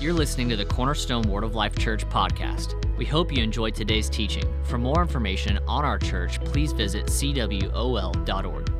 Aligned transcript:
You're 0.00 0.14
listening 0.14 0.48
to 0.48 0.56
the 0.56 0.64
Cornerstone 0.64 1.24
Word 1.24 1.44
of 1.44 1.54
Life 1.54 1.76
Church 1.76 2.08
podcast. 2.08 2.74
We 2.96 3.04
hope 3.04 3.30
you 3.30 3.42
enjoyed 3.42 3.74
today's 3.74 4.08
teaching. 4.08 4.44
For 4.64 4.78
more 4.78 5.02
information 5.02 5.58
on 5.68 5.84
our 5.84 5.98
church, 5.98 6.42
please 6.42 6.72
visit 6.72 7.04
cwol.org. 7.04 8.72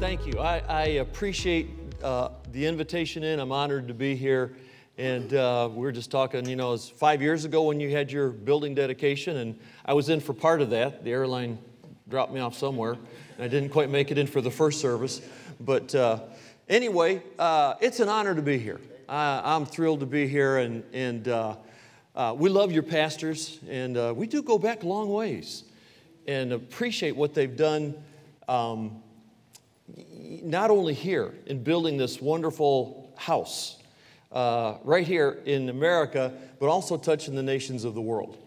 Thank 0.00 0.26
you. 0.26 0.38
I, 0.38 0.62
I 0.68 0.82
appreciate 0.98 1.70
uh, 2.02 2.28
the 2.52 2.66
invitation 2.66 3.22
in. 3.22 3.40
I'm 3.40 3.52
honored 3.52 3.88
to 3.88 3.94
be 3.94 4.14
here. 4.14 4.54
And 4.98 5.32
uh, 5.32 5.70
we 5.72 5.80
were 5.80 5.92
just 5.92 6.10
talking, 6.10 6.46
you 6.46 6.56
know, 6.56 6.68
it 6.68 6.72
was 6.72 6.90
five 6.90 7.22
years 7.22 7.46
ago 7.46 7.62
when 7.62 7.80
you 7.80 7.88
had 7.90 8.12
your 8.12 8.28
building 8.28 8.74
dedication, 8.74 9.38
and 9.38 9.58
I 9.86 9.94
was 9.94 10.10
in 10.10 10.20
for 10.20 10.34
part 10.34 10.60
of 10.60 10.68
that. 10.70 11.04
The 11.04 11.12
airline 11.12 11.58
dropped 12.06 12.34
me 12.34 12.40
off 12.40 12.54
somewhere, 12.54 12.92
and 12.92 13.44
I 13.44 13.48
didn't 13.48 13.70
quite 13.70 13.88
make 13.88 14.10
it 14.10 14.18
in 14.18 14.26
for 14.26 14.42
the 14.42 14.50
first 14.50 14.78
service. 14.78 15.22
But 15.58 15.94
uh, 15.94 16.20
anyway, 16.70 17.22
uh, 17.38 17.74
it's 17.80 18.00
an 18.00 18.08
honor 18.08 18.34
to 18.34 18.40
be 18.40 18.56
here. 18.56 18.80
I, 19.08 19.56
am 19.56 19.66
thrilled 19.66 20.00
to 20.00 20.06
be 20.06 20.26
here, 20.26 20.58
and, 20.58 20.84
and 20.94 21.28
uh, 21.28 21.56
uh, 22.14 22.34
we 22.38 22.48
love 22.48 22.70
your 22.72 22.84
pastors, 22.84 23.58
and 23.68 23.96
uh, 23.96 24.14
we 24.16 24.26
do 24.26 24.42
go 24.42 24.56
back 24.56 24.84
long 24.84 25.10
ways 25.10 25.64
and 26.26 26.52
appreciate 26.52 27.16
what 27.16 27.34
they've 27.34 27.56
done, 27.56 27.94
um, 28.48 29.02
not 30.42 30.70
only 30.70 30.94
here 30.94 31.34
in 31.46 31.62
building 31.62 31.96
this 31.96 32.20
wonderful 32.22 33.12
house 33.16 33.78
uh, 34.30 34.76
right 34.84 35.06
here 35.06 35.40
in 35.44 35.68
America, 35.70 36.32
but 36.60 36.68
also 36.68 36.96
touching 36.96 37.34
the 37.34 37.42
nations 37.42 37.84
of 37.84 37.94
the 37.94 38.00
world. 38.00 38.38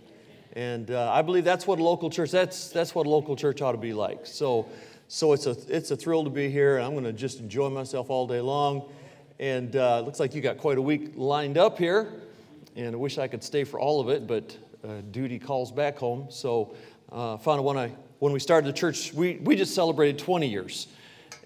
And 0.53 0.91
uh, 0.91 1.11
I 1.11 1.23
believe 1.23 1.43
that's 1.43 1.67
what 1.67 1.79
a 1.79 1.83
local 1.83 2.09
church, 2.09 2.31
that's, 2.31 2.69
that's 2.69 2.95
what 2.95 3.05
a 3.05 3.09
local 3.09 3.35
church 3.35 3.61
ought 3.61 3.73
to 3.73 3.77
be 3.77 3.91
like. 3.91 4.25
So, 4.25 4.69
so 5.13 5.31
it's, 5.33 5.45
a, 5.45 5.55
it's 5.67 5.91
a 5.91 5.95
thrill 5.95 6.23
to 6.23 6.31
be 6.31 6.49
here. 6.49 6.79
I'm 6.79 6.93
going 6.93 7.03
to 7.03 7.13
just 7.13 7.39
enjoy 7.39 7.69
myself 7.69 8.09
all 8.09 8.25
day 8.25 8.41
long. 8.41 8.89
And 9.37 9.75
uh, 9.75 9.99
looks 9.99 10.19
like 10.19 10.33
you 10.33 10.41
got 10.41 10.57
quite 10.57 10.79
a 10.79 10.81
week 10.81 11.11
lined 11.15 11.55
up 11.55 11.77
here. 11.77 12.11
And 12.75 12.95
I 12.95 12.97
wish 12.97 13.19
I 13.19 13.27
could 13.27 13.43
stay 13.43 13.63
for 13.63 13.79
all 13.79 14.01
of 14.01 14.09
it, 14.09 14.25
but 14.25 14.57
uh, 14.83 15.01
duty 15.11 15.37
calls 15.37 15.71
back 15.71 15.99
home. 15.99 16.25
So 16.31 16.73
uh, 17.11 17.37
found 17.37 17.63
when, 17.63 17.77
I, 17.77 17.91
when 18.17 18.33
we 18.33 18.39
started 18.39 18.67
the 18.67 18.75
church, 18.75 19.13
we, 19.13 19.35
we 19.35 19.55
just 19.55 19.75
celebrated 19.75 20.17
20 20.17 20.47
years. 20.47 20.87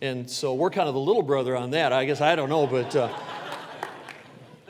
And 0.01 0.29
so 0.29 0.53
we're 0.53 0.69
kind 0.69 0.87
of 0.87 0.93
the 0.93 1.01
little 1.01 1.21
brother 1.21 1.53
on 1.53 1.71
that. 1.71 1.91
I 1.91 2.05
guess 2.05 2.21
I 2.21 2.37
don't 2.37 2.49
know, 2.49 2.67
but 2.67 2.95
uh, 2.95 3.13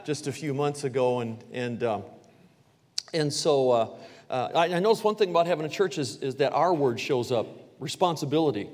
just 0.05 0.25
a 0.25 0.31
few 0.31 0.55
months 0.55 0.85
ago. 0.85 1.19
And, 1.19 1.37
and, 1.53 1.83
um, 1.83 2.03
and 3.13 3.31
so 3.31 3.69
uh, 3.69 3.89
uh, 4.31 4.49
I, 4.55 4.73
I 4.73 4.79
noticed 4.79 5.03
one 5.03 5.13
thing 5.13 5.29
about 5.29 5.45
having 5.45 5.67
a 5.67 5.69
church 5.69 5.99
is, 5.99 6.17
is 6.23 6.33
that 6.37 6.51
our 6.53 6.73
word 6.73 6.99
shows 6.99 7.31
up 7.31 7.66
responsibility. 7.79 8.69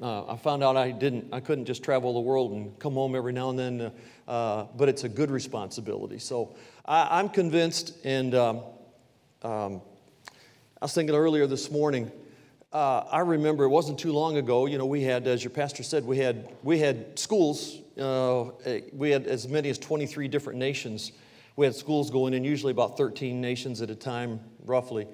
Uh, 0.00 0.32
I 0.32 0.36
found 0.36 0.62
out 0.62 0.76
I 0.76 0.92
didn't, 0.92 1.28
I 1.32 1.40
couldn't 1.40 1.64
just 1.64 1.82
travel 1.82 2.12
the 2.14 2.20
world 2.20 2.52
and 2.52 2.78
come 2.78 2.94
home 2.94 3.16
every 3.16 3.32
now 3.32 3.50
and 3.50 3.58
then, 3.58 3.80
uh, 3.80 4.30
uh, 4.30 4.66
but 4.76 4.88
it's 4.88 5.02
a 5.02 5.08
good 5.08 5.30
responsibility. 5.30 6.18
So 6.18 6.54
I, 6.84 7.18
am 7.18 7.28
convinced, 7.28 7.94
and 8.04 8.34
um, 8.34 8.56
um, 9.42 9.80
I 10.80 10.84
was 10.84 10.94
thinking 10.94 11.16
earlier 11.16 11.48
this 11.48 11.70
morning. 11.70 12.12
Uh, 12.72 13.04
I 13.10 13.20
remember 13.20 13.64
it 13.64 13.70
wasn't 13.70 13.98
too 13.98 14.12
long 14.12 14.36
ago. 14.36 14.66
You 14.66 14.78
know, 14.78 14.86
we 14.86 15.02
had, 15.02 15.26
as 15.26 15.42
your 15.42 15.50
pastor 15.50 15.82
said, 15.82 16.04
we 16.04 16.18
had 16.18 16.48
we 16.62 16.78
had 16.78 17.18
schools. 17.18 17.78
Uh, 17.98 18.50
we 18.92 19.10
had 19.10 19.26
as 19.26 19.48
many 19.48 19.70
as 19.70 19.78
23 19.78 20.28
different 20.28 20.58
nations. 20.58 21.12
We 21.56 21.66
had 21.66 21.74
schools 21.74 22.10
going 22.10 22.34
in, 22.34 22.44
usually 22.44 22.70
about 22.70 22.96
13 22.96 23.40
nations 23.40 23.82
at 23.82 23.90
a 23.90 23.96
time, 23.96 24.38
roughly. 24.64 25.08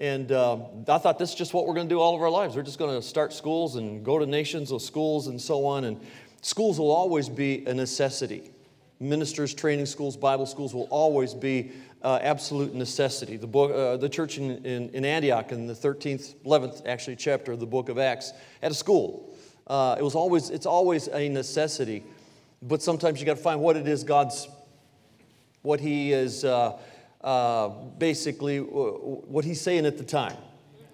And 0.00 0.32
uh, 0.32 0.56
I 0.88 0.98
thought 0.98 1.18
this 1.18 1.30
is 1.30 1.34
just 1.36 1.54
what 1.54 1.66
we're 1.66 1.74
going 1.74 1.88
to 1.88 1.94
do 1.94 2.00
all 2.00 2.16
of 2.16 2.22
our 2.22 2.30
lives. 2.30 2.56
We're 2.56 2.62
just 2.62 2.78
going 2.78 3.00
to 3.00 3.06
start 3.06 3.32
schools 3.32 3.76
and 3.76 4.04
go 4.04 4.18
to 4.18 4.26
nations 4.26 4.72
of 4.72 4.82
schools 4.82 5.28
and 5.28 5.40
so 5.40 5.64
on. 5.66 5.84
And 5.84 6.00
schools 6.40 6.78
will 6.80 6.90
always 6.90 7.28
be 7.28 7.64
a 7.66 7.74
necessity. 7.74 8.50
Ministers, 8.98 9.54
training 9.54 9.86
schools, 9.86 10.16
Bible 10.16 10.46
schools 10.46 10.74
will 10.74 10.88
always 10.90 11.32
be 11.32 11.72
uh, 12.02 12.18
absolute 12.22 12.74
necessity. 12.74 13.36
The, 13.36 13.46
book, 13.46 13.70
uh, 13.72 13.96
the 13.96 14.08
church 14.08 14.38
in, 14.38 14.64
in, 14.64 14.90
in, 14.90 15.04
Antioch 15.04 15.52
in 15.52 15.66
the 15.66 15.74
13th, 15.74 16.34
11th 16.44 16.86
actually 16.86 17.16
chapter 17.16 17.52
of 17.52 17.60
the 17.60 17.66
book 17.66 17.88
of 17.88 17.98
Acts 17.98 18.32
had 18.62 18.72
a 18.72 18.74
school. 18.74 19.34
Uh, 19.66 19.96
it 19.98 20.02
was 20.02 20.14
always, 20.14 20.50
it's 20.50 20.66
always 20.66 21.08
a 21.08 21.28
necessity. 21.28 22.04
But 22.62 22.82
sometimes 22.82 23.20
you 23.20 23.26
got 23.26 23.36
to 23.36 23.42
find 23.42 23.60
what 23.60 23.76
it 23.76 23.86
is 23.86 24.04
God's, 24.04 24.48
what 25.62 25.80
He 25.80 26.12
is 26.12 26.44
uh, 27.24 27.68
basically 27.98 28.58
what 28.58 29.44
he's 29.44 29.60
saying 29.60 29.86
at 29.86 29.96
the 29.96 30.04
time. 30.04 30.36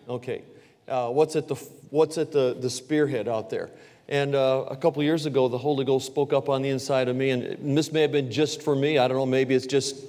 Okay, 0.08 0.42
uh, 0.88 1.08
what's 1.10 1.36
at 1.36 1.48
the 1.48 1.56
what's 1.90 2.16
at 2.18 2.30
the 2.32 2.56
the 2.58 2.70
spearhead 2.70 3.28
out 3.28 3.50
there? 3.50 3.70
And 4.08 4.34
uh, 4.34 4.64
a 4.68 4.76
couple 4.76 5.02
years 5.02 5.26
ago, 5.26 5.48
the 5.48 5.58
Holy 5.58 5.84
Ghost 5.84 6.06
spoke 6.06 6.32
up 6.32 6.48
on 6.48 6.62
the 6.62 6.68
inside 6.68 7.08
of 7.08 7.16
me, 7.16 7.30
and 7.30 7.76
this 7.76 7.92
may 7.92 8.02
have 8.02 8.12
been 8.12 8.30
just 8.30 8.62
for 8.62 8.74
me. 8.74 8.98
I 8.98 9.06
don't 9.06 9.16
know. 9.16 9.26
Maybe 9.26 9.54
it's 9.54 9.66
just 9.66 10.04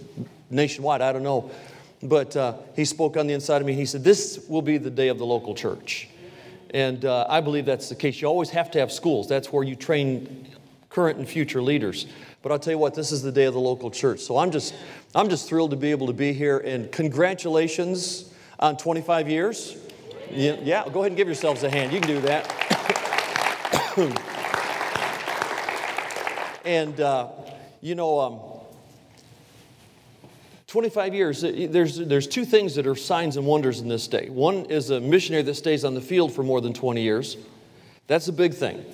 nationwide. 0.50 1.02
I 1.02 1.12
don't 1.12 1.24
know. 1.24 1.52
But 2.04 2.36
uh, 2.36 2.54
he 2.76 2.86
spoke 2.86 3.18
on 3.18 3.28
the 3.28 3.34
inside 3.34 3.62
of 3.62 3.68
me. 3.68 3.74
He 3.74 3.86
said, 3.86 4.04
"This 4.04 4.46
will 4.48 4.62
be 4.62 4.78
the 4.78 4.90
day 4.90 5.08
of 5.08 5.18
the 5.18 5.26
local 5.26 5.56
church." 5.56 6.08
And 6.74 7.04
uh, 7.04 7.26
I 7.30 7.42
believe 7.42 7.66
that's 7.66 7.90
the 7.90 7.96
case. 7.96 8.22
You 8.22 8.28
always 8.28 8.52
have 8.52 8.72
to 8.72 8.80
have 8.80 8.92
schools. 8.92 9.28
That's 9.28 9.52
where 9.52 9.64
you 9.64 9.76
train 9.76 10.48
current 10.92 11.18
and 11.18 11.28
future 11.28 11.62
leaders. 11.62 12.06
But 12.42 12.52
I'll 12.52 12.60
tell 12.60 12.74
you 12.74 12.78
what, 12.78 12.94
this 12.94 13.12
is 13.12 13.22
the 13.22 13.32
day 13.32 13.46
of 13.46 13.54
the 13.54 13.60
local 13.60 13.90
church. 13.90 14.20
So 14.20 14.38
I'm 14.38 14.52
just, 14.52 14.76
I'm 15.16 15.30
just 15.30 15.48
thrilled 15.48 15.72
to 15.72 15.78
be 15.78 15.92
able 15.92 16.08
to 16.08 16.14
be 16.14 16.34
here. 16.34 16.60
And 16.60 16.92
congratulations 16.92 18.34
on 18.60 18.78
25 18.78 19.30
years. 19.30 19.78
Yeah, 20.30 20.58
yeah 20.62 20.84
go 20.92 21.00
ahead 21.00 21.12
and 21.12 21.18
give 21.18 21.28
yourselves 21.28 21.64
a 21.64 21.70
hand. 21.70 21.94
You 21.94 22.00
can 22.00 22.10
do 22.10 22.22
that. 22.22 22.48
and, 26.66 27.00
uh, 27.00 27.30
you 27.80 27.96
know, 27.96 28.20
um, 28.20 28.40
25 30.68 31.14
years, 31.14 31.42
there's, 31.42 31.98
there's 31.98 32.28
two 32.28 32.46
things 32.46 32.76
that 32.76 32.88
are 32.88 32.96
signs 32.96 33.36
and 33.36 33.46
wonders 33.46 33.82
in 33.82 33.90
this 33.90 34.08
day. 34.08 34.30
One 34.30 34.66
is 34.66 34.90
a 34.90 35.02
missionary 35.02 35.44
that 35.44 35.56
stays 35.56 35.84
on 35.84 35.96
the 35.96 36.02
field 36.02 36.32
for 36.32 36.44
more 36.44 36.62
than 36.62 36.74
20 36.74 37.02
years. 37.02 37.36
That's 38.08 38.30
a 38.30 38.34
big 38.34 38.54
thing. 38.54 38.86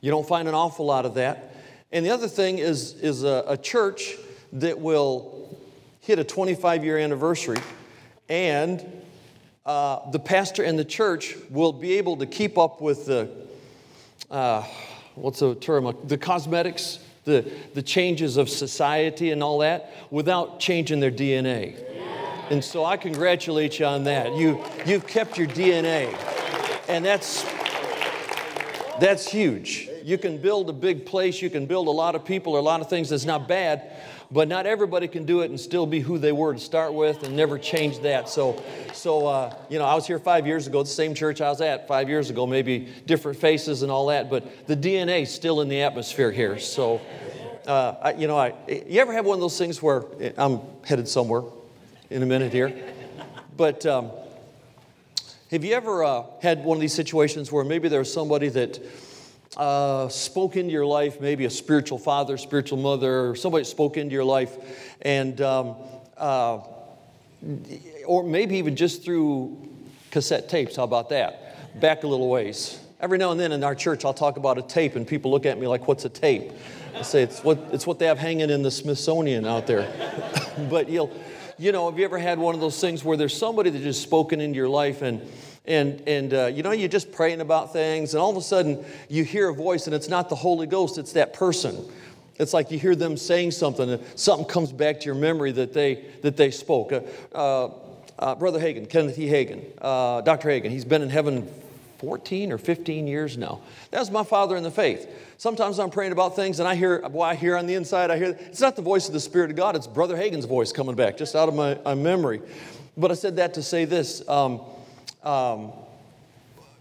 You 0.00 0.10
don't 0.10 0.26
find 0.26 0.48
an 0.48 0.54
awful 0.54 0.86
lot 0.86 1.06
of 1.06 1.14
that. 1.14 1.54
And 1.92 2.04
the 2.04 2.10
other 2.10 2.28
thing 2.28 2.58
is, 2.58 2.94
is 2.94 3.24
a, 3.24 3.44
a 3.48 3.56
church 3.56 4.16
that 4.54 4.78
will 4.80 5.56
hit 6.00 6.18
a 6.18 6.24
25 6.24 6.84
year 6.84 6.98
anniversary, 6.98 7.58
and 8.28 8.84
uh, 9.64 10.10
the 10.10 10.18
pastor 10.18 10.62
and 10.62 10.78
the 10.78 10.84
church 10.84 11.36
will 11.50 11.72
be 11.72 11.94
able 11.94 12.16
to 12.18 12.26
keep 12.26 12.56
up 12.56 12.80
with 12.80 13.06
the, 13.06 13.28
uh, 14.30 14.62
what's 15.16 15.40
the 15.40 15.54
term, 15.56 15.92
the 16.04 16.16
cosmetics, 16.16 17.00
the, 17.24 17.50
the 17.74 17.82
changes 17.82 18.36
of 18.36 18.48
society 18.48 19.32
and 19.32 19.42
all 19.42 19.58
that 19.58 19.92
without 20.10 20.60
changing 20.60 21.00
their 21.00 21.10
DNA. 21.10 21.76
And 22.50 22.62
so 22.62 22.84
I 22.84 22.96
congratulate 22.96 23.80
you 23.80 23.86
on 23.86 24.04
that. 24.04 24.36
You, 24.36 24.62
you've 24.86 25.08
kept 25.08 25.36
your 25.36 25.48
DNA, 25.48 26.16
and 26.88 27.04
that's, 27.04 27.44
that's 29.00 29.28
huge. 29.28 29.88
You 30.02 30.18
can 30.18 30.38
build 30.38 30.70
a 30.70 30.72
big 30.72 31.06
place, 31.06 31.42
you 31.42 31.50
can 31.50 31.66
build 31.66 31.88
a 31.88 31.90
lot 31.90 32.14
of 32.14 32.24
people 32.24 32.54
or 32.54 32.58
a 32.58 32.62
lot 32.62 32.80
of 32.80 32.88
things 32.88 33.10
that's 33.10 33.24
not 33.24 33.48
bad, 33.48 33.92
but 34.30 34.48
not 34.48 34.66
everybody 34.66 35.08
can 35.08 35.24
do 35.24 35.40
it 35.40 35.50
and 35.50 35.58
still 35.58 35.86
be 35.86 36.00
who 36.00 36.18
they 36.18 36.32
were 36.32 36.54
to 36.54 36.60
start 36.60 36.94
with 36.94 37.22
and 37.22 37.36
never 37.36 37.58
change 37.58 38.00
that. 38.00 38.28
So, 38.28 38.62
so 38.92 39.26
uh, 39.26 39.54
you 39.68 39.78
know, 39.78 39.84
I 39.84 39.94
was 39.94 40.06
here 40.06 40.18
five 40.18 40.46
years 40.46 40.66
ago, 40.66 40.82
the 40.82 40.88
same 40.88 41.14
church 41.14 41.40
I 41.40 41.48
was 41.48 41.60
at 41.60 41.86
five 41.86 42.08
years 42.08 42.30
ago, 42.30 42.46
maybe 42.46 42.88
different 43.06 43.38
faces 43.38 43.82
and 43.82 43.90
all 43.90 44.06
that, 44.06 44.30
but 44.30 44.66
the 44.66 44.76
DNA 44.76 45.22
is 45.22 45.34
still 45.34 45.60
in 45.60 45.68
the 45.68 45.82
atmosphere 45.82 46.32
here. 46.32 46.58
So, 46.58 47.00
uh, 47.66 47.94
I, 48.00 48.12
you 48.12 48.28
know, 48.28 48.36
I, 48.36 48.54
you 48.68 49.00
ever 49.00 49.12
have 49.12 49.26
one 49.26 49.34
of 49.34 49.40
those 49.40 49.58
things 49.58 49.82
where 49.82 50.04
I'm 50.36 50.60
headed 50.84 51.08
somewhere 51.08 51.42
in 52.10 52.22
a 52.22 52.26
minute 52.26 52.52
here, 52.52 52.72
but 53.56 53.84
um, 53.86 54.10
have 55.50 55.64
you 55.64 55.74
ever 55.74 56.02
uh, 56.02 56.24
had 56.42 56.64
one 56.64 56.76
of 56.76 56.80
these 56.80 56.94
situations 56.94 57.52
where 57.52 57.64
maybe 57.64 57.88
there's 57.88 58.12
somebody 58.12 58.48
that 58.48 58.80
uh, 59.56 60.08
spoke 60.08 60.56
into 60.56 60.72
your 60.72 60.84
life, 60.84 61.20
maybe 61.20 61.44
a 61.44 61.50
spiritual 61.50 61.98
father, 61.98 62.36
spiritual 62.36 62.78
mother, 62.78 63.28
or 63.28 63.36
somebody 63.36 63.62
spoke 63.62 63.96
into 63.96 64.12
your 64.12 64.24
life, 64.24 64.56
and 65.02 65.40
um, 65.40 65.76
uh, 66.16 66.58
or 68.06 68.24
maybe 68.24 68.56
even 68.56 68.74
just 68.74 69.04
through 69.04 69.56
cassette 70.10 70.48
tapes. 70.48 70.74
How 70.74 70.82
about 70.82 71.10
that? 71.10 71.80
Back 71.80 72.02
a 72.02 72.08
little 72.08 72.28
ways. 72.28 72.80
Every 73.00 73.16
now 73.16 73.30
and 73.30 73.38
then 73.38 73.52
in 73.52 73.62
our 73.62 73.76
church, 73.76 74.04
I'll 74.04 74.14
talk 74.14 74.38
about 74.38 74.58
a 74.58 74.62
tape, 74.62 74.96
and 74.96 75.06
people 75.06 75.30
look 75.30 75.46
at 75.46 75.60
me 75.60 75.68
like, 75.68 75.86
"What's 75.86 76.04
a 76.04 76.08
tape?" 76.08 76.50
I 76.96 77.02
say, 77.02 77.22
"It's 77.22 77.44
what 77.44 77.58
it's 77.70 77.86
what 77.86 78.00
they 78.00 78.06
have 78.06 78.18
hanging 78.18 78.50
in 78.50 78.62
the 78.62 78.70
Smithsonian 78.72 79.46
out 79.46 79.68
there." 79.68 79.86
but 80.68 80.88
you'll, 80.88 81.12
you 81.58 81.72
know, 81.72 81.90
have 81.90 81.98
you 81.98 82.04
ever 82.04 82.18
had 82.18 82.38
one 82.38 82.54
of 82.54 82.60
those 82.60 82.80
things 82.80 83.02
where 83.02 83.16
there's 83.16 83.36
somebody 83.36 83.70
that 83.70 83.82
just 83.82 84.02
spoken 84.02 84.40
into 84.40 84.56
your 84.56 84.68
life 84.68 85.02
and 85.02 85.20
and, 85.66 86.00
and 86.06 86.32
uh, 86.32 86.46
you 86.46 86.62
know, 86.62 86.70
you're 86.70 86.88
just 86.88 87.10
praying 87.10 87.40
about 87.40 87.72
things, 87.72 88.14
and 88.14 88.20
all 88.20 88.30
of 88.30 88.36
a 88.36 88.42
sudden 88.42 88.84
you 89.08 89.24
hear 89.24 89.48
a 89.48 89.54
voice, 89.54 89.86
and 89.86 89.96
it's 89.96 90.08
not 90.08 90.28
the 90.28 90.36
Holy 90.36 90.66
Ghost, 90.66 90.96
it's 90.96 91.12
that 91.12 91.32
person. 91.32 91.84
It's 92.38 92.54
like 92.54 92.70
you 92.70 92.78
hear 92.78 92.94
them 92.94 93.16
saying 93.16 93.50
something, 93.50 93.90
and 93.90 94.04
something 94.14 94.46
comes 94.46 94.70
back 94.70 95.00
to 95.00 95.06
your 95.06 95.14
memory 95.14 95.52
that 95.52 95.72
they, 95.72 96.04
that 96.22 96.36
they 96.36 96.50
spoke. 96.52 96.92
Uh, 96.92 97.00
uh, 97.34 97.70
uh 98.18 98.34
Brother 98.36 98.60
Hagin, 98.60 98.88
Kenneth 98.88 99.18
E. 99.18 99.28
Hagin, 99.28 99.64
uh, 99.80 100.20
Dr. 100.20 100.48
Hagin, 100.50 100.70
he's 100.70 100.84
been 100.84 101.02
in 101.02 101.10
heaven 101.10 101.50
14 101.98 102.52
or 102.52 102.58
15 102.58 103.06
years 103.06 103.36
now. 103.36 103.60
That 103.90 104.00
was 104.00 104.10
my 104.10 104.24
father 104.24 104.56
in 104.56 104.62
the 104.62 104.70
faith. 104.70 105.08
Sometimes 105.38 105.78
I'm 105.78 105.90
praying 105.90 106.12
about 106.12 106.36
things 106.36 106.60
and 106.60 106.68
I 106.68 106.74
hear, 106.74 107.00
boy, 107.08 107.22
I 107.22 107.34
hear 107.34 107.56
on 107.56 107.66
the 107.66 107.74
inside, 107.74 108.10
I 108.10 108.18
hear, 108.18 108.36
it's 108.40 108.60
not 108.60 108.76
the 108.76 108.82
voice 108.82 109.06
of 109.06 109.12
the 109.12 109.20
Spirit 109.20 109.50
of 109.50 109.56
God, 109.56 109.76
it's 109.76 109.86
Brother 109.86 110.16
Hagin's 110.16 110.44
voice 110.44 110.72
coming 110.72 110.94
back 110.94 111.16
just 111.16 111.34
out 111.34 111.48
of 111.48 111.54
my, 111.54 111.78
my 111.84 111.94
memory. 111.94 112.40
But 112.96 113.10
I 113.10 113.14
said 113.14 113.36
that 113.36 113.54
to 113.54 113.62
say 113.62 113.84
this. 113.84 114.26
Um, 114.28 114.60
um, 115.22 115.72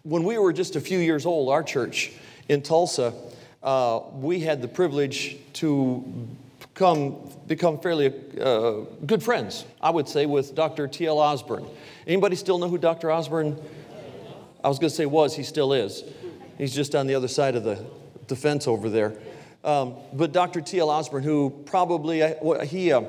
when 0.04 0.24
we 0.24 0.38
were 0.38 0.54
just 0.54 0.76
a 0.76 0.82
few 0.82 1.00
years 1.00 1.26
old, 1.26 1.50
our 1.50 1.64
church 1.64 2.12
in 2.48 2.62
Tulsa, 2.62 3.14
uh, 3.64 4.02
we 4.14 4.40
had 4.40 4.62
the 4.62 4.68
privilege 4.68 5.38
to 5.54 6.28
come, 6.76 7.16
become 7.48 7.80
fairly 7.80 8.14
uh, 8.40 8.82
good 9.06 9.24
friends, 9.24 9.66
I 9.82 9.90
would 9.90 10.08
say, 10.08 10.28
with 10.28 10.54
Dr. 10.54 10.88
T.L. 10.88 11.18
Osborn. 11.18 11.66
Anybody 12.06 12.36
still 12.36 12.60
know 12.60 12.70
who 12.70 12.78
Dr. 12.78 13.12
Osborn? 13.12 13.58
I 14.66 14.68
was 14.68 14.80
going 14.80 14.90
to 14.90 14.96
say 14.96 15.06
was, 15.06 15.36
he 15.36 15.44
still 15.44 15.74
is. 15.74 16.04
He's 16.58 16.74
just 16.74 16.96
on 16.96 17.06
the 17.06 17.14
other 17.14 17.28
side 17.28 17.56
of 17.56 17.64
the, 17.64 17.86
the 18.28 18.36
fence 18.36 18.68
over 18.68 18.90
there. 18.90 19.14
Um, 19.64 19.94
but 20.12 20.32
Dr. 20.32 20.60
T.L. 20.60 20.90
Osborn, 20.90 21.22
who 21.22 21.52
probably, 21.68 22.24
he, 22.66 22.92
uh, 22.92 23.04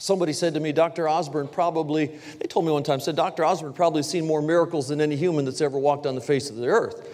somebody 0.00 0.32
said 0.32 0.54
to 0.54 0.60
me, 0.60 0.72
Dr. 0.72 1.08
Osborn 1.08 1.46
probably, 1.46 2.06
they 2.40 2.48
told 2.48 2.66
me 2.66 2.72
one 2.72 2.82
time, 2.82 2.98
said, 2.98 3.14
Dr. 3.14 3.44
Osborn 3.44 3.74
probably 3.74 4.02
seen 4.02 4.26
more 4.26 4.42
miracles 4.42 4.88
than 4.88 5.00
any 5.00 5.14
human 5.14 5.44
that's 5.44 5.60
ever 5.60 5.78
walked 5.78 6.04
on 6.04 6.16
the 6.16 6.20
face 6.20 6.50
of 6.50 6.56
the 6.56 6.66
earth. 6.66 7.08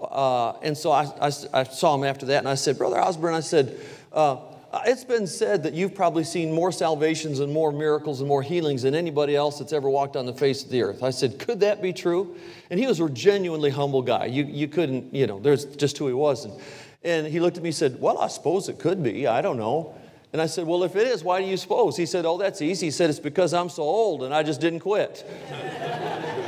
Uh, 0.00 0.52
and 0.60 0.74
so 0.76 0.90
I, 0.90 1.04
I, 1.20 1.30
I, 1.52 1.64
saw 1.64 1.94
him 1.94 2.04
after 2.04 2.24
that, 2.24 2.38
and 2.38 2.48
I 2.48 2.54
said, 2.54 2.78
Brother 2.78 2.98
Osborn, 2.98 3.34
I 3.34 3.40
said, 3.40 3.78
uh, 4.14 4.38
Uh, 4.70 4.82
it's 4.84 5.04
been 5.04 5.26
said 5.26 5.62
that 5.62 5.72
you've 5.72 5.94
probably 5.94 6.24
seen 6.24 6.52
more 6.52 6.70
salvations 6.70 7.40
and 7.40 7.50
more 7.50 7.72
miracles 7.72 8.20
and 8.20 8.28
more 8.28 8.42
healings 8.42 8.82
than 8.82 8.94
anybody 8.94 9.34
else 9.34 9.58
that's 9.58 9.72
ever 9.72 9.88
walked 9.88 10.14
on 10.14 10.26
the 10.26 10.32
face 10.32 10.62
of 10.62 10.68
the 10.68 10.82
earth. 10.82 11.02
I 11.02 11.08
said, 11.08 11.38
Could 11.38 11.60
that 11.60 11.80
be 11.80 11.92
true? 11.94 12.36
And 12.68 12.78
he 12.78 12.86
was 12.86 13.00
a 13.00 13.08
genuinely 13.08 13.70
humble 13.70 14.02
guy. 14.02 14.26
You, 14.26 14.44
you 14.44 14.68
couldn't, 14.68 15.14
you 15.14 15.26
know, 15.26 15.40
there's 15.40 15.64
just 15.64 15.96
who 15.96 16.06
he 16.06 16.12
was. 16.12 16.44
And, 16.44 16.60
and 17.02 17.26
he 17.26 17.40
looked 17.40 17.56
at 17.56 17.62
me 17.62 17.70
and 17.70 17.76
said, 17.76 17.98
Well, 17.98 18.18
I 18.18 18.28
suppose 18.28 18.68
it 18.68 18.78
could 18.78 19.02
be. 19.02 19.26
I 19.26 19.40
don't 19.40 19.56
know. 19.56 19.94
And 20.34 20.42
I 20.42 20.46
said, 20.46 20.66
Well, 20.66 20.84
if 20.84 20.96
it 20.96 21.06
is, 21.06 21.24
why 21.24 21.40
do 21.40 21.46
you 21.46 21.56
suppose? 21.56 21.96
He 21.96 22.04
said, 22.04 22.26
Oh, 22.26 22.36
that's 22.36 22.60
easy. 22.60 22.88
He 22.88 22.90
said, 22.90 23.08
It's 23.08 23.18
because 23.18 23.54
I'm 23.54 23.70
so 23.70 23.84
old 23.84 24.22
and 24.22 24.34
I 24.34 24.42
just 24.42 24.60
didn't 24.60 24.80
quit. 24.80 25.24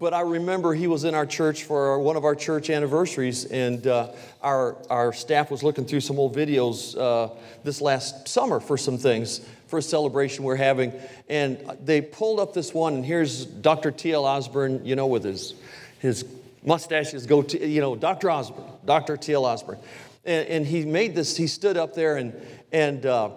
but 0.00 0.14
I 0.14 0.22
remember 0.22 0.72
he 0.72 0.86
was 0.86 1.04
in 1.04 1.14
our 1.14 1.26
church 1.26 1.64
for 1.64 1.98
one 1.98 2.16
of 2.16 2.24
our 2.24 2.34
church 2.34 2.70
anniversaries, 2.70 3.44
and 3.44 3.86
uh, 3.86 4.08
our, 4.42 4.78
our 4.88 5.12
staff 5.12 5.50
was 5.50 5.62
looking 5.62 5.84
through 5.84 6.00
some 6.00 6.18
old 6.18 6.34
videos 6.34 6.98
uh, 6.98 7.32
this 7.64 7.82
last 7.82 8.26
summer 8.26 8.60
for 8.60 8.78
some 8.78 8.96
things 8.96 9.42
for 9.66 9.78
a 9.78 9.82
celebration 9.82 10.42
we're 10.42 10.56
having. 10.56 10.94
And 11.28 11.58
they 11.84 12.00
pulled 12.00 12.40
up 12.40 12.54
this 12.54 12.72
one, 12.72 12.94
and 12.94 13.04
here's 13.04 13.44
Dr. 13.44 13.90
T.L. 13.90 14.24
Osborn, 14.24 14.86
you 14.86 14.96
know, 14.96 15.06
with 15.06 15.22
his, 15.22 15.54
his 15.98 16.24
mustaches 16.64 17.26
go 17.26 17.42
to, 17.42 17.66
you 17.66 17.82
know, 17.82 17.94
Dr. 17.94 18.30
Osborn, 18.30 18.64
Dr. 18.86 19.18
T.L. 19.18 19.44
Osborn. 19.44 19.78
And, 20.24 20.48
and, 20.48 20.66
he 20.66 20.86
made 20.86 21.14
this, 21.14 21.36
he 21.36 21.46
stood 21.46 21.76
up 21.76 21.94
there 21.94 22.16
and, 22.16 22.34
and 22.72 23.04
uh, 23.04 23.30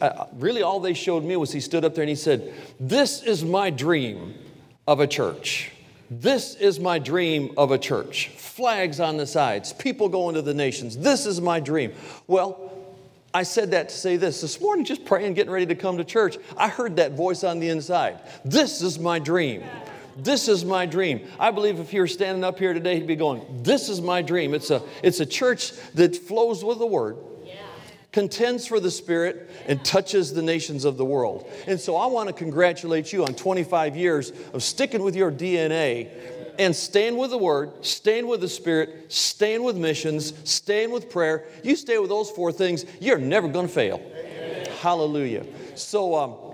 uh, 0.00 0.26
really 0.34 0.62
all 0.62 0.80
they 0.80 0.94
showed 0.94 1.22
me 1.22 1.36
was 1.36 1.52
he 1.52 1.60
stood 1.60 1.84
up 1.84 1.94
there 1.94 2.02
and 2.02 2.08
he 2.08 2.16
said, 2.16 2.52
This 2.80 3.22
is 3.22 3.44
my 3.44 3.68
dream 3.68 4.34
of 4.86 5.00
a 5.00 5.06
church. 5.06 5.70
This 6.10 6.54
is 6.54 6.80
my 6.80 6.98
dream 6.98 7.52
of 7.58 7.70
a 7.70 7.78
church. 7.78 8.28
Flags 8.28 8.98
on 8.98 9.18
the 9.18 9.26
sides, 9.26 9.74
people 9.74 10.08
going 10.08 10.34
to 10.36 10.42
the 10.42 10.54
nations. 10.54 10.96
This 10.96 11.26
is 11.26 11.40
my 11.40 11.60
dream. 11.60 11.92
Well, 12.26 12.72
I 13.34 13.42
said 13.42 13.72
that 13.72 13.90
to 13.90 13.94
say 13.94 14.16
this. 14.16 14.40
This 14.40 14.58
morning, 14.60 14.86
just 14.86 15.04
praying, 15.04 15.34
getting 15.34 15.52
ready 15.52 15.66
to 15.66 15.74
come 15.74 15.98
to 15.98 16.04
church, 16.04 16.38
I 16.56 16.68
heard 16.68 16.96
that 16.96 17.12
voice 17.12 17.44
on 17.44 17.60
the 17.60 17.68
inside. 17.68 18.20
This 18.44 18.80
is 18.80 18.98
my 18.98 19.18
dream. 19.18 19.62
This 20.16 20.48
is 20.48 20.64
my 20.64 20.86
dream. 20.86 21.28
I 21.38 21.50
believe 21.50 21.78
if 21.78 21.92
you 21.92 22.00
were 22.00 22.08
standing 22.08 22.42
up 22.42 22.58
here 22.58 22.72
today, 22.72 22.94
he'd 22.94 23.06
be 23.06 23.14
going, 23.14 23.44
This 23.62 23.90
is 23.90 24.00
my 24.00 24.22
dream. 24.22 24.54
It's 24.54 24.70
a, 24.70 24.82
it's 25.02 25.20
a 25.20 25.26
church 25.26 25.72
that 25.94 26.16
flows 26.16 26.64
with 26.64 26.78
the 26.78 26.86
word, 26.86 27.18
contends 28.18 28.66
for 28.66 28.80
the 28.80 28.90
Spirit, 28.90 29.48
and 29.68 29.84
touches 29.84 30.34
the 30.34 30.42
nations 30.42 30.84
of 30.84 30.96
the 30.96 31.04
world. 31.04 31.48
And 31.68 31.78
so 31.78 31.94
I 31.94 32.06
want 32.06 32.26
to 32.28 32.32
congratulate 32.32 33.12
you 33.12 33.24
on 33.24 33.32
25 33.32 33.94
years 33.94 34.32
of 34.52 34.64
sticking 34.64 35.04
with 35.04 35.14
your 35.14 35.30
DNA 35.30 36.10
and 36.58 36.74
staying 36.74 37.16
with 37.16 37.30
the 37.30 37.38
Word, 37.38 37.86
staying 37.86 38.26
with 38.26 38.40
the 38.40 38.48
Spirit, 38.48 39.12
staying 39.12 39.62
with 39.62 39.76
missions, 39.76 40.32
staying 40.42 40.90
with 40.90 41.08
prayer. 41.08 41.44
You 41.62 41.76
stay 41.76 41.96
with 41.98 42.08
those 42.08 42.28
four 42.28 42.50
things, 42.50 42.84
you're 42.98 43.18
never 43.18 43.46
going 43.46 43.68
to 43.68 43.72
fail. 43.72 44.02
Amen. 44.04 44.66
Hallelujah. 44.80 45.46
So, 45.76 46.16
um, 46.16 46.47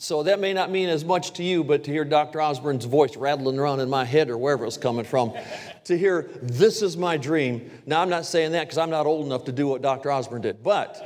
so 0.00 0.22
that 0.22 0.38
may 0.38 0.52
not 0.52 0.70
mean 0.70 0.88
as 0.88 1.04
much 1.04 1.32
to 1.32 1.42
you, 1.42 1.64
but 1.64 1.82
to 1.82 1.90
hear 1.90 2.04
Dr. 2.04 2.40
Osborn's 2.40 2.84
voice 2.84 3.16
rattling 3.16 3.58
around 3.58 3.80
in 3.80 3.90
my 3.90 4.04
head 4.04 4.30
or 4.30 4.38
wherever 4.38 4.64
it's 4.64 4.76
coming 4.76 5.04
from, 5.04 5.34
to 5.84 5.98
hear, 5.98 6.30
this 6.40 6.82
is 6.82 6.96
my 6.96 7.16
dream. 7.16 7.68
Now, 7.84 8.00
I'm 8.00 8.08
not 8.08 8.24
saying 8.24 8.52
that 8.52 8.64
because 8.64 8.78
I'm 8.78 8.90
not 8.90 9.06
old 9.06 9.26
enough 9.26 9.44
to 9.46 9.52
do 9.52 9.66
what 9.66 9.82
Dr. 9.82 10.12
Osborn 10.12 10.42
did, 10.42 10.62
but, 10.62 11.04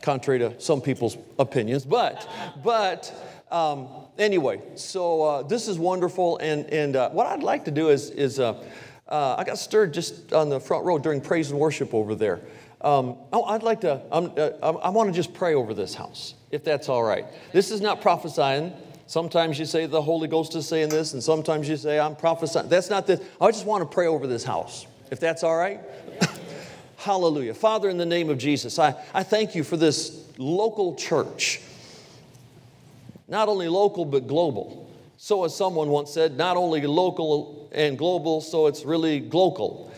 contrary 0.00 0.38
to 0.38 0.60
some 0.60 0.80
people's 0.80 1.18
opinions, 1.40 1.84
but, 1.84 2.28
but, 2.62 3.12
um, 3.50 3.88
anyway, 4.16 4.62
so 4.76 5.22
uh, 5.22 5.42
this 5.42 5.66
is 5.66 5.76
wonderful. 5.76 6.38
And, 6.38 6.66
and 6.66 6.94
uh, 6.94 7.10
what 7.10 7.26
I'd 7.26 7.42
like 7.42 7.64
to 7.64 7.72
do 7.72 7.88
is, 7.88 8.10
is 8.10 8.38
uh, 8.38 8.62
uh 9.08 9.36
I 9.38 9.44
got 9.44 9.58
stirred 9.58 9.92
just 9.92 10.32
on 10.32 10.48
the 10.48 10.60
front 10.60 10.84
row 10.84 10.98
during 10.98 11.20
praise 11.20 11.50
and 11.50 11.58
worship 11.58 11.94
over 11.94 12.14
there. 12.14 12.40
Um, 12.80 13.16
I'd 13.32 13.62
like 13.64 13.80
to, 13.80 13.94
uh, 14.12 14.78
I 14.82 14.90
want 14.90 15.08
to 15.08 15.12
just 15.12 15.34
pray 15.34 15.54
over 15.54 15.74
this 15.74 15.94
house, 15.94 16.34
if 16.50 16.64
that's 16.64 16.88
all 16.88 17.02
right. 17.02 17.26
This 17.52 17.70
is 17.70 17.80
not 17.80 18.00
prophesying. 18.00 18.72
Sometimes 19.06 19.58
you 19.58 19.64
say 19.64 19.86
the 19.86 20.02
Holy 20.02 20.28
Ghost 20.28 20.54
is 20.56 20.66
saying 20.66 20.88
this, 20.88 21.12
and 21.12 21.22
sometimes 21.22 21.68
you 21.68 21.76
say 21.76 21.98
I'm 21.98 22.16
prophesying. 22.16 22.68
That's 22.68 22.90
not 22.90 23.06
this. 23.06 23.20
I 23.40 23.50
just 23.50 23.66
want 23.66 23.88
to 23.88 23.94
pray 23.94 24.06
over 24.06 24.26
this 24.26 24.44
house, 24.44 24.86
if 25.10 25.20
that's 25.20 25.42
all 25.42 25.56
right. 25.56 25.80
Hallelujah. 26.96 27.54
Father, 27.54 27.88
in 27.88 27.98
the 27.98 28.06
name 28.06 28.30
of 28.30 28.38
Jesus, 28.38 28.78
I, 28.78 28.94
I 29.14 29.22
thank 29.22 29.54
you 29.54 29.62
for 29.62 29.76
this 29.76 30.28
local 30.38 30.96
church. 30.96 31.60
Not 33.28 33.48
only 33.48 33.68
local, 33.68 34.04
but 34.04 34.26
global. 34.26 34.90
So, 35.18 35.44
as 35.44 35.54
someone 35.54 35.88
once 35.88 36.12
said, 36.12 36.36
not 36.36 36.56
only 36.56 36.86
local 36.86 37.68
and 37.72 37.96
global, 37.96 38.40
so 38.40 38.66
it's 38.66 38.84
really 38.84 39.20
global. 39.20 39.92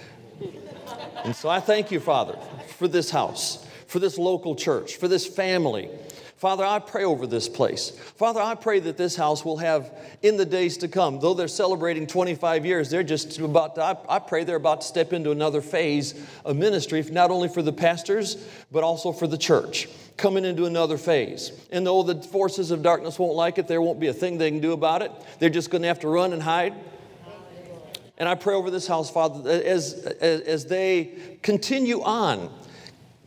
And 1.25 1.35
so 1.35 1.49
I 1.49 1.61
thank 1.61 1.91
you, 1.91 2.01
Father, 2.01 2.39
for 2.77 2.89
this 2.89 3.11
house, 3.11 3.67
for 3.87 3.99
this 3.99 4.19
local 4.19 4.55
church, 4.55 4.97
for 4.97 5.09
this 5.09 5.27
family. 5.27 5.91
Father, 6.39 6.65
I 6.65 6.79
pray 6.79 7.03
over 7.03 7.27
this 7.27 7.49
place. 7.49 7.91
Father, 7.91 8.41
I 8.41 8.55
pray 8.55 8.79
that 8.79 8.97
this 8.97 9.17
house 9.17 9.45
will 9.45 9.57
have 9.57 9.93
in 10.23 10.37
the 10.37 10.47
days 10.47 10.77
to 10.79 10.89
come, 10.89 11.19
though 11.19 11.35
they're 11.35 11.49
celebrating 11.49 12.07
25 12.07 12.65
years, 12.65 12.91
they're 12.91 13.03
just 13.03 13.41
about 13.41 13.75
to, 13.75 13.83
I, 13.83 13.97
I 14.09 14.19
pray 14.21 14.45
they're 14.45 14.55
about 14.55 14.83
to 14.83 14.87
step 14.87 15.13
into 15.13 15.33
another 15.33 15.61
phase 15.61 16.15
of 16.45 16.57
ministry, 16.57 17.03
not 17.11 17.33
only 17.33 17.49
for 17.49 17.61
the 17.61 17.73
pastors, 17.73 18.37
but 18.71 18.85
also 18.85 19.11
for 19.11 19.27
the 19.27 19.37
church, 19.37 19.89
coming 20.17 20.45
into 20.45 20.65
another 20.65 20.97
phase. 20.97 21.51
And 21.73 21.85
though 21.85 22.05
the 22.05 22.23
forces 22.23 22.71
of 22.71 22.85
darkness 22.85 23.19
won't 23.19 23.35
like 23.35 23.59
it, 23.59 23.67
there 23.67 23.83
won't 23.83 23.99
be 23.99 24.07
a 24.07 24.15
thing 24.15 24.39
they 24.39 24.53
can 24.53 24.61
do 24.61 24.71
about 24.71 25.03
it. 25.03 25.11
They're 25.41 25.51
just 25.51 25.71
going 25.71 25.83
to 25.83 25.89
have 25.89 26.01
to 26.01 26.09
run 26.09 26.33
and 26.33 26.41
hide. 26.41 26.75
And 28.17 28.29
I 28.29 28.37
pray 28.37 28.55
over 28.55 28.71
this 28.71 28.87
house, 28.87 29.11
Father, 29.11 29.51
as, 29.51 29.95
as, 30.21 30.41
as 30.43 30.67
they 30.67 31.39
continue 31.43 32.01
on 32.03 32.49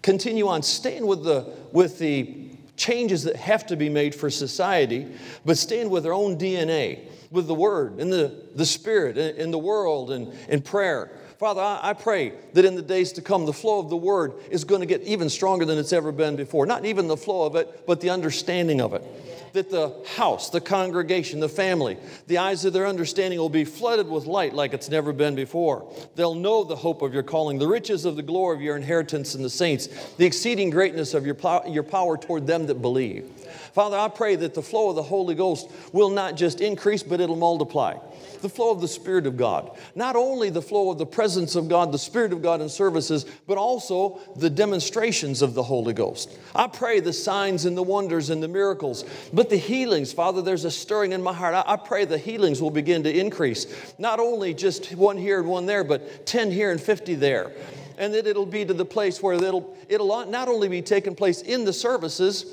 continue 0.02 0.48
on 0.48 0.64
staying 0.64 1.06
with 1.06 1.24
the, 1.24 1.54
with 1.72 2.00
the 2.00 2.41
changes 2.82 3.24
that 3.24 3.36
have 3.36 3.68
to 3.68 3.76
be 3.76 3.90
made 3.90 4.16
for 4.16 4.32
society, 4.32 5.08
but 5.46 5.56
stand 5.58 5.92
with 5.92 6.02
their 6.02 6.14
own 6.14 6.36
DNA, 6.38 7.08
with 7.30 7.46
the 7.46 7.54
Word 7.54 8.00
and 8.00 8.12
the, 8.12 8.34
the 8.56 8.66
Spirit 8.66 9.18
in 9.18 9.52
the 9.52 9.60
world 9.60 10.10
and 10.10 10.34
in 10.50 10.62
prayer. 10.62 11.12
Father, 11.38 11.62
I, 11.62 11.80
I 11.82 11.94
pray 11.94 12.34
that 12.54 12.66
in 12.66 12.76
the 12.76 12.82
days 12.82 13.12
to 13.14 13.22
come, 13.22 13.46
the 13.46 13.54
flow 13.54 13.80
of 13.80 13.90
the 13.90 13.98
Word 13.98 14.34
is 14.50 14.64
going 14.64 14.82
to 14.82 14.88
get 14.88 15.02
even 15.04 15.30
stronger 15.30 15.64
than 15.64 15.78
it's 15.78 15.94
ever 15.94 16.12
been 16.12 16.36
before. 16.36 16.66
Not 16.66 16.86
even 16.86 17.08
the 17.08 17.18
flow 17.18 17.46
of 17.46 17.56
it, 17.56 17.86
but 17.86 18.02
the 18.02 18.10
understanding 18.10 18.82
of 18.82 18.96
it 18.96 19.04
that 19.54 19.70
the 19.70 19.94
house, 20.16 20.50
the 20.50 20.62
congregation, 20.62 21.40
the 21.40 21.50
family, 21.50 21.98
the 22.28 22.38
eyes 22.38 22.66
of 22.66 22.74
their 22.74 22.88
understanding 22.88 23.40
will 23.40 23.50
be 23.50 23.66
flooded 23.66 24.08
with 24.08 24.26
light 24.26 24.54
like 24.54 24.74
it's 24.74 24.90
never 24.90 25.14
been 25.14 25.36
before. 25.36 25.92
They'll 26.16 26.36
know 26.36 26.64
the 26.64 26.76
hope 26.76 27.02
of 27.02 27.14
your 27.14 27.24
calling, 27.24 27.60
the 27.60 27.68
riches 27.68 28.06
of 28.06 28.16
the 28.16 28.24
glory 28.24 28.56
of 28.56 28.62
your 28.62 28.76
inheritance 28.76 29.36
in 29.36 29.42
the 29.42 29.50
saints, 29.50 29.88
the 30.16 30.26
exceeding 30.26 30.70
greatness 30.70 31.14
of 31.14 31.26
your, 31.26 31.38
your 31.68 31.84
power 31.84 32.18
toward 32.18 32.48
them 32.48 32.68
that 32.68 32.82
believe. 32.82 33.26
Father, 33.74 33.98
I 33.98 34.10
pray 34.10 34.36
that 34.36 34.54
the 34.54 34.62
flow 34.62 34.90
of 34.90 34.96
the 34.96 35.04
Holy 35.04 35.36
Ghost 35.36 35.70
will 35.94 36.10
not 36.10 36.36
just 36.36 36.62
increase, 36.62 37.04
but 37.04 37.20
it'll 37.20 37.36
multiply 37.36 37.98
the 38.42 38.50
flow 38.50 38.72
of 38.72 38.82
the 38.82 38.88
Spirit 38.88 39.26
of 39.26 39.38
God. 39.38 39.72
Not 39.96 40.16
only 40.16 40.50
the 40.50 40.62
flow 40.62 40.92
of 40.92 40.98
the 40.98 41.06
presence 41.06 41.56
of 41.56 41.70
God, 41.70 41.92
the 41.92 42.00
Spirit 42.00 42.34
of 42.34 42.42
God 42.42 42.62
in 42.62 42.70
services, 42.70 43.26
but 43.48 43.58
also 43.58 44.20
the 44.36 44.50
demonstrations 44.50 45.42
of 45.42 45.54
the 45.54 45.64
Holy 45.64 45.94
Ghost. 45.94 46.38
I 46.56 46.68
pray 46.68 47.00
the 47.00 47.14
signs 47.14 47.66
and 47.66 47.78
the 47.78 47.84
wonders 47.84 48.30
and 48.30 48.42
the 48.42 48.48
miracles, 48.48 49.06
but 49.34 49.50
the 49.50 49.58
healings, 49.58 50.14
Father, 50.14 50.42
there's 50.42 50.66
a 50.66 50.72
stirring 50.72 51.12
in 51.12 51.22
my 51.22 51.34
heart. 51.34 51.54
I, 51.54 51.64
I 51.66 51.76
pray 51.76 52.06
the 52.06 52.18
healings 52.18 52.62
will 52.62 52.72
begin 52.72 53.04
to 53.04 53.20
increase. 53.20 53.94
Not 53.98 54.20
only 54.20 54.54
just 54.54 54.94
one 54.96 55.18
here 55.18 55.40
and 55.40 55.48
one 55.48 55.66
there, 55.66 55.84
but 55.84 56.26
10 56.26 56.52
here 56.52 56.72
and 56.72 56.82
50 56.82 57.16
there 57.16 57.52
and 57.98 58.16
that 58.16 58.26
it'll 58.26 58.48
be 58.48 58.66
to 58.66 58.74
the 58.74 58.84
place 58.84 59.22
where 59.22 59.36
it'll, 59.36 59.76
it'll 59.88 60.26
not 60.26 60.48
only 60.48 60.68
be 60.68 60.82
taking 60.82 61.14
place 61.14 61.42
in 61.42 61.66
the 61.66 61.74
services, 61.74 62.46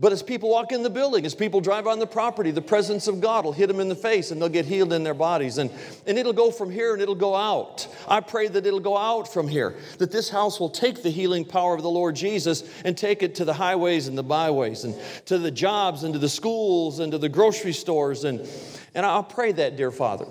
But 0.00 0.12
as 0.12 0.22
people 0.22 0.50
walk 0.50 0.70
in 0.70 0.84
the 0.84 0.90
building, 0.90 1.26
as 1.26 1.34
people 1.34 1.60
drive 1.60 1.88
on 1.88 1.98
the 1.98 2.06
property, 2.06 2.52
the 2.52 2.62
presence 2.62 3.08
of 3.08 3.20
God 3.20 3.44
will 3.44 3.52
hit 3.52 3.66
them 3.66 3.80
in 3.80 3.88
the 3.88 3.96
face 3.96 4.30
and 4.30 4.40
they'll 4.40 4.48
get 4.48 4.64
healed 4.64 4.92
in 4.92 5.02
their 5.02 5.14
bodies. 5.14 5.58
And, 5.58 5.72
and 6.06 6.16
it'll 6.16 6.32
go 6.32 6.52
from 6.52 6.70
here 6.70 6.92
and 6.92 7.02
it'll 7.02 7.16
go 7.16 7.34
out. 7.34 7.88
I 8.06 8.20
pray 8.20 8.46
that 8.46 8.64
it'll 8.64 8.78
go 8.78 8.96
out 8.96 9.32
from 9.32 9.48
here, 9.48 9.74
that 9.98 10.12
this 10.12 10.30
house 10.30 10.60
will 10.60 10.70
take 10.70 11.02
the 11.02 11.10
healing 11.10 11.44
power 11.44 11.74
of 11.74 11.82
the 11.82 11.90
Lord 11.90 12.14
Jesus 12.14 12.62
and 12.84 12.96
take 12.96 13.24
it 13.24 13.34
to 13.36 13.44
the 13.44 13.54
highways 13.54 14.06
and 14.06 14.16
the 14.16 14.22
byways 14.22 14.84
and 14.84 14.94
to 15.26 15.36
the 15.36 15.50
jobs 15.50 16.04
and 16.04 16.12
to 16.12 16.20
the 16.20 16.28
schools 16.28 17.00
and 17.00 17.10
to 17.10 17.18
the 17.18 17.28
grocery 17.28 17.72
stores. 17.72 18.22
And, 18.22 18.48
and 18.94 19.04
I'll 19.04 19.24
pray 19.24 19.50
that, 19.50 19.76
dear 19.76 19.90
Father. 19.90 20.26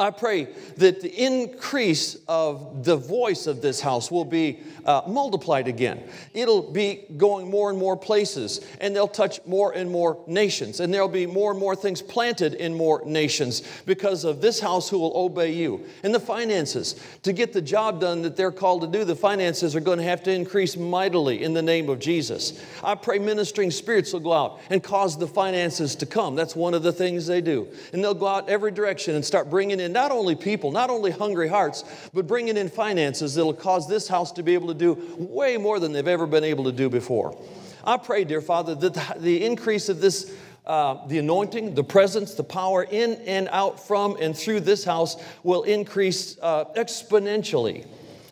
I 0.00 0.10
pray 0.10 0.44
that 0.76 1.00
the 1.00 1.12
increase 1.12 2.16
of 2.28 2.84
the 2.84 2.96
voice 2.96 3.48
of 3.48 3.60
this 3.60 3.80
house 3.80 4.12
will 4.12 4.24
be 4.24 4.60
uh, 4.84 5.02
multiplied 5.08 5.66
again. 5.66 6.08
It'll 6.34 6.70
be 6.70 7.04
going 7.16 7.50
more 7.50 7.68
and 7.68 7.76
more 7.76 7.96
places, 7.96 8.64
and 8.80 8.94
they'll 8.94 9.08
touch 9.08 9.44
more 9.44 9.72
and 9.72 9.90
more 9.90 10.22
nations, 10.28 10.78
and 10.78 10.94
there'll 10.94 11.08
be 11.08 11.26
more 11.26 11.50
and 11.50 11.58
more 11.58 11.74
things 11.74 12.00
planted 12.00 12.54
in 12.54 12.74
more 12.74 13.02
nations 13.04 13.62
because 13.86 14.22
of 14.22 14.40
this 14.40 14.60
house 14.60 14.88
who 14.88 15.00
will 15.00 15.16
obey 15.16 15.52
you. 15.52 15.84
And 16.04 16.14
the 16.14 16.20
finances, 16.20 16.94
to 17.24 17.32
get 17.32 17.52
the 17.52 17.60
job 17.60 18.00
done 18.00 18.22
that 18.22 18.36
they're 18.36 18.52
called 18.52 18.82
to 18.82 18.86
do, 18.86 19.04
the 19.04 19.16
finances 19.16 19.74
are 19.74 19.80
going 19.80 19.98
to 19.98 20.04
have 20.04 20.22
to 20.22 20.32
increase 20.32 20.76
mightily 20.76 21.42
in 21.42 21.54
the 21.54 21.62
name 21.62 21.88
of 21.88 21.98
Jesus. 21.98 22.64
I 22.84 22.94
pray 22.94 23.18
ministering 23.18 23.72
spirits 23.72 24.12
will 24.12 24.20
go 24.20 24.32
out 24.32 24.60
and 24.70 24.80
cause 24.80 25.18
the 25.18 25.26
finances 25.26 25.96
to 25.96 26.06
come. 26.06 26.36
That's 26.36 26.54
one 26.54 26.72
of 26.72 26.84
the 26.84 26.92
things 26.92 27.26
they 27.26 27.40
do. 27.40 27.66
And 27.92 28.04
they'll 28.04 28.14
go 28.14 28.28
out 28.28 28.48
every 28.48 28.70
direction 28.70 29.16
and 29.16 29.24
start 29.24 29.50
bringing 29.50 29.80
in 29.80 29.87
in 29.88 29.92
not 29.94 30.12
only 30.12 30.36
people, 30.36 30.70
not 30.70 30.90
only 30.90 31.10
hungry 31.10 31.48
hearts, 31.48 31.82
but 32.12 32.26
bringing 32.26 32.56
in 32.56 32.68
finances 32.68 33.34
that'll 33.34 33.54
cause 33.54 33.88
this 33.88 34.06
house 34.06 34.30
to 34.32 34.42
be 34.42 34.54
able 34.54 34.68
to 34.68 34.74
do 34.74 35.16
way 35.18 35.56
more 35.56 35.80
than 35.80 35.92
they've 35.92 36.06
ever 36.06 36.26
been 36.26 36.44
able 36.44 36.64
to 36.64 36.72
do 36.72 36.88
before. 36.88 37.36
I 37.82 37.96
pray, 37.96 38.24
dear 38.24 38.42
Father, 38.42 38.74
that 38.74 39.20
the, 39.20 39.44
increase 39.44 39.88
of 39.88 40.00
this 40.00 40.34
uh, 40.66 41.06
the 41.06 41.16
anointing, 41.16 41.74
the 41.74 41.82
presence, 41.82 42.34
the 42.34 42.44
power 42.44 42.82
in 42.82 43.14
and 43.26 43.48
out 43.50 43.86
from 43.86 44.18
and 44.20 44.36
through 44.36 44.60
this 44.60 44.84
house 44.84 45.16
will 45.42 45.62
increase 45.62 46.38
uh, 46.42 46.66
exponentially 46.76 47.86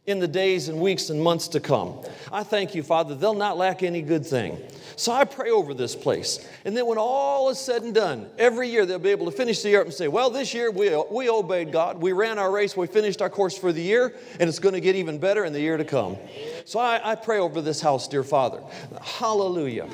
in 0.06 0.20
the 0.20 0.28
days 0.28 0.68
and 0.68 0.80
weeks 0.80 1.10
and 1.10 1.20
months 1.20 1.48
to 1.48 1.60
come. 1.60 1.98
I 2.32 2.44
thank 2.44 2.74
you, 2.74 2.82
Father, 2.82 3.14
they'll 3.14 3.34
not 3.34 3.58
lack 3.58 3.82
any 3.82 4.02
good 4.02 4.24
thing. 4.24 4.58
So 4.94 5.12
I 5.12 5.24
pray 5.24 5.50
over 5.50 5.74
this 5.74 5.94
place. 5.94 6.48
And 6.64 6.76
then 6.76 6.86
when 6.86 6.96
all 6.96 7.50
is 7.50 7.58
said 7.58 7.82
and 7.82 7.94
done, 7.94 8.30
every 8.38 8.68
year 8.68 8.86
they'll 8.86 8.98
be 8.98 9.10
able 9.10 9.26
to 9.26 9.36
finish 9.36 9.62
the 9.62 9.68
year 9.68 9.80
up 9.80 9.86
and 9.86 9.94
say, 9.94 10.08
well, 10.08 10.30
this 10.30 10.54
year 10.54 10.70
we, 10.70 10.96
we 11.10 11.28
obeyed 11.28 11.70
God. 11.70 12.00
We 12.00 12.12
ran 12.12 12.38
our 12.38 12.50
race. 12.50 12.76
We 12.76 12.86
finished 12.86 13.20
our 13.20 13.28
course 13.28 13.58
for 13.58 13.72
the 13.72 13.82
year, 13.82 14.14
and 14.40 14.48
it's 14.48 14.58
going 14.58 14.74
to 14.74 14.80
get 14.80 14.94
even 14.94 15.18
better 15.18 15.44
in 15.44 15.52
the 15.52 15.60
year 15.60 15.76
to 15.76 15.84
come. 15.84 16.16
So 16.64 16.78
I, 16.78 17.12
I 17.12 17.14
pray 17.14 17.38
over 17.38 17.60
this 17.60 17.80
house, 17.80 18.08
dear 18.08 18.24
Father. 18.24 18.62
Hallelujah. 19.02 19.88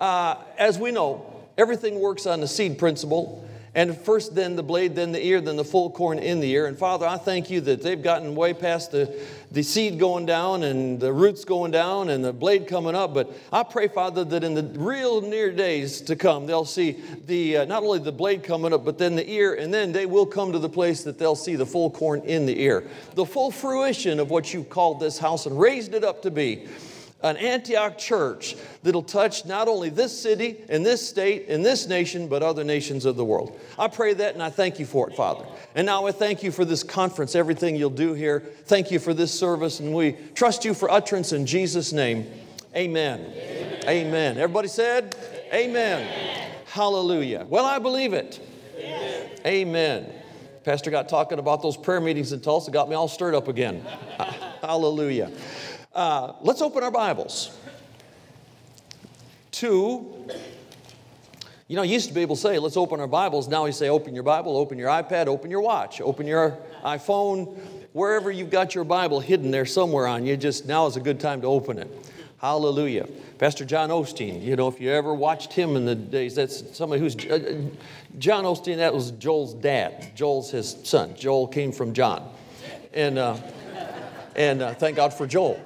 Uh, 0.00 0.36
as 0.56 0.78
we 0.78 0.92
know, 0.92 1.48
everything 1.58 1.98
works 2.00 2.26
on 2.26 2.40
the 2.40 2.48
seed 2.48 2.78
principle. 2.78 3.48
And 3.76 3.96
first, 3.96 4.36
then 4.36 4.54
the 4.54 4.62
blade, 4.62 4.94
then 4.94 5.10
the 5.10 5.24
ear, 5.24 5.40
then 5.40 5.56
the 5.56 5.64
full 5.64 5.90
corn 5.90 6.20
in 6.20 6.38
the 6.38 6.48
ear. 6.52 6.66
And 6.66 6.78
Father, 6.78 7.06
I 7.06 7.16
thank 7.16 7.50
you 7.50 7.60
that 7.62 7.82
they've 7.82 8.00
gotten 8.00 8.36
way 8.36 8.54
past 8.54 8.92
the, 8.92 9.20
the 9.50 9.64
seed 9.64 9.98
going 9.98 10.26
down 10.26 10.62
and 10.62 11.00
the 11.00 11.12
roots 11.12 11.44
going 11.44 11.72
down 11.72 12.08
and 12.08 12.24
the 12.24 12.32
blade 12.32 12.68
coming 12.68 12.94
up. 12.94 13.14
But 13.14 13.32
I 13.52 13.64
pray, 13.64 13.88
Father, 13.88 14.22
that 14.26 14.44
in 14.44 14.54
the 14.54 14.62
real 14.78 15.20
near 15.22 15.50
days 15.50 16.00
to 16.02 16.14
come, 16.14 16.46
they'll 16.46 16.64
see 16.64 17.02
the 17.26 17.58
uh, 17.58 17.64
not 17.64 17.82
only 17.82 17.98
the 17.98 18.12
blade 18.12 18.44
coming 18.44 18.72
up, 18.72 18.84
but 18.84 18.96
then 18.96 19.16
the 19.16 19.28
ear, 19.28 19.54
and 19.54 19.74
then 19.74 19.90
they 19.90 20.06
will 20.06 20.26
come 20.26 20.52
to 20.52 20.60
the 20.60 20.68
place 20.68 21.02
that 21.02 21.18
they'll 21.18 21.34
see 21.34 21.56
the 21.56 21.66
full 21.66 21.90
corn 21.90 22.20
in 22.20 22.46
the 22.46 22.60
ear. 22.62 22.86
The 23.16 23.26
full 23.26 23.50
fruition 23.50 24.20
of 24.20 24.30
what 24.30 24.54
you've 24.54 24.70
called 24.70 25.00
this 25.00 25.18
house 25.18 25.46
and 25.46 25.58
raised 25.58 25.94
it 25.94 26.04
up 26.04 26.22
to 26.22 26.30
be 26.30 26.68
an 27.24 27.38
Antioch 27.38 27.96
church 27.96 28.54
that'll 28.82 29.02
touch 29.02 29.46
not 29.46 29.66
only 29.66 29.88
this 29.88 30.16
city 30.16 30.58
and 30.68 30.84
this 30.84 31.06
state 31.08 31.46
and 31.48 31.64
this 31.64 31.88
nation, 31.88 32.28
but 32.28 32.42
other 32.42 32.62
nations 32.62 33.06
of 33.06 33.16
the 33.16 33.24
world. 33.24 33.58
I 33.78 33.88
pray 33.88 34.12
that 34.12 34.34
and 34.34 34.42
I 34.42 34.50
thank 34.50 34.78
you 34.78 34.84
for 34.84 35.08
it, 35.08 35.16
Father. 35.16 35.46
And 35.74 35.86
now 35.86 36.06
I 36.06 36.12
thank 36.12 36.42
you 36.42 36.52
for 36.52 36.66
this 36.66 36.82
conference, 36.82 37.34
everything 37.34 37.76
you'll 37.76 37.88
do 37.88 38.12
here. 38.12 38.40
Thank 38.66 38.90
you 38.90 38.98
for 38.98 39.14
this 39.14 39.36
service, 39.36 39.80
and 39.80 39.94
we 39.94 40.12
trust 40.34 40.66
you 40.66 40.74
for 40.74 40.90
utterance 40.90 41.32
in 41.32 41.46
Jesus' 41.46 41.92
name. 41.92 42.30
Amen. 42.76 43.20
Amen. 43.20 43.88
Amen. 43.88 44.38
Everybody 44.38 44.68
said, 44.68 45.16
Amen. 45.52 46.02
Amen. 46.02 46.50
Hallelujah. 46.66 47.46
Well, 47.48 47.64
I 47.64 47.78
believe 47.78 48.12
it. 48.12 48.40
Amen. 48.76 49.30
Amen. 49.46 50.12
Pastor 50.64 50.90
got 50.90 51.08
talking 51.08 51.38
about 51.38 51.62
those 51.62 51.76
prayer 51.76 52.00
meetings 52.00 52.32
in 52.32 52.40
Tulsa, 52.40 52.70
got 52.70 52.88
me 52.88 52.94
all 52.94 53.08
stirred 53.08 53.34
up 53.34 53.48
again. 53.48 53.80
Hallelujah. 54.62 55.30
Uh, 55.94 56.32
let's 56.40 56.60
open 56.60 56.82
our 56.82 56.90
Bibles 56.90 57.56
to, 59.52 60.28
you 61.68 61.76
know, 61.76 61.82
you 61.82 61.92
used 61.92 62.08
to 62.08 62.14
be 62.14 62.20
able 62.20 62.34
to 62.34 62.42
say, 62.42 62.58
let's 62.58 62.76
open 62.76 62.98
our 62.98 63.06
Bibles. 63.06 63.46
Now 63.46 63.62
we 63.62 63.70
say, 63.70 63.88
open 63.88 64.12
your 64.12 64.24
Bible, 64.24 64.56
open 64.56 64.76
your 64.76 64.88
iPad, 64.88 65.28
open 65.28 65.52
your 65.52 65.60
watch, 65.60 66.00
open 66.00 66.26
your 66.26 66.58
iPhone, 66.82 67.56
wherever 67.92 68.32
you've 68.32 68.50
got 68.50 68.74
your 68.74 68.82
Bible 68.82 69.20
hidden 69.20 69.52
there 69.52 69.64
somewhere 69.64 70.08
on 70.08 70.26
you, 70.26 70.36
just 70.36 70.66
now 70.66 70.86
is 70.86 70.96
a 70.96 71.00
good 71.00 71.20
time 71.20 71.40
to 71.42 71.46
open 71.46 71.78
it. 71.78 71.88
Hallelujah. 72.38 73.08
Pastor 73.38 73.64
John 73.64 73.90
Osteen, 73.90 74.42
you 74.42 74.56
know, 74.56 74.66
if 74.66 74.80
you 74.80 74.90
ever 74.90 75.14
watched 75.14 75.52
him 75.52 75.76
in 75.76 75.84
the 75.84 75.94
days, 75.94 76.34
that's 76.34 76.76
somebody 76.76 77.00
who's, 77.00 77.14
uh, 77.26 77.62
John 78.18 78.42
Osteen, 78.42 78.78
that 78.78 78.92
was 78.92 79.12
Joel's 79.12 79.54
dad. 79.54 80.16
Joel's 80.16 80.50
his 80.50 80.76
son. 80.82 81.14
Joel 81.14 81.46
came 81.46 81.70
from 81.70 81.94
John. 81.94 82.28
And, 82.92 83.16
uh, 83.16 83.36
and 84.34 84.60
uh, 84.60 84.74
thank 84.74 84.96
God 84.96 85.14
for 85.14 85.28
Joel. 85.28 85.64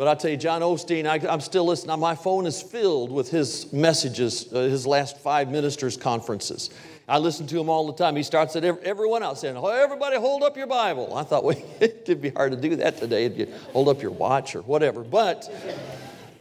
But 0.00 0.08
I 0.08 0.14
tell 0.14 0.30
you, 0.30 0.38
John 0.38 0.62
Osteen, 0.62 1.06
I, 1.06 1.30
am 1.30 1.42
still 1.42 1.66
listening. 1.66 2.00
My 2.00 2.14
phone 2.14 2.46
is 2.46 2.62
filled 2.62 3.12
with 3.12 3.30
his 3.30 3.70
messages, 3.70 4.50
uh, 4.50 4.60
his 4.60 4.86
last 4.86 5.18
five 5.18 5.50
ministers' 5.50 5.98
conferences. 5.98 6.70
I 7.06 7.18
listen 7.18 7.46
to 7.48 7.60
him 7.60 7.68
all 7.68 7.86
the 7.86 7.92
time. 7.92 8.16
He 8.16 8.22
starts 8.22 8.56
at 8.56 8.64
every, 8.64 8.82
everyone 8.82 9.22
else 9.22 9.42
saying, 9.42 9.58
oh, 9.58 9.66
Everybody 9.66 10.16
hold 10.16 10.42
up 10.42 10.56
your 10.56 10.68
Bible. 10.68 11.14
I 11.14 11.22
thought, 11.22 11.44
well, 11.44 11.62
it'd 11.80 12.22
be 12.22 12.30
hard 12.30 12.52
to 12.52 12.56
do 12.56 12.76
that 12.76 12.96
today 12.96 13.26
if 13.26 13.36
you 13.36 13.52
hold 13.74 13.90
up 13.90 14.00
your 14.00 14.12
watch 14.12 14.56
or 14.56 14.62
whatever. 14.62 15.04
But 15.04 15.46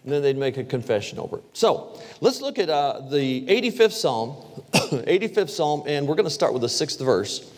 then 0.06 0.22
they'd 0.22 0.38
make 0.38 0.56
a 0.56 0.63
confession 0.63 1.20
over 1.20 1.39
it. 1.39 1.44
So 1.51 2.00
let's 2.22 2.39
look 2.39 2.60
at 2.60 2.70
uh, 2.70 3.01
the 3.10 3.46
85th 3.46 3.92
Psalm, 3.92 4.38
85th 4.72 5.50
Psalm, 5.50 5.84
and 5.86 6.08
we're 6.08 6.16
going 6.16 6.24
to 6.24 6.30
start 6.30 6.54
with 6.54 6.62
the 6.62 6.70
sixth 6.70 7.01
verse. 7.01 7.51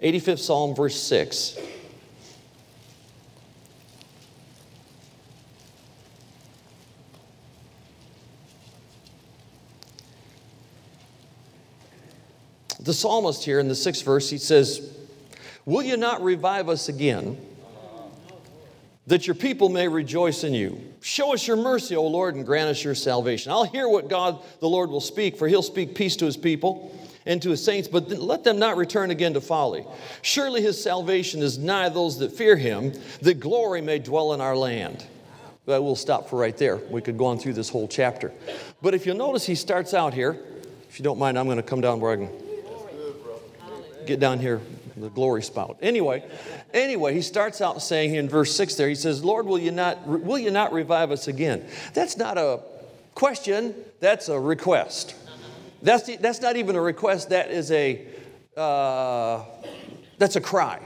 85th 0.00 0.38
Psalm, 0.38 0.76
verse 0.76 0.94
6. 0.94 1.58
The 12.90 12.94
psalmist 12.94 13.44
here 13.44 13.60
in 13.60 13.68
the 13.68 13.76
sixth 13.76 14.04
verse, 14.04 14.28
he 14.28 14.36
says, 14.36 14.92
Will 15.64 15.84
you 15.84 15.96
not 15.96 16.24
revive 16.24 16.68
us 16.68 16.88
again, 16.88 17.38
that 19.06 19.28
your 19.28 19.36
people 19.36 19.68
may 19.68 19.86
rejoice 19.86 20.42
in 20.42 20.54
you? 20.54 20.82
Show 21.00 21.32
us 21.32 21.46
your 21.46 21.56
mercy, 21.56 21.94
O 21.94 22.04
Lord, 22.08 22.34
and 22.34 22.44
grant 22.44 22.68
us 22.68 22.82
your 22.82 22.96
salvation. 22.96 23.52
I'll 23.52 23.62
hear 23.62 23.88
what 23.88 24.08
God 24.08 24.42
the 24.58 24.68
Lord 24.68 24.90
will 24.90 25.00
speak, 25.00 25.36
for 25.36 25.46
he'll 25.46 25.62
speak 25.62 25.94
peace 25.94 26.16
to 26.16 26.24
his 26.24 26.36
people 26.36 26.92
and 27.26 27.40
to 27.42 27.50
his 27.50 27.64
saints, 27.64 27.86
but 27.86 28.08
let 28.08 28.42
them 28.42 28.58
not 28.58 28.76
return 28.76 29.12
again 29.12 29.34
to 29.34 29.40
folly. 29.40 29.86
Surely 30.22 30.60
his 30.60 30.82
salvation 30.82 31.42
is 31.42 31.58
nigh 31.58 31.90
those 31.90 32.18
that 32.18 32.32
fear 32.32 32.56
him, 32.56 32.92
that 33.22 33.38
glory 33.38 33.80
may 33.80 34.00
dwell 34.00 34.32
in 34.32 34.40
our 34.40 34.56
land. 34.56 35.06
But 35.64 35.84
we'll 35.84 35.94
stop 35.94 36.28
for 36.28 36.40
right 36.40 36.56
there. 36.56 36.78
We 36.90 37.02
could 37.02 37.16
go 37.16 37.26
on 37.26 37.38
through 37.38 37.52
this 37.52 37.68
whole 37.68 37.86
chapter. 37.86 38.32
But 38.82 38.94
if 38.94 39.06
you'll 39.06 39.16
notice, 39.16 39.46
he 39.46 39.54
starts 39.54 39.94
out 39.94 40.12
here. 40.12 40.36
If 40.88 40.98
you 40.98 41.04
don't 41.04 41.20
mind, 41.20 41.38
I'm 41.38 41.44
going 41.44 41.56
to 41.56 41.62
come 41.62 41.80
down 41.80 42.00
where 42.00 42.10
I 42.10 42.16
can 42.16 42.49
get 44.10 44.20
down 44.20 44.40
here, 44.40 44.60
the 44.96 45.08
glory 45.08 45.42
spout. 45.42 45.78
Anyway, 45.80 46.24
anyway, 46.74 47.14
he 47.14 47.22
starts 47.22 47.60
out 47.60 47.80
saying 47.80 48.14
in 48.14 48.28
verse 48.28 48.54
6 48.56 48.74
there, 48.74 48.88
he 48.88 48.94
says, 48.96 49.24
Lord, 49.24 49.46
will 49.46 49.58
you 49.58 49.70
not, 49.70 50.04
will 50.06 50.38
you 50.38 50.50
not 50.50 50.72
revive 50.72 51.12
us 51.12 51.28
again? 51.28 51.64
That's 51.94 52.16
not 52.16 52.36
a 52.36 52.60
question, 53.14 53.74
that's 54.00 54.28
a 54.28 54.38
request. 54.38 55.14
That's, 55.82 56.02
the, 56.04 56.16
that's 56.16 56.40
not 56.40 56.56
even 56.56 56.74
a 56.74 56.80
request, 56.80 57.30
that 57.30 57.50
is 57.50 57.70
a, 57.70 58.04
uh, 58.56 59.44
that's 60.18 60.36
a 60.36 60.40
cry. 60.40 60.80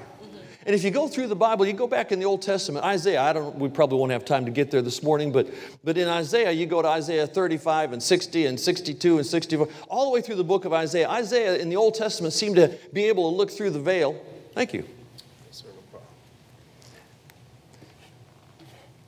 And 0.67 0.75
if 0.75 0.83
you 0.83 0.91
go 0.91 1.09
through 1.09 1.27
the 1.27 1.37
Bible, 1.37 1.67
you 1.67 1.75
go 1.75 1.87
back 1.87 2.11
in 2.11 2.19
the 2.19 2.25
Old 2.25 2.41
Testament, 2.41 2.85
Isaiah, 2.85 3.21
I 3.21 3.35
don't, 3.35 3.57
we 3.57 3.69
probably 3.69 3.99
won't 3.99 4.13
have 4.13 4.25
time 4.25 4.47
to 4.47 4.51
get 4.51 4.71
there 4.71 4.81
this 4.81 5.03
morning, 5.03 5.31
but, 5.31 5.49
but 5.83 5.99
in 5.99 6.09
Isaiah, 6.09 6.53
you 6.53 6.65
go 6.65 6.81
to 6.81 6.89
Isaiah 6.89 7.27
35 7.27 7.93
and 7.93 8.03
60 8.03 8.47
and 8.47 8.59
62 8.59 9.19
and 9.19 9.27
64, 9.27 9.69
all 9.89 10.07
the 10.07 10.11
way 10.11 10.23
through 10.23 10.37
the 10.37 10.45
book 10.45 10.65
of 10.65 10.73
Isaiah. 10.73 11.09
Isaiah 11.09 11.57
in 11.57 11.69
the 11.69 11.77
Old 11.77 11.95
Testament 11.95 12.33
seemed 12.33 12.57
to 12.57 12.79
be 12.95 13.05
able 13.05 13.31
to 13.31 13.37
look 13.37 13.51
through 13.51 13.71
the 13.71 13.81
veil. 13.81 14.19
Thank 14.55 14.73
you. 14.73 14.85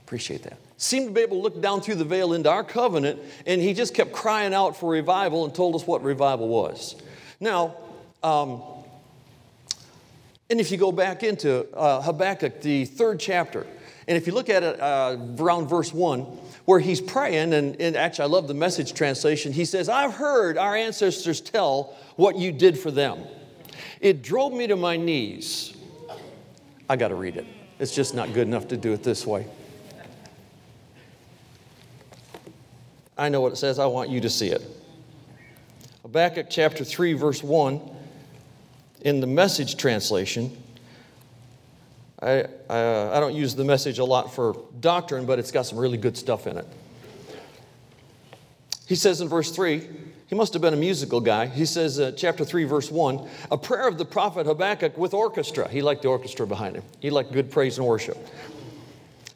Appreciate 0.06 0.42
that. 0.44 0.58
Seemed 0.76 1.08
to 1.08 1.12
be 1.12 1.22
able 1.22 1.38
to 1.38 1.42
look 1.42 1.60
down 1.60 1.80
through 1.80 1.96
the 1.96 2.04
veil 2.04 2.34
into 2.34 2.50
our 2.50 2.62
covenant, 2.62 3.18
and 3.46 3.62
he 3.62 3.72
just 3.72 3.94
kept 3.94 4.12
crying 4.12 4.52
out 4.52 4.76
for 4.76 4.90
revival 4.90 5.44
and 5.44 5.54
told 5.54 5.74
us 5.74 5.86
what 5.86 6.02
revival 6.02 6.48
was. 6.48 6.94
Now, 7.40 7.76
um, 8.22 8.62
and 10.48 10.60
if 10.60 10.70
you 10.70 10.76
go 10.76 10.92
back 10.92 11.22
into 11.22 11.66
uh, 11.74 12.02
Habakkuk, 12.02 12.60
the 12.60 12.84
third 12.84 13.18
chapter, 13.18 13.66
And 14.08 14.16
if 14.16 14.26
you 14.28 14.32
look 14.32 14.48
at 14.48 14.62
it 14.62 14.80
uh, 14.80 15.16
around 15.38 15.66
verse 15.66 15.92
1, 15.92 16.20
where 16.64 16.78
he's 16.78 17.00
praying, 17.00 17.52
and, 17.52 17.80
and 17.80 17.96
actually, 17.96 18.24
I 18.24 18.28
love 18.28 18.46
the 18.46 18.54
message 18.54 18.94
translation. 18.94 19.52
He 19.52 19.64
says, 19.64 19.88
I've 19.88 20.14
heard 20.14 20.56
our 20.56 20.76
ancestors 20.76 21.40
tell 21.40 21.96
what 22.14 22.36
you 22.38 22.52
did 22.52 22.78
for 22.78 22.92
them. 22.92 23.24
It 24.00 24.22
drove 24.22 24.52
me 24.52 24.68
to 24.68 24.76
my 24.76 24.96
knees. 24.96 25.76
I 26.88 26.94
got 26.94 27.08
to 27.08 27.16
read 27.16 27.36
it. 27.36 27.46
It's 27.80 27.94
just 27.94 28.14
not 28.14 28.32
good 28.32 28.46
enough 28.46 28.68
to 28.68 28.76
do 28.76 28.92
it 28.92 29.02
this 29.02 29.26
way. 29.26 29.46
I 33.18 33.28
know 33.28 33.40
what 33.40 33.52
it 33.52 33.56
says. 33.56 33.78
I 33.78 33.86
want 33.86 34.10
you 34.10 34.20
to 34.20 34.30
see 34.30 34.48
it. 34.48 34.62
Habakkuk 36.02 36.46
chapter 36.48 36.84
3, 36.84 37.14
verse 37.14 37.42
1, 37.42 37.95
in 39.00 39.20
the 39.20 39.26
message 39.26 39.76
translation, 39.76 40.56
I, 42.20 42.44
uh, 42.68 43.10
I 43.12 43.20
don't 43.20 43.34
use 43.34 43.54
the 43.54 43.64
message 43.64 43.98
a 43.98 44.04
lot 44.04 44.34
for 44.34 44.56
doctrine, 44.80 45.26
but 45.26 45.38
it's 45.38 45.50
got 45.50 45.66
some 45.66 45.78
really 45.78 45.98
good 45.98 46.16
stuff 46.16 46.46
in 46.46 46.56
it. 46.56 46.66
He 48.86 48.94
says 48.94 49.20
in 49.20 49.28
verse 49.28 49.50
3, 49.50 49.86
he 50.28 50.34
must 50.34 50.52
have 50.54 50.62
been 50.62 50.74
a 50.74 50.78
musical 50.78 51.20
guy. 51.20 51.46
He 51.46 51.66
says, 51.66 52.00
uh, 52.00 52.12
chapter 52.16 52.44
3, 52.44 52.64
verse 52.64 52.90
1, 52.90 53.28
a 53.50 53.58
prayer 53.58 53.86
of 53.86 53.98
the 53.98 54.04
prophet 54.04 54.46
Habakkuk 54.46 54.96
with 54.96 55.14
orchestra. 55.14 55.68
He 55.68 55.82
liked 55.82 56.02
the 56.02 56.08
orchestra 56.08 56.46
behind 56.46 56.76
him, 56.76 56.84
he 57.00 57.10
liked 57.10 57.32
good 57.32 57.50
praise 57.50 57.78
and 57.78 57.86
worship. 57.86 58.16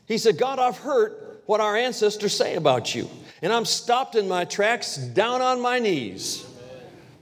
He 0.07 0.19
said, 0.19 0.39
God, 0.39 0.59
I've 0.59 0.79
heard 0.79 1.15
what 1.47 1.61
our 1.61 1.77
ancestors 1.77 2.37
say 2.37 2.57
about 2.57 2.95
you, 2.95 3.09
and 3.43 3.53
I'm 3.53 3.65
stopped 3.65 4.17
in 4.17 4.27
my 4.27 4.45
tracks 4.45 4.97
down 4.97 5.41
on 5.41 5.61
my 5.61 5.79
knees. 5.79 6.45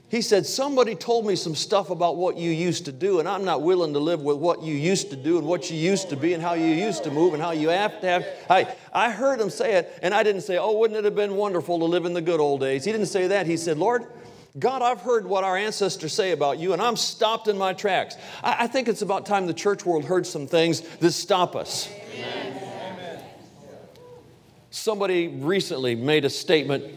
He 0.09 0.23
said, 0.23 0.45
Somebody 0.47 0.95
told 0.95 1.25
me 1.25 1.35
some 1.35 1.53
stuff 1.53 1.91
about 1.91 2.17
what 2.17 2.35
you 2.35 2.49
used 2.49 2.85
to 2.85 2.91
do, 2.91 3.19
and 3.19 3.29
I'm 3.29 3.45
not 3.45 3.61
willing 3.61 3.93
to 3.93 3.99
live 3.99 4.21
with 4.21 4.37
what 4.37 4.63
you 4.63 4.73
used 4.73 5.11
to 5.11 5.15
do 5.15 5.37
and 5.37 5.45
what 5.45 5.69
you 5.69 5.77
used 5.77 6.09
to 6.09 6.17
be 6.17 6.33
and 6.33 6.41
how 6.41 6.53
you 6.53 6.65
used 6.65 7.03
to 7.03 7.11
move 7.11 7.35
and 7.35 7.43
how 7.43 7.51
you 7.51 7.69
have 7.69 8.01
to 8.01 8.07
have. 8.07 8.27
I, 8.49 8.75
I 8.91 9.11
heard 9.11 9.39
him 9.39 9.51
say 9.51 9.75
it, 9.75 9.99
and 10.01 10.13
I 10.13 10.23
didn't 10.23 10.41
say, 10.41 10.57
Oh, 10.57 10.77
wouldn't 10.77 10.97
it 10.97 11.05
have 11.05 11.15
been 11.15 11.35
wonderful 11.35 11.77
to 11.79 11.85
live 11.85 12.05
in 12.05 12.13
the 12.13 12.21
good 12.21 12.39
old 12.39 12.59
days? 12.59 12.85
He 12.85 12.91
didn't 12.91 13.07
say 13.07 13.27
that. 13.27 13.45
He 13.45 13.55
said, 13.55 13.77
Lord, 13.77 14.07
God, 14.57 14.81
I've 14.81 15.01
heard 15.01 15.27
what 15.27 15.43
our 15.43 15.55
ancestors 15.55 16.11
say 16.11 16.31
about 16.31 16.57
you, 16.57 16.73
and 16.73 16.81
I'm 16.81 16.95
stopped 16.95 17.47
in 17.47 17.55
my 17.55 17.73
tracks. 17.73 18.15
I, 18.43 18.63
I 18.63 18.67
think 18.67 18.87
it's 18.87 19.03
about 19.03 19.27
time 19.27 19.45
the 19.45 19.53
church 19.53 19.85
world 19.85 20.05
heard 20.05 20.25
some 20.25 20.47
things 20.47 20.81
that 20.81 21.11
stop 21.11 21.55
us. 21.55 21.87
Amen. 22.15 22.59
Somebody 24.71 25.27
recently 25.27 25.93
made 25.93 26.25
a 26.25 26.29
statement 26.29 26.95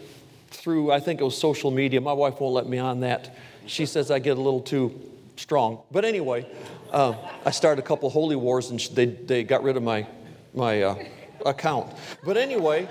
through, 0.54 0.92
I 0.92 1.00
think 1.00 1.20
it 1.20 1.24
was 1.24 1.36
social 1.36 1.70
media. 1.70 2.00
My 2.00 2.12
wife 2.12 2.40
won't 2.40 2.54
let 2.54 2.68
me 2.68 2.78
on 2.78 3.00
that. 3.00 3.36
She 3.66 3.86
says 3.86 4.10
I 4.10 4.18
get 4.18 4.36
a 4.36 4.40
little 4.40 4.60
too 4.60 5.00
strong. 5.36 5.82
But 5.90 6.04
anyway, 6.04 6.46
uh, 6.90 7.14
I 7.44 7.50
started 7.50 7.84
a 7.84 7.86
couple 7.86 8.10
holy 8.10 8.36
wars 8.36 8.70
and 8.70 8.80
they, 8.94 9.06
they 9.06 9.44
got 9.44 9.62
rid 9.62 9.76
of 9.76 9.82
my, 9.82 10.06
my 10.54 10.82
uh, 10.82 11.04
account. 11.46 11.92
But 12.24 12.36
anyway, 12.36 12.88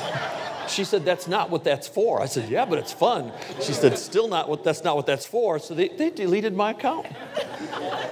she 0.68 0.84
said, 0.84 1.04
That's 1.04 1.28
not 1.28 1.50
what 1.50 1.64
that's 1.64 1.88
for. 1.88 2.20
I 2.20 2.26
said, 2.26 2.48
Yeah, 2.48 2.64
but 2.64 2.78
it's 2.78 2.92
fun. 2.92 3.32
She 3.60 3.72
said, 3.72 3.98
Still 3.98 4.28
not 4.28 4.48
what 4.48 4.64
that's 4.64 4.84
not 4.84 4.96
what 4.96 5.06
that's 5.06 5.26
for. 5.26 5.58
So 5.58 5.74
they, 5.74 5.88
they 5.88 6.10
deleted 6.10 6.54
my 6.54 6.70
account. 6.70 7.06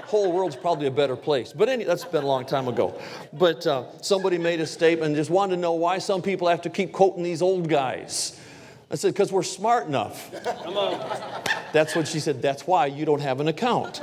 Whole 0.06 0.32
world's 0.32 0.56
probably 0.56 0.86
a 0.86 0.90
better 0.90 1.16
place. 1.16 1.52
But 1.52 1.68
any, 1.68 1.84
that's 1.84 2.04
been 2.04 2.24
a 2.24 2.26
long 2.26 2.46
time 2.46 2.68
ago. 2.68 2.98
But 3.32 3.66
uh, 3.66 3.84
somebody 4.00 4.38
made 4.38 4.60
a 4.60 4.66
statement 4.66 5.16
just 5.16 5.30
wanted 5.30 5.56
to 5.56 5.60
know 5.60 5.72
why 5.72 5.98
some 5.98 6.22
people 6.22 6.48
have 6.48 6.62
to 6.62 6.70
keep 6.70 6.92
quoting 6.92 7.22
these 7.22 7.42
old 7.42 7.68
guys. 7.68 8.40
I 8.90 8.94
said, 8.94 9.14
because 9.14 9.32
we're 9.32 9.42
smart 9.42 9.88
enough. 9.88 10.32
Come 10.62 10.76
on. 10.76 11.42
That's 11.72 11.96
what 11.96 12.06
she 12.06 12.20
said. 12.20 12.40
That's 12.40 12.66
why 12.66 12.86
you 12.86 13.04
don't 13.04 13.20
have 13.20 13.40
an 13.40 13.48
account. 13.48 14.00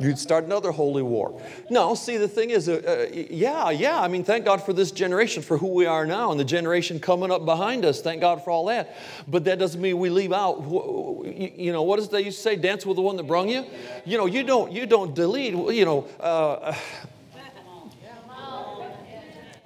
You'd 0.00 0.18
start 0.18 0.44
another 0.44 0.72
holy 0.72 1.02
war. 1.02 1.40
No, 1.70 1.94
see, 1.94 2.16
the 2.16 2.26
thing 2.26 2.50
is, 2.50 2.68
uh, 2.68 2.82
uh, 2.84 3.14
yeah, 3.14 3.70
yeah, 3.70 4.00
I 4.00 4.08
mean, 4.08 4.24
thank 4.24 4.44
God 4.44 4.60
for 4.60 4.72
this 4.72 4.90
generation, 4.90 5.44
for 5.44 5.56
who 5.56 5.68
we 5.68 5.86
are 5.86 6.04
now, 6.04 6.32
and 6.32 6.40
the 6.40 6.44
generation 6.44 6.98
coming 6.98 7.30
up 7.30 7.44
behind 7.44 7.84
us. 7.84 8.02
Thank 8.02 8.20
God 8.20 8.42
for 8.42 8.50
all 8.50 8.66
that. 8.66 8.96
But 9.28 9.44
that 9.44 9.60
doesn't 9.60 9.80
mean 9.80 9.98
we 9.98 10.10
leave 10.10 10.32
out, 10.32 10.62
you 10.66 11.72
know, 11.72 11.84
what 11.84 12.00
does 12.00 12.08
they 12.08 12.22
used 12.22 12.38
to 12.38 12.42
say? 12.42 12.56
Dance 12.56 12.84
with 12.84 12.96
the 12.96 13.02
one 13.02 13.16
that 13.16 13.28
brung 13.28 13.48
you? 13.48 13.64
You 14.04 14.18
know, 14.18 14.26
you 14.26 14.42
don't, 14.42 14.72
you 14.72 14.86
don't 14.86 15.14
delete, 15.14 15.54
you 15.54 15.84
know, 15.84 16.08
uh, 16.18 16.76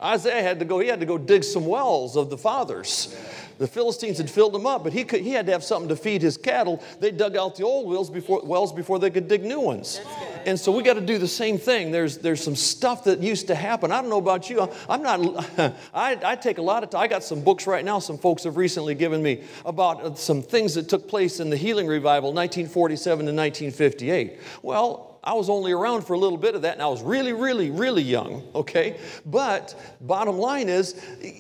Isaiah 0.03 0.43
had 0.43 0.59
to 0.59 0.65
go, 0.65 0.79
he 0.79 0.89
had 0.89 1.01
to 1.01 1.07
go 1.07 1.17
dig 1.17 1.43
some 1.43 1.67
wells 1.67 2.17
of 2.17 2.29
the 2.29 2.37
fathers. 2.37 3.17
The 3.59 3.67
Philistines 3.67 4.19
had 4.19 4.29
filled 4.29 4.53
them 4.53 4.67
up, 4.67 4.85
but 4.85 4.93
he, 4.93 5.03
could, 5.03 5.23
he 5.23 5.31
had 5.31 5.47
to 5.47 5.53
have 5.53 5.65
something 5.65 5.89
to 5.89 5.97
feed 5.97 6.21
his 6.21 6.37
cattle. 6.37 6.83
They 7.01 7.11
dug 7.11 7.37
out 7.37 7.57
the 7.57 7.63
old 7.63 7.89
wells 7.89 8.11
before, 8.11 8.43
wells 8.45 8.71
before 8.71 8.99
they 8.99 9.09
could 9.09 9.29
dig 9.29 9.43
new 9.43 9.61
ones. 9.61 10.01
And 10.45 10.61
so 10.61 10.71
we 10.71 10.83
got 10.83 10.95
to 10.95 11.01
do 11.01 11.17
the 11.17 11.27
same 11.27 11.57
thing. 11.57 11.91
There's, 11.91 12.19
there's 12.19 12.45
some 12.45 12.55
stuff 12.55 13.05
that 13.05 13.21
used 13.23 13.47
to 13.47 13.55
happen. 13.55 13.91
I 13.91 14.03
don't 14.03 14.11
know 14.11 14.19
about 14.19 14.51
you. 14.51 14.69
I'm 14.91 15.03
not, 15.03 15.59
I, 15.95 16.19
I 16.23 16.37
take 16.37 16.59
a 16.59 16.63
lot 16.63 16.83
of 16.83 16.91
time. 16.91 17.01
I 17.01 17.09
got 17.09 17.25
some 17.25 17.43
books 17.43 17.67
right 17.67 17.85
now, 17.85 17.99
some 17.99 18.19
folks 18.19 18.45
have 18.45 18.59
recently 18.59 18.95
given 18.95 19.23
me 19.23 19.45
about 19.65 20.03
uh, 20.03 20.15
some 20.15 20.43
things 20.43 20.75
that 20.75 20.91
took 20.91 21.09
place 21.09 21.41
in 21.41 21.49
the 21.49 21.57
healing 21.57 21.87
revival, 21.87 22.35
1947 22.35 23.27
to 23.27 23.33
1958. 23.33 24.39
Well, 24.61 25.16
I 25.27 25.33
was 25.33 25.51
only 25.51 25.73
around 25.73 26.03
for 26.03 26.13
a 26.13 26.19
little 26.19 26.39
bit 26.39 26.55
of 26.55 26.63
that, 26.63 26.75
and 26.75 26.83
I 26.83 26.87
was 26.87 27.03
really, 27.03 27.33
really, 27.33 27.69
really 27.73 28.03
young, 28.05 28.45
okay? 28.55 28.97
But 29.27 29.75
bottom 30.01 30.39
line 30.39 30.69
is, 30.69 30.95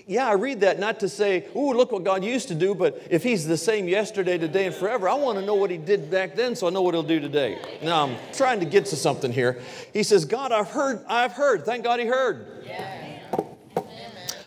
yeah, 0.08 0.26
I 0.26 0.32
read 0.32 0.62
that 0.62 0.80
not 0.80 0.98
to 1.00 1.08
say, 1.08 1.46
ooh, 1.54 1.72
look 1.72 1.92
what 1.92 2.02
God 2.02 2.24
used 2.24 2.48
to 2.48 2.56
do, 2.56 2.74
but 2.74 3.00
if 3.08 3.22
He's 3.22 3.46
the 3.46 3.56
same 3.56 3.86
yesterday, 3.86 4.38
today, 4.38 4.66
and 4.66 4.74
forever, 4.74 5.08
I 5.08 5.14
want 5.14 5.38
to 5.38 5.44
know 5.46 5.54
what 5.54 5.70
He 5.70 5.76
did 5.76 6.10
back 6.10 6.34
then 6.34 6.56
so 6.56 6.66
I 6.66 6.70
know 6.70 6.82
what 6.82 6.94
He'll 6.94 7.04
do 7.04 7.20
today. 7.20 7.60
Now, 7.80 8.08
I'm 8.08 8.16
trying 8.32 8.58
to 8.58 8.66
get 8.66 8.86
to 8.86 8.96
something 8.96 9.30
here. 9.30 9.62
He 9.92 10.02
says, 10.02 10.24
God, 10.24 10.50
I've 10.50 10.70
heard, 10.70 11.04
I've 11.06 11.32
heard. 11.32 11.64
Thank 11.64 11.84
God 11.84 12.00
He 12.00 12.06
heard. 12.06 12.64
Yeah. 12.66 13.06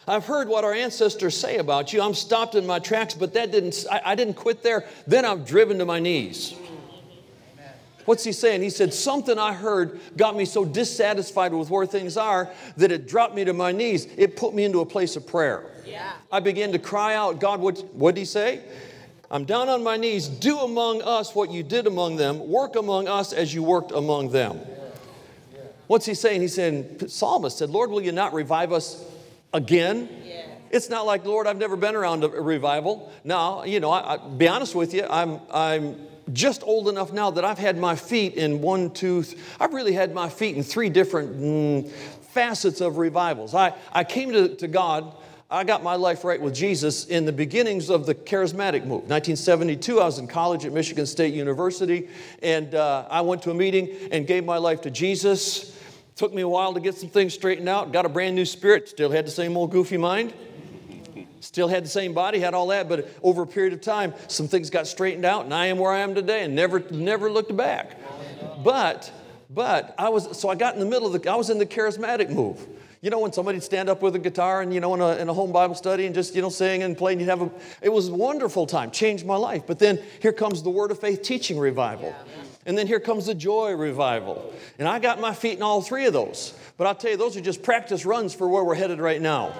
I've 0.05 0.25
heard 0.25 0.49
what 0.49 0.65
our 0.65 0.73
ancestors 0.73 1.37
say 1.37 1.59
about 1.59 1.93
you. 1.93 2.01
I'm 2.01 2.15
stopped 2.15 2.55
in 2.55 2.65
my 2.65 2.79
tracks, 2.79 3.13
but 3.13 3.33
that 3.35 3.51
didn't, 3.51 3.85
I, 3.89 4.01
I 4.03 4.15
didn't 4.15 4.33
quit 4.33 4.63
there. 4.63 4.85
Then 5.07 5.23
I'm 5.23 5.45
driven 5.45 5.77
to 5.77 5.85
my 5.85 5.99
knees. 5.99 6.55
What's 8.09 8.23
he 8.23 8.31
saying? 8.31 8.63
He 8.63 8.71
said, 8.71 8.91
Something 8.91 9.37
I 9.37 9.53
heard 9.53 9.99
got 10.17 10.35
me 10.35 10.43
so 10.43 10.65
dissatisfied 10.65 11.53
with 11.53 11.69
where 11.69 11.85
things 11.85 12.17
are 12.17 12.49
that 12.77 12.91
it 12.91 13.07
dropped 13.07 13.35
me 13.35 13.45
to 13.45 13.53
my 13.53 13.71
knees. 13.71 14.07
It 14.17 14.35
put 14.35 14.55
me 14.55 14.63
into 14.63 14.79
a 14.79 14.85
place 14.87 15.15
of 15.15 15.27
prayer. 15.27 15.63
Yeah. 15.85 16.13
I 16.31 16.39
began 16.39 16.71
to 16.71 16.79
cry 16.79 17.13
out, 17.13 17.39
God, 17.39 17.59
what 17.59 18.15
did 18.15 18.21
he 18.21 18.25
say? 18.25 18.63
I'm 19.29 19.45
down 19.45 19.69
on 19.69 19.83
my 19.83 19.95
knees. 19.95 20.27
Do 20.27 20.57
among 20.57 21.03
us 21.03 21.35
what 21.35 21.51
you 21.51 21.61
did 21.61 21.85
among 21.85 22.15
them. 22.15 22.49
Work 22.49 22.75
among 22.77 23.07
us 23.07 23.31
as 23.31 23.53
you 23.53 23.61
worked 23.61 23.91
among 23.91 24.31
them. 24.31 24.59
What's 25.85 26.07
he 26.07 26.15
saying? 26.15 26.41
He's 26.41 26.55
saying, 26.55 27.09
Psalmist 27.09 27.59
said, 27.59 27.69
Lord, 27.69 27.91
will 27.91 28.01
you 28.01 28.11
not 28.11 28.33
revive 28.33 28.73
us 28.73 29.05
again? 29.53 30.09
Yeah. 30.25 30.47
It's 30.71 30.89
not 30.89 31.05
like, 31.05 31.25
Lord, 31.25 31.45
I've 31.45 31.57
never 31.57 31.75
been 31.75 31.93
around 31.93 32.23
a 32.23 32.29
revival. 32.29 33.13
Now, 33.23 33.65
you 33.65 33.79
know, 33.79 33.91
I, 33.91 34.15
I 34.15 34.17
be 34.17 34.47
honest 34.47 34.73
with 34.73 34.95
you, 34.95 35.05
I'm, 35.07 35.39
I'm 35.51 36.09
just 36.33 36.63
old 36.63 36.89
enough 36.89 37.11
now 37.11 37.31
that 37.31 37.45
I've 37.45 37.57
had 37.57 37.77
my 37.77 37.95
feet 37.95 38.35
in 38.35 38.61
one, 38.61 38.91
two, 38.91 39.23
th- 39.23 39.37
I've 39.59 39.73
really 39.73 39.93
had 39.93 40.13
my 40.13 40.29
feet 40.29 40.55
in 40.55 40.63
three 40.63 40.89
different 40.89 41.39
mm, 41.39 41.89
facets 41.89 42.81
of 42.81 42.97
revivals. 42.97 43.55
I, 43.55 43.73
I 43.91 44.03
came 44.03 44.31
to, 44.31 44.55
to 44.55 44.67
God, 44.67 45.15
I 45.51 45.63
got 45.63 45.81
my 45.81 45.95
life 45.95 46.23
right 46.23 46.39
with 46.39 46.53
Jesus 46.53 47.07
in 47.07 47.25
the 47.25 47.31
beginnings 47.31 47.89
of 47.89 48.05
the 48.05 48.13
charismatic 48.13 48.81
move. 48.81 49.09
1972, 49.09 49.99
I 49.99 50.05
was 50.05 50.19
in 50.19 50.27
college 50.27 50.63
at 50.65 50.71
Michigan 50.71 51.07
State 51.07 51.33
University, 51.33 52.07
and 52.43 52.75
uh, 52.75 53.07
I 53.09 53.21
went 53.21 53.41
to 53.43 53.51
a 53.51 53.55
meeting 53.55 53.89
and 54.11 54.27
gave 54.27 54.45
my 54.45 54.57
life 54.57 54.81
to 54.81 54.91
Jesus. 54.91 55.75
Took 56.15 56.33
me 56.33 56.43
a 56.43 56.47
while 56.47 56.73
to 56.73 56.79
get 56.79 56.95
some 56.95 57.09
things 57.09 57.33
straightened 57.33 57.67
out, 57.67 57.91
got 57.91 58.05
a 58.05 58.09
brand 58.09 58.35
new 58.35 58.45
spirit, 58.45 58.89
still 58.89 59.09
had 59.09 59.25
the 59.25 59.31
same 59.31 59.57
old 59.57 59.71
goofy 59.71 59.97
mind. 59.97 60.33
Still 61.49 61.67
had 61.67 61.83
the 61.83 61.89
same 61.89 62.13
body, 62.13 62.37
had 62.37 62.53
all 62.53 62.67
that, 62.67 62.87
but 62.87 63.09
over 63.23 63.41
a 63.41 63.47
period 63.47 63.73
of 63.73 63.81
time, 63.81 64.13
some 64.27 64.47
things 64.47 64.69
got 64.69 64.85
straightened 64.85 65.25
out, 65.25 65.45
and 65.45 65.51
I 65.51 65.65
am 65.65 65.79
where 65.79 65.91
I 65.91 66.01
am 66.01 66.13
today 66.13 66.43
and 66.43 66.53
never, 66.53 66.79
never 66.91 67.31
looked 67.31 67.57
back. 67.57 67.97
But, 68.63 69.11
but 69.49 69.95
I 69.97 70.09
was, 70.09 70.37
so 70.39 70.49
I 70.49 70.53
got 70.53 70.75
in 70.75 70.79
the 70.79 70.85
middle 70.85 71.07
of 71.11 71.19
the, 71.19 71.31
I 71.31 71.33
was 71.33 71.49
in 71.49 71.57
the 71.57 71.65
charismatic 71.65 72.29
move. 72.29 72.63
You 73.01 73.09
know, 73.09 73.17
when 73.17 73.33
somebody'd 73.33 73.63
stand 73.63 73.89
up 73.89 74.03
with 74.03 74.13
a 74.15 74.19
guitar 74.19 74.61
and, 74.61 74.71
you 74.71 74.79
know, 74.79 74.93
in 74.93 75.01
a, 75.01 75.15
in 75.15 75.27
a 75.27 75.33
home 75.33 75.51
Bible 75.51 75.73
study 75.73 76.05
and 76.05 76.13
just, 76.13 76.35
you 76.35 76.43
know, 76.43 76.49
sing 76.49 76.83
and 76.83 76.95
play 76.95 77.13
and 77.13 77.19
you'd 77.19 77.31
have 77.31 77.41
a, 77.41 77.49
it 77.81 77.89
was 77.89 78.09
a 78.09 78.13
wonderful 78.13 78.67
time, 78.67 78.91
changed 78.91 79.25
my 79.25 79.35
life. 79.35 79.63
But 79.65 79.79
then 79.79 79.99
here 80.21 80.33
comes 80.33 80.61
the 80.61 80.69
Word 80.69 80.91
of 80.91 80.99
Faith 80.99 81.23
teaching 81.23 81.57
revival. 81.57 82.13
And 82.67 82.77
then 82.77 82.85
here 82.85 82.99
comes 82.99 83.25
the 83.25 83.33
joy 83.33 83.73
revival. 83.73 84.53
And 84.77 84.87
I 84.87 84.99
got 84.99 85.19
my 85.19 85.33
feet 85.33 85.53
in 85.53 85.63
all 85.63 85.81
three 85.81 86.05
of 86.05 86.13
those. 86.13 86.53
But 86.77 86.85
I'll 86.85 86.93
tell 86.93 87.09
you, 87.09 87.17
those 87.17 87.35
are 87.35 87.41
just 87.41 87.63
practice 87.63 88.05
runs 88.05 88.35
for 88.35 88.47
where 88.47 88.63
we're 88.63 88.75
headed 88.75 88.99
right 88.99 89.19
now. 89.19 89.55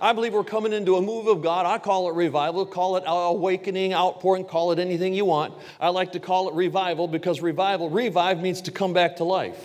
I 0.00 0.12
believe 0.12 0.34
we're 0.34 0.44
coming 0.44 0.72
into 0.72 0.96
a 0.96 1.02
move 1.02 1.26
of 1.26 1.42
God. 1.42 1.66
I 1.66 1.78
call 1.78 2.08
it 2.10 2.14
revival, 2.14 2.66
call 2.66 2.96
it 2.96 3.04
awakening, 3.06 3.94
outpouring, 3.94 4.44
call 4.44 4.72
it 4.72 4.78
anything 4.78 5.14
you 5.14 5.24
want. 5.24 5.54
I 5.80 5.88
like 5.88 6.12
to 6.12 6.20
call 6.20 6.48
it 6.48 6.54
revival 6.54 7.08
because 7.08 7.40
revival, 7.40 7.88
revive 7.88 8.40
means 8.40 8.60
to 8.62 8.70
come 8.70 8.92
back 8.92 9.16
to 9.16 9.24
life. 9.24 9.58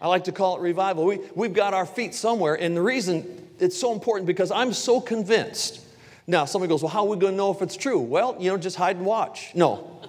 I 0.00 0.08
like 0.08 0.24
to 0.24 0.32
call 0.32 0.56
it 0.56 0.60
revival. 0.60 1.06
We, 1.06 1.20
we've 1.34 1.54
got 1.54 1.74
our 1.74 1.86
feet 1.86 2.14
somewhere, 2.14 2.54
and 2.54 2.76
the 2.76 2.82
reason 2.82 3.48
it's 3.58 3.78
so 3.78 3.92
important 3.92 4.26
because 4.26 4.50
I'm 4.50 4.72
so 4.72 5.00
convinced. 5.00 5.80
Now, 6.26 6.44
somebody 6.44 6.68
goes, 6.68 6.82
Well, 6.82 6.90
how 6.90 7.04
are 7.04 7.08
we 7.08 7.16
going 7.16 7.32
to 7.32 7.36
know 7.36 7.50
if 7.50 7.62
it's 7.62 7.76
true? 7.76 8.00
Well, 8.00 8.36
you 8.38 8.50
know, 8.50 8.56
just 8.56 8.76
hide 8.76 8.96
and 8.96 9.06
watch. 9.06 9.52
No. 9.54 10.00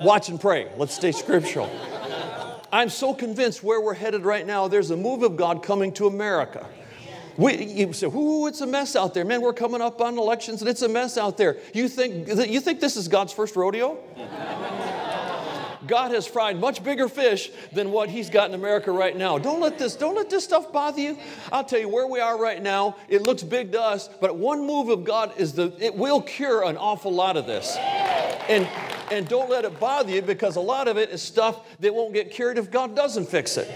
watch 0.00 0.28
and 0.28 0.40
pray. 0.40 0.70
Let's 0.76 0.94
stay 0.94 1.12
scriptural. 1.12 1.70
I'm 2.72 2.88
so 2.88 3.14
convinced 3.14 3.62
where 3.64 3.80
we're 3.80 3.94
headed 3.94 4.24
right 4.24 4.46
now, 4.46 4.68
there's 4.68 4.90
a 4.90 4.96
move 4.96 5.22
of 5.22 5.36
God 5.36 5.62
coming 5.62 5.92
to 5.94 6.06
America. 6.06 6.66
We, 7.40 7.64
you 7.64 7.92
say, 7.94 8.06
"Ooh, 8.06 8.46
it's 8.48 8.60
a 8.60 8.66
mess 8.66 8.94
out 8.94 9.14
there, 9.14 9.24
man. 9.24 9.40
We're 9.40 9.54
coming 9.54 9.80
up 9.80 10.02
on 10.02 10.18
elections, 10.18 10.60
and 10.60 10.68
it's 10.68 10.82
a 10.82 10.88
mess 10.88 11.16
out 11.16 11.38
there." 11.38 11.56
You 11.72 11.88
think 11.88 12.28
you 12.28 12.60
think 12.60 12.80
this 12.80 12.96
is 12.96 13.08
God's 13.08 13.32
first 13.32 13.56
rodeo? 13.56 13.96
God 15.86 16.10
has 16.10 16.26
fried 16.26 16.58
much 16.58 16.82
bigger 16.82 17.08
fish 17.08 17.50
than 17.72 17.90
what 17.90 18.08
He's 18.08 18.30
got 18.30 18.48
in 18.48 18.54
America 18.54 18.92
right 18.92 19.16
now. 19.16 19.38
Don't 19.38 19.60
let 19.60 19.78
this 19.78 19.96
don't 19.96 20.14
let 20.14 20.30
this 20.30 20.44
stuff 20.44 20.72
bother 20.72 21.00
you. 21.00 21.18
I'll 21.52 21.64
tell 21.64 21.80
you 21.80 21.88
where 21.88 22.06
we 22.06 22.20
are 22.20 22.40
right 22.40 22.62
now. 22.62 22.96
It 23.08 23.22
looks 23.22 23.42
big 23.42 23.72
to 23.72 23.80
us, 23.80 24.08
but 24.20 24.36
one 24.36 24.66
move 24.66 24.88
of 24.88 25.04
God 25.04 25.32
is 25.38 25.52
the 25.52 25.72
it 25.78 25.94
will 25.94 26.20
cure 26.20 26.64
an 26.64 26.76
awful 26.76 27.12
lot 27.12 27.36
of 27.36 27.46
this. 27.46 27.76
And 28.48 28.68
and 29.10 29.26
don't 29.28 29.50
let 29.50 29.64
it 29.64 29.78
bother 29.80 30.12
you 30.12 30.22
because 30.22 30.56
a 30.56 30.60
lot 30.60 30.88
of 30.88 30.96
it 30.96 31.10
is 31.10 31.20
stuff 31.20 31.66
that 31.80 31.94
won't 31.94 32.14
get 32.14 32.30
cured 32.30 32.58
if 32.58 32.70
God 32.70 32.94
doesn't 32.94 33.28
fix 33.28 33.56
it. 33.56 33.68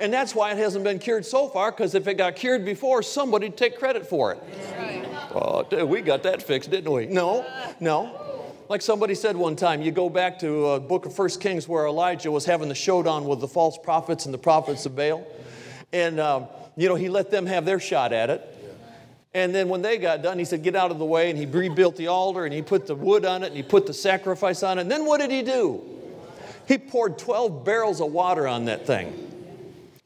And 0.00 0.12
that's 0.12 0.34
why 0.34 0.50
it 0.52 0.58
hasn't 0.58 0.84
been 0.84 0.98
cured 0.98 1.26
so 1.26 1.48
far, 1.48 1.70
because 1.70 1.94
if 1.94 2.08
it 2.08 2.14
got 2.14 2.36
cured 2.36 2.64
before, 2.64 3.02
somebody'd 3.02 3.56
take 3.56 3.78
credit 3.78 4.06
for 4.06 4.32
it. 4.32 4.42
Oh, 5.34 5.86
we 5.86 6.00
got 6.00 6.22
that 6.24 6.42
fixed, 6.42 6.70
didn't 6.70 6.90
we? 6.90 7.06
No, 7.06 7.46
no. 7.80 8.41
Like 8.72 8.80
somebody 8.80 9.14
said 9.14 9.36
one 9.36 9.54
time, 9.54 9.82
you 9.82 9.92
go 9.92 10.08
back 10.08 10.38
to 10.38 10.68
a 10.68 10.80
book 10.80 11.04
of 11.04 11.14
First 11.14 11.42
Kings 11.42 11.68
where 11.68 11.86
Elijah 11.86 12.30
was 12.30 12.46
having 12.46 12.70
the 12.70 12.74
showdown 12.74 13.26
with 13.26 13.38
the 13.38 13.46
false 13.46 13.76
prophets 13.76 14.24
and 14.24 14.32
the 14.32 14.38
prophets 14.38 14.86
of 14.86 14.96
Baal. 14.96 15.26
And, 15.92 16.18
um, 16.18 16.46
you 16.74 16.88
know, 16.88 16.94
he 16.94 17.10
let 17.10 17.30
them 17.30 17.44
have 17.44 17.66
their 17.66 17.78
shot 17.78 18.14
at 18.14 18.30
it. 18.30 18.40
And 19.34 19.54
then 19.54 19.68
when 19.68 19.82
they 19.82 19.98
got 19.98 20.22
done, 20.22 20.38
he 20.38 20.46
said, 20.46 20.62
Get 20.62 20.74
out 20.74 20.90
of 20.90 20.98
the 20.98 21.04
way. 21.04 21.28
And 21.28 21.38
he 21.38 21.44
rebuilt 21.44 21.96
the 21.96 22.06
altar 22.06 22.46
and 22.46 22.54
he 22.54 22.62
put 22.62 22.86
the 22.86 22.94
wood 22.94 23.26
on 23.26 23.42
it 23.42 23.48
and 23.48 23.56
he 23.56 23.62
put 23.62 23.86
the 23.86 23.92
sacrifice 23.92 24.62
on 24.62 24.78
it. 24.78 24.80
And 24.80 24.90
then 24.90 25.04
what 25.04 25.20
did 25.20 25.30
he 25.30 25.42
do? 25.42 25.82
He 26.66 26.78
poured 26.78 27.18
12 27.18 27.66
barrels 27.66 28.00
of 28.00 28.10
water 28.10 28.48
on 28.48 28.64
that 28.64 28.86
thing. 28.86 29.12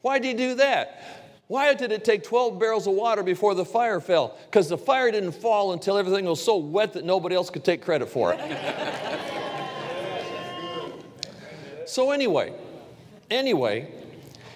Why 0.01 0.19
did 0.19 0.27
he 0.27 0.33
do 0.33 0.55
that? 0.55 1.16
Why 1.47 1.73
did 1.73 1.93
it 1.93 2.03
take 2.03 2.23
12 2.23 2.59
barrels 2.59 2.87
of 2.87 2.93
water 2.93 3.23
before 3.23 3.55
the 3.55 3.63
fire 3.63 4.01
fell? 4.01 4.37
Because 4.45 4.67
the 4.67 4.77
fire 4.77 5.09
didn't 5.11 5.31
fall 5.31 5.71
until 5.71 5.97
everything 5.97 6.25
was 6.25 6.43
so 6.43 6.57
wet 6.57 6.93
that 6.93 7.05
nobody 7.05 7.35
else 7.35 7.49
could 7.49 7.63
take 7.63 7.81
credit 7.81 8.09
for 8.09 8.35
it. 8.37 8.39
so, 11.85 12.11
anyway, 12.11 12.53
anyway, 13.31 13.89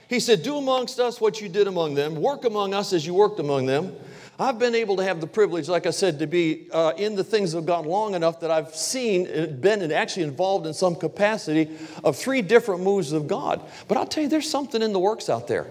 he 0.09 0.19
said, 0.19 0.43
Do 0.43 0.57
amongst 0.57 0.99
us 0.99 1.21
what 1.21 1.39
you 1.39 1.47
did 1.47 1.67
among 1.67 1.95
them, 1.95 2.15
work 2.15 2.43
among 2.43 2.73
us 2.73 2.91
as 2.91 3.05
you 3.05 3.13
worked 3.13 3.39
among 3.39 3.67
them. 3.67 3.95
I've 4.41 4.57
been 4.57 4.73
able 4.73 4.97
to 4.97 5.03
have 5.03 5.21
the 5.21 5.27
privilege, 5.27 5.69
like 5.69 5.85
I 5.85 5.91
said, 5.91 6.17
to 6.17 6.25
be 6.25 6.67
uh, 6.71 6.93
in 6.97 7.15
the 7.15 7.23
things 7.23 7.53
of 7.53 7.67
God 7.67 7.85
long 7.85 8.15
enough 8.15 8.39
that 8.39 8.49
I've 8.49 8.75
seen, 8.75 9.27
uh, 9.27 9.45
been 9.45 9.83
and 9.83 9.93
actually 9.93 10.23
involved 10.23 10.65
in 10.65 10.73
some 10.73 10.95
capacity 10.95 11.69
of 12.03 12.17
three 12.17 12.41
different 12.41 12.81
moves 12.81 13.11
of 13.11 13.27
God. 13.27 13.61
But 13.87 13.97
I'll 13.97 14.07
tell 14.07 14.23
you, 14.23 14.29
there's 14.29 14.49
something 14.49 14.81
in 14.81 14.93
the 14.93 14.99
works 14.99 15.29
out 15.29 15.47
there. 15.47 15.67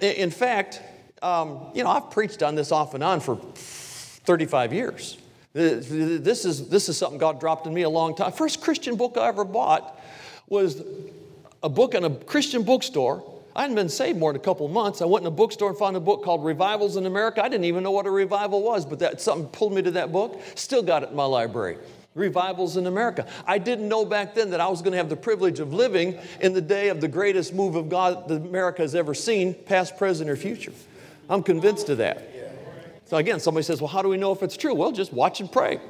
In 0.00 0.30
fact, 0.30 0.80
um, 1.22 1.70
you 1.74 1.82
know, 1.84 1.90
I've 1.90 2.10
preached 2.10 2.42
on 2.42 2.54
this 2.54 2.72
off 2.72 2.94
and 2.94 3.02
on 3.02 3.20
for 3.20 3.36
35 3.36 4.72
years. 4.72 5.18
This 5.52 6.44
is, 6.44 6.68
this 6.68 6.88
is 6.88 6.96
something 6.96 7.18
God 7.18 7.40
dropped 7.40 7.66
in 7.66 7.74
me 7.74 7.82
a 7.82 7.88
long 7.88 8.14
time. 8.14 8.32
First 8.32 8.60
Christian 8.60 8.96
book 8.96 9.16
I 9.16 9.28
ever 9.28 9.44
bought 9.44 9.98
was 10.48 10.82
a 11.62 11.68
book 11.68 11.94
in 11.94 12.04
a 12.04 12.10
Christian 12.10 12.62
bookstore 12.62 13.24
I 13.58 13.62
hadn't 13.62 13.74
been 13.74 13.88
saved 13.88 14.20
more 14.20 14.32
than 14.32 14.40
a 14.40 14.44
couple 14.44 14.68
months. 14.68 15.02
I 15.02 15.06
went 15.06 15.24
in 15.24 15.26
a 15.26 15.32
bookstore 15.32 15.70
and 15.70 15.76
found 15.76 15.96
a 15.96 16.00
book 16.00 16.22
called 16.22 16.44
Revivals 16.44 16.96
in 16.96 17.06
America. 17.06 17.42
I 17.42 17.48
didn't 17.48 17.64
even 17.64 17.82
know 17.82 17.90
what 17.90 18.06
a 18.06 18.10
revival 18.10 18.62
was, 18.62 18.86
but 18.86 19.00
that 19.00 19.20
something 19.20 19.48
pulled 19.48 19.72
me 19.72 19.82
to 19.82 19.90
that 19.90 20.12
book. 20.12 20.40
Still 20.54 20.80
got 20.80 21.02
it 21.02 21.10
in 21.10 21.16
my 21.16 21.24
library. 21.24 21.76
Revivals 22.18 22.76
in 22.76 22.86
America. 22.86 23.26
I 23.46 23.58
didn't 23.58 23.88
know 23.88 24.04
back 24.04 24.34
then 24.34 24.50
that 24.50 24.60
I 24.60 24.68
was 24.68 24.82
going 24.82 24.92
to 24.92 24.98
have 24.98 25.08
the 25.08 25.16
privilege 25.16 25.60
of 25.60 25.72
living 25.72 26.18
in 26.40 26.52
the 26.52 26.60
day 26.60 26.88
of 26.88 27.00
the 27.00 27.08
greatest 27.08 27.54
move 27.54 27.76
of 27.76 27.88
God 27.88 28.28
that 28.28 28.42
America 28.42 28.82
has 28.82 28.94
ever 28.94 29.14
seen, 29.14 29.54
past, 29.54 29.96
present, 29.96 30.28
or 30.28 30.36
future. 30.36 30.72
I'm 31.30 31.42
convinced 31.42 31.88
of 31.88 31.98
that. 31.98 32.28
So 33.06 33.16
again, 33.16 33.40
somebody 33.40 33.64
says, 33.64 33.80
well, 33.80 33.88
how 33.88 34.02
do 34.02 34.08
we 34.08 34.18
know 34.18 34.32
if 34.32 34.42
it's 34.42 34.56
true? 34.56 34.74
Well, 34.74 34.92
just 34.92 35.12
watch 35.12 35.40
and 35.40 35.50
pray. 35.50 35.80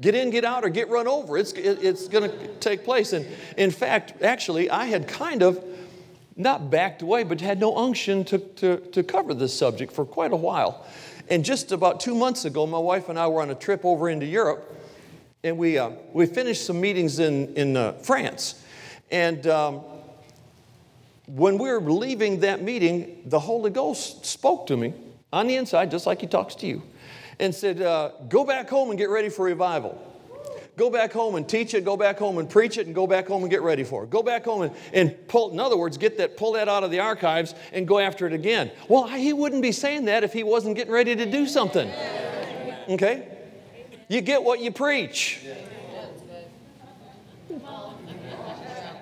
Get 0.00 0.14
in, 0.14 0.30
get 0.30 0.44
out, 0.44 0.64
or 0.64 0.70
get 0.70 0.88
run 0.88 1.06
over. 1.06 1.36
It's, 1.36 1.52
it, 1.52 1.84
it's 1.84 2.08
going 2.08 2.30
to 2.30 2.48
take 2.54 2.84
place. 2.84 3.12
And 3.12 3.26
in 3.58 3.70
fact, 3.70 4.22
actually, 4.22 4.70
I 4.70 4.86
had 4.86 5.06
kind 5.06 5.42
of 5.42 5.62
not 6.36 6.70
backed 6.70 7.02
away, 7.02 7.22
but 7.22 7.40
had 7.40 7.60
no 7.60 7.76
unction 7.76 8.24
to, 8.24 8.38
to, 8.38 8.78
to 8.78 9.02
cover 9.02 9.34
this 9.34 9.56
subject 9.56 9.92
for 9.92 10.06
quite 10.06 10.32
a 10.32 10.36
while. 10.36 10.86
And 11.28 11.44
just 11.44 11.70
about 11.70 12.00
two 12.00 12.14
months 12.14 12.44
ago, 12.44 12.66
my 12.66 12.78
wife 12.78 13.08
and 13.08 13.18
I 13.18 13.28
were 13.28 13.42
on 13.42 13.50
a 13.50 13.54
trip 13.54 13.84
over 13.84 14.08
into 14.08 14.26
Europe, 14.26 14.74
and 15.42 15.56
we, 15.56 15.78
uh, 15.78 15.90
we 16.12 16.26
finished 16.26 16.66
some 16.66 16.80
meetings 16.80 17.18
in, 17.18 17.54
in 17.54 17.76
uh, 17.76 17.92
France. 17.94 18.62
And 19.10 19.46
um, 19.46 19.80
when 21.26 21.58
we 21.58 21.70
were 21.70 21.80
leaving 21.80 22.40
that 22.40 22.62
meeting, 22.62 23.22
the 23.26 23.38
Holy 23.38 23.70
Ghost 23.70 24.26
spoke 24.26 24.66
to 24.66 24.76
me 24.76 24.92
on 25.32 25.46
the 25.46 25.56
inside, 25.56 25.90
just 25.90 26.06
like 26.06 26.20
He 26.20 26.26
talks 26.26 26.54
to 26.56 26.66
you, 26.66 26.82
and 27.38 27.54
said, 27.54 27.80
uh, 27.80 28.10
Go 28.28 28.44
back 28.44 28.68
home 28.68 28.90
and 28.90 28.98
get 28.98 29.08
ready 29.08 29.28
for 29.28 29.44
revival. 29.44 30.06
Go 30.76 30.88
back 30.88 31.12
home 31.12 31.34
and 31.34 31.46
teach 31.46 31.74
it, 31.74 31.84
go 31.84 31.96
back 31.96 32.18
home 32.18 32.38
and 32.38 32.48
preach 32.48 32.78
it, 32.78 32.86
and 32.86 32.94
go 32.94 33.06
back 33.06 33.26
home 33.26 33.42
and 33.42 33.50
get 33.50 33.60
ready 33.60 33.84
for 33.84 34.04
it. 34.04 34.10
Go 34.10 34.22
back 34.22 34.44
home 34.44 34.62
and, 34.62 34.74
and 34.94 35.28
pull, 35.28 35.50
in 35.50 35.60
other 35.60 35.76
words, 35.76 35.98
get 35.98 36.16
that, 36.16 36.38
pull 36.38 36.52
that 36.52 36.68
out 36.68 36.84
of 36.84 36.90
the 36.90 37.00
archives 37.00 37.54
and 37.72 37.86
go 37.86 37.98
after 37.98 38.26
it 38.26 38.32
again. 38.32 38.70
Well, 38.88 39.06
he 39.06 39.32
wouldn't 39.34 39.60
be 39.62 39.72
saying 39.72 40.06
that 40.06 40.24
if 40.24 40.32
he 40.32 40.42
wasn't 40.42 40.76
getting 40.76 40.92
ready 40.92 41.14
to 41.16 41.30
do 41.30 41.46
something. 41.46 41.90
Okay? 42.88 43.39
You 44.10 44.20
get 44.20 44.42
what 44.42 44.58
you 44.58 44.72
preach. 44.72 45.38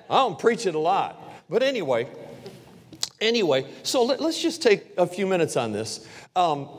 I 0.07 0.15
don't 0.15 0.37
preach 0.37 0.67
it 0.67 0.75
a 0.75 0.79
lot. 0.79 1.19
But 1.49 1.63
anyway, 1.63 2.07
anyway, 3.19 3.65
so 3.81 4.03
let, 4.03 4.21
us 4.21 4.39
just 4.39 4.61
take 4.61 4.93
a 4.99 5.07
few 5.07 5.25
minutes 5.25 5.57
on 5.57 5.71
this. 5.71 6.07
Um, 6.35 6.69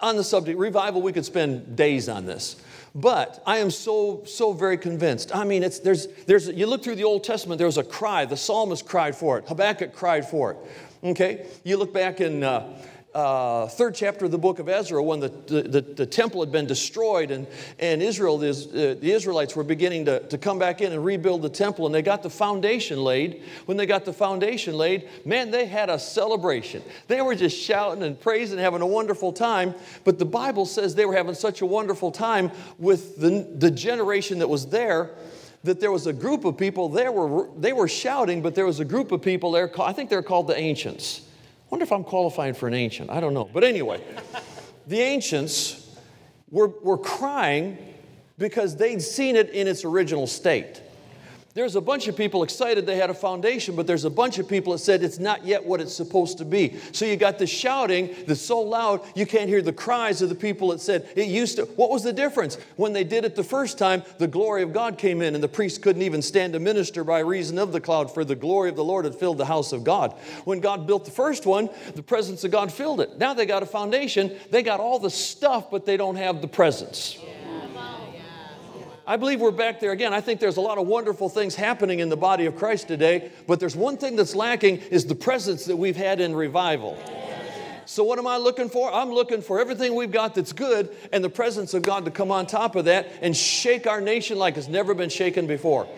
on 0.00 0.16
the 0.16 0.22
subject, 0.22 0.60
revival, 0.60 1.02
we 1.02 1.12
could 1.12 1.24
spend 1.24 1.74
days 1.74 2.08
on 2.08 2.24
this. 2.24 2.62
But 2.94 3.42
I 3.44 3.58
am 3.58 3.70
so, 3.72 4.22
so 4.26 4.52
very 4.52 4.78
convinced. 4.78 5.34
I 5.34 5.42
mean, 5.42 5.64
it's, 5.64 5.80
there's, 5.80 6.06
there's, 6.26 6.46
you 6.46 6.66
look 6.66 6.84
through 6.84 6.94
the 6.94 7.04
Old 7.04 7.24
Testament, 7.24 7.58
there 7.58 7.66
was 7.66 7.78
a 7.78 7.84
cry. 7.84 8.24
The 8.26 8.36
psalmist 8.36 8.86
cried 8.86 9.16
for 9.16 9.38
it, 9.38 9.48
Habakkuk 9.48 9.92
cried 9.92 10.24
for 10.24 10.52
it. 10.52 10.56
Okay? 11.02 11.46
You 11.64 11.78
look 11.78 11.92
back 11.92 12.20
in. 12.20 12.44
Uh, 12.44 12.80
uh, 13.14 13.66
third 13.66 13.94
chapter 13.94 14.24
of 14.24 14.30
the 14.30 14.38
book 14.38 14.58
of 14.58 14.68
Ezra 14.68 15.02
when 15.02 15.20
the, 15.20 15.28
the, 15.28 15.82
the 15.82 16.06
temple 16.06 16.40
had 16.40 16.50
been 16.50 16.66
destroyed 16.66 17.30
and, 17.30 17.46
and 17.78 18.02
Israel, 18.02 18.38
the, 18.38 18.50
uh, 18.50 19.00
the 19.00 19.12
Israelites 19.12 19.54
were 19.54 19.64
beginning 19.64 20.06
to, 20.06 20.20
to 20.28 20.38
come 20.38 20.58
back 20.58 20.80
in 20.80 20.92
and 20.92 21.04
rebuild 21.04 21.42
the 21.42 21.50
temple 21.50 21.84
and 21.84 21.94
they 21.94 22.00
got 22.00 22.22
the 22.22 22.30
foundation 22.30 23.04
laid. 23.04 23.42
When 23.66 23.76
they 23.76 23.84
got 23.84 24.04
the 24.04 24.12
foundation 24.12 24.78
laid, 24.78 25.08
man, 25.26 25.50
they 25.50 25.66
had 25.66 25.90
a 25.90 25.98
celebration. 25.98 26.82
They 27.06 27.20
were 27.20 27.34
just 27.34 27.56
shouting 27.56 28.02
and 28.02 28.18
praising, 28.18 28.58
having 28.58 28.80
a 28.80 28.86
wonderful 28.86 29.32
time. 29.32 29.74
But 30.04 30.18
the 30.18 30.24
Bible 30.24 30.64
says 30.64 30.94
they 30.94 31.04
were 31.04 31.16
having 31.16 31.34
such 31.34 31.60
a 31.60 31.66
wonderful 31.66 32.12
time 32.12 32.50
with 32.78 33.18
the, 33.18 33.46
the 33.58 33.70
generation 33.70 34.38
that 34.38 34.48
was 34.48 34.66
there 34.66 35.10
that 35.64 35.78
there 35.78 35.92
was 35.92 36.08
a 36.08 36.12
group 36.12 36.44
of 36.44 36.56
people 36.56 36.88
there 36.88 37.12
were 37.12 37.48
they 37.56 37.72
were 37.72 37.86
shouting 37.86 38.42
but 38.42 38.54
there 38.54 38.66
was 38.66 38.80
a 38.80 38.84
group 38.84 39.12
of 39.12 39.22
people 39.22 39.52
there 39.52 39.70
i 39.80 39.92
think 39.92 40.10
they're 40.10 40.20
called 40.20 40.48
the 40.48 40.56
ancients 40.56 41.22
wonder 41.72 41.84
if 41.84 41.90
I'm 41.90 42.04
qualifying 42.04 42.52
for 42.52 42.68
an 42.68 42.74
ancient. 42.74 43.08
I 43.08 43.18
don't 43.18 43.32
know. 43.32 43.48
But 43.50 43.64
anyway, 43.64 44.02
the 44.86 45.00
ancients 45.00 45.96
were, 46.50 46.68
were 46.68 46.98
crying 46.98 47.78
because 48.36 48.76
they'd 48.76 49.00
seen 49.00 49.36
it 49.36 49.48
in 49.50 49.66
its 49.66 49.82
original 49.82 50.26
state. 50.26 50.82
There's 51.54 51.76
a 51.76 51.82
bunch 51.82 52.08
of 52.08 52.16
people 52.16 52.42
excited 52.42 52.86
they 52.86 52.96
had 52.96 53.10
a 53.10 53.14
foundation, 53.14 53.76
but 53.76 53.86
there's 53.86 54.06
a 54.06 54.10
bunch 54.10 54.38
of 54.38 54.48
people 54.48 54.72
that 54.72 54.78
said 54.78 55.02
it's 55.02 55.18
not 55.18 55.44
yet 55.44 55.62
what 55.62 55.82
it's 55.82 55.94
supposed 55.94 56.38
to 56.38 56.46
be. 56.46 56.78
So 56.92 57.04
you 57.04 57.16
got 57.16 57.38
the 57.38 57.46
shouting 57.46 58.14
that's 58.26 58.40
so 58.40 58.60
loud 58.60 59.02
you 59.14 59.26
can't 59.26 59.50
hear 59.50 59.60
the 59.60 59.72
cries 59.72 60.22
of 60.22 60.30
the 60.30 60.34
people 60.34 60.68
that 60.68 60.80
said 60.80 61.06
it 61.14 61.28
used 61.28 61.56
to. 61.56 61.64
What 61.76 61.90
was 61.90 62.04
the 62.04 62.12
difference? 62.12 62.56
When 62.76 62.94
they 62.94 63.04
did 63.04 63.26
it 63.26 63.36
the 63.36 63.44
first 63.44 63.76
time, 63.76 64.02
the 64.16 64.26
glory 64.26 64.62
of 64.62 64.72
God 64.72 64.96
came 64.96 65.20
in, 65.20 65.34
and 65.34 65.44
the 65.44 65.48
priest 65.48 65.82
couldn't 65.82 66.00
even 66.00 66.22
stand 66.22 66.54
to 66.54 66.58
minister 66.58 67.04
by 67.04 67.18
reason 67.18 67.58
of 67.58 67.72
the 67.72 67.80
cloud, 67.80 68.12
for 68.12 68.24
the 68.24 68.34
glory 68.34 68.70
of 68.70 68.76
the 68.76 68.84
Lord 68.84 69.04
had 69.04 69.14
filled 69.14 69.36
the 69.36 69.44
house 69.44 69.72
of 69.72 69.84
God. 69.84 70.12
When 70.44 70.60
God 70.60 70.86
built 70.86 71.04
the 71.04 71.10
first 71.10 71.44
one, 71.44 71.68
the 71.94 72.02
presence 72.02 72.44
of 72.44 72.50
God 72.50 72.72
filled 72.72 73.02
it. 73.02 73.18
Now 73.18 73.34
they 73.34 73.44
got 73.44 73.62
a 73.62 73.66
foundation, 73.66 74.34
they 74.50 74.62
got 74.62 74.80
all 74.80 74.98
the 74.98 75.10
stuff, 75.10 75.70
but 75.70 75.84
they 75.84 75.98
don't 75.98 76.16
have 76.16 76.40
the 76.40 76.48
presence. 76.48 77.18
I 79.06 79.16
believe 79.16 79.40
we're 79.40 79.50
back 79.50 79.80
there 79.80 79.90
again. 79.90 80.14
I 80.14 80.20
think 80.20 80.38
there's 80.38 80.58
a 80.58 80.60
lot 80.60 80.78
of 80.78 80.86
wonderful 80.86 81.28
things 81.28 81.56
happening 81.56 81.98
in 81.98 82.08
the 82.08 82.16
body 82.16 82.46
of 82.46 82.56
Christ 82.56 82.86
today, 82.86 83.32
but 83.48 83.58
there's 83.58 83.74
one 83.74 83.96
thing 83.96 84.14
that's 84.14 84.36
lacking 84.36 84.78
is 84.78 85.06
the 85.06 85.14
presence 85.14 85.64
that 85.64 85.76
we've 85.76 85.96
had 85.96 86.20
in 86.20 86.36
revival. 86.36 86.96
So, 87.84 88.04
what 88.04 88.20
am 88.20 88.28
I 88.28 88.36
looking 88.36 88.68
for? 88.68 88.92
I'm 88.94 89.10
looking 89.10 89.42
for 89.42 89.60
everything 89.60 89.96
we've 89.96 90.12
got 90.12 90.36
that's 90.36 90.52
good 90.52 90.94
and 91.12 91.22
the 91.22 91.28
presence 91.28 91.74
of 91.74 91.82
God 91.82 92.04
to 92.04 92.12
come 92.12 92.30
on 92.30 92.46
top 92.46 92.76
of 92.76 92.84
that 92.84 93.08
and 93.20 93.36
shake 93.36 93.88
our 93.88 94.00
nation 94.00 94.38
like 94.38 94.56
it's 94.56 94.68
never 94.68 94.94
been 94.94 95.10
shaken 95.10 95.48
before. 95.48 95.88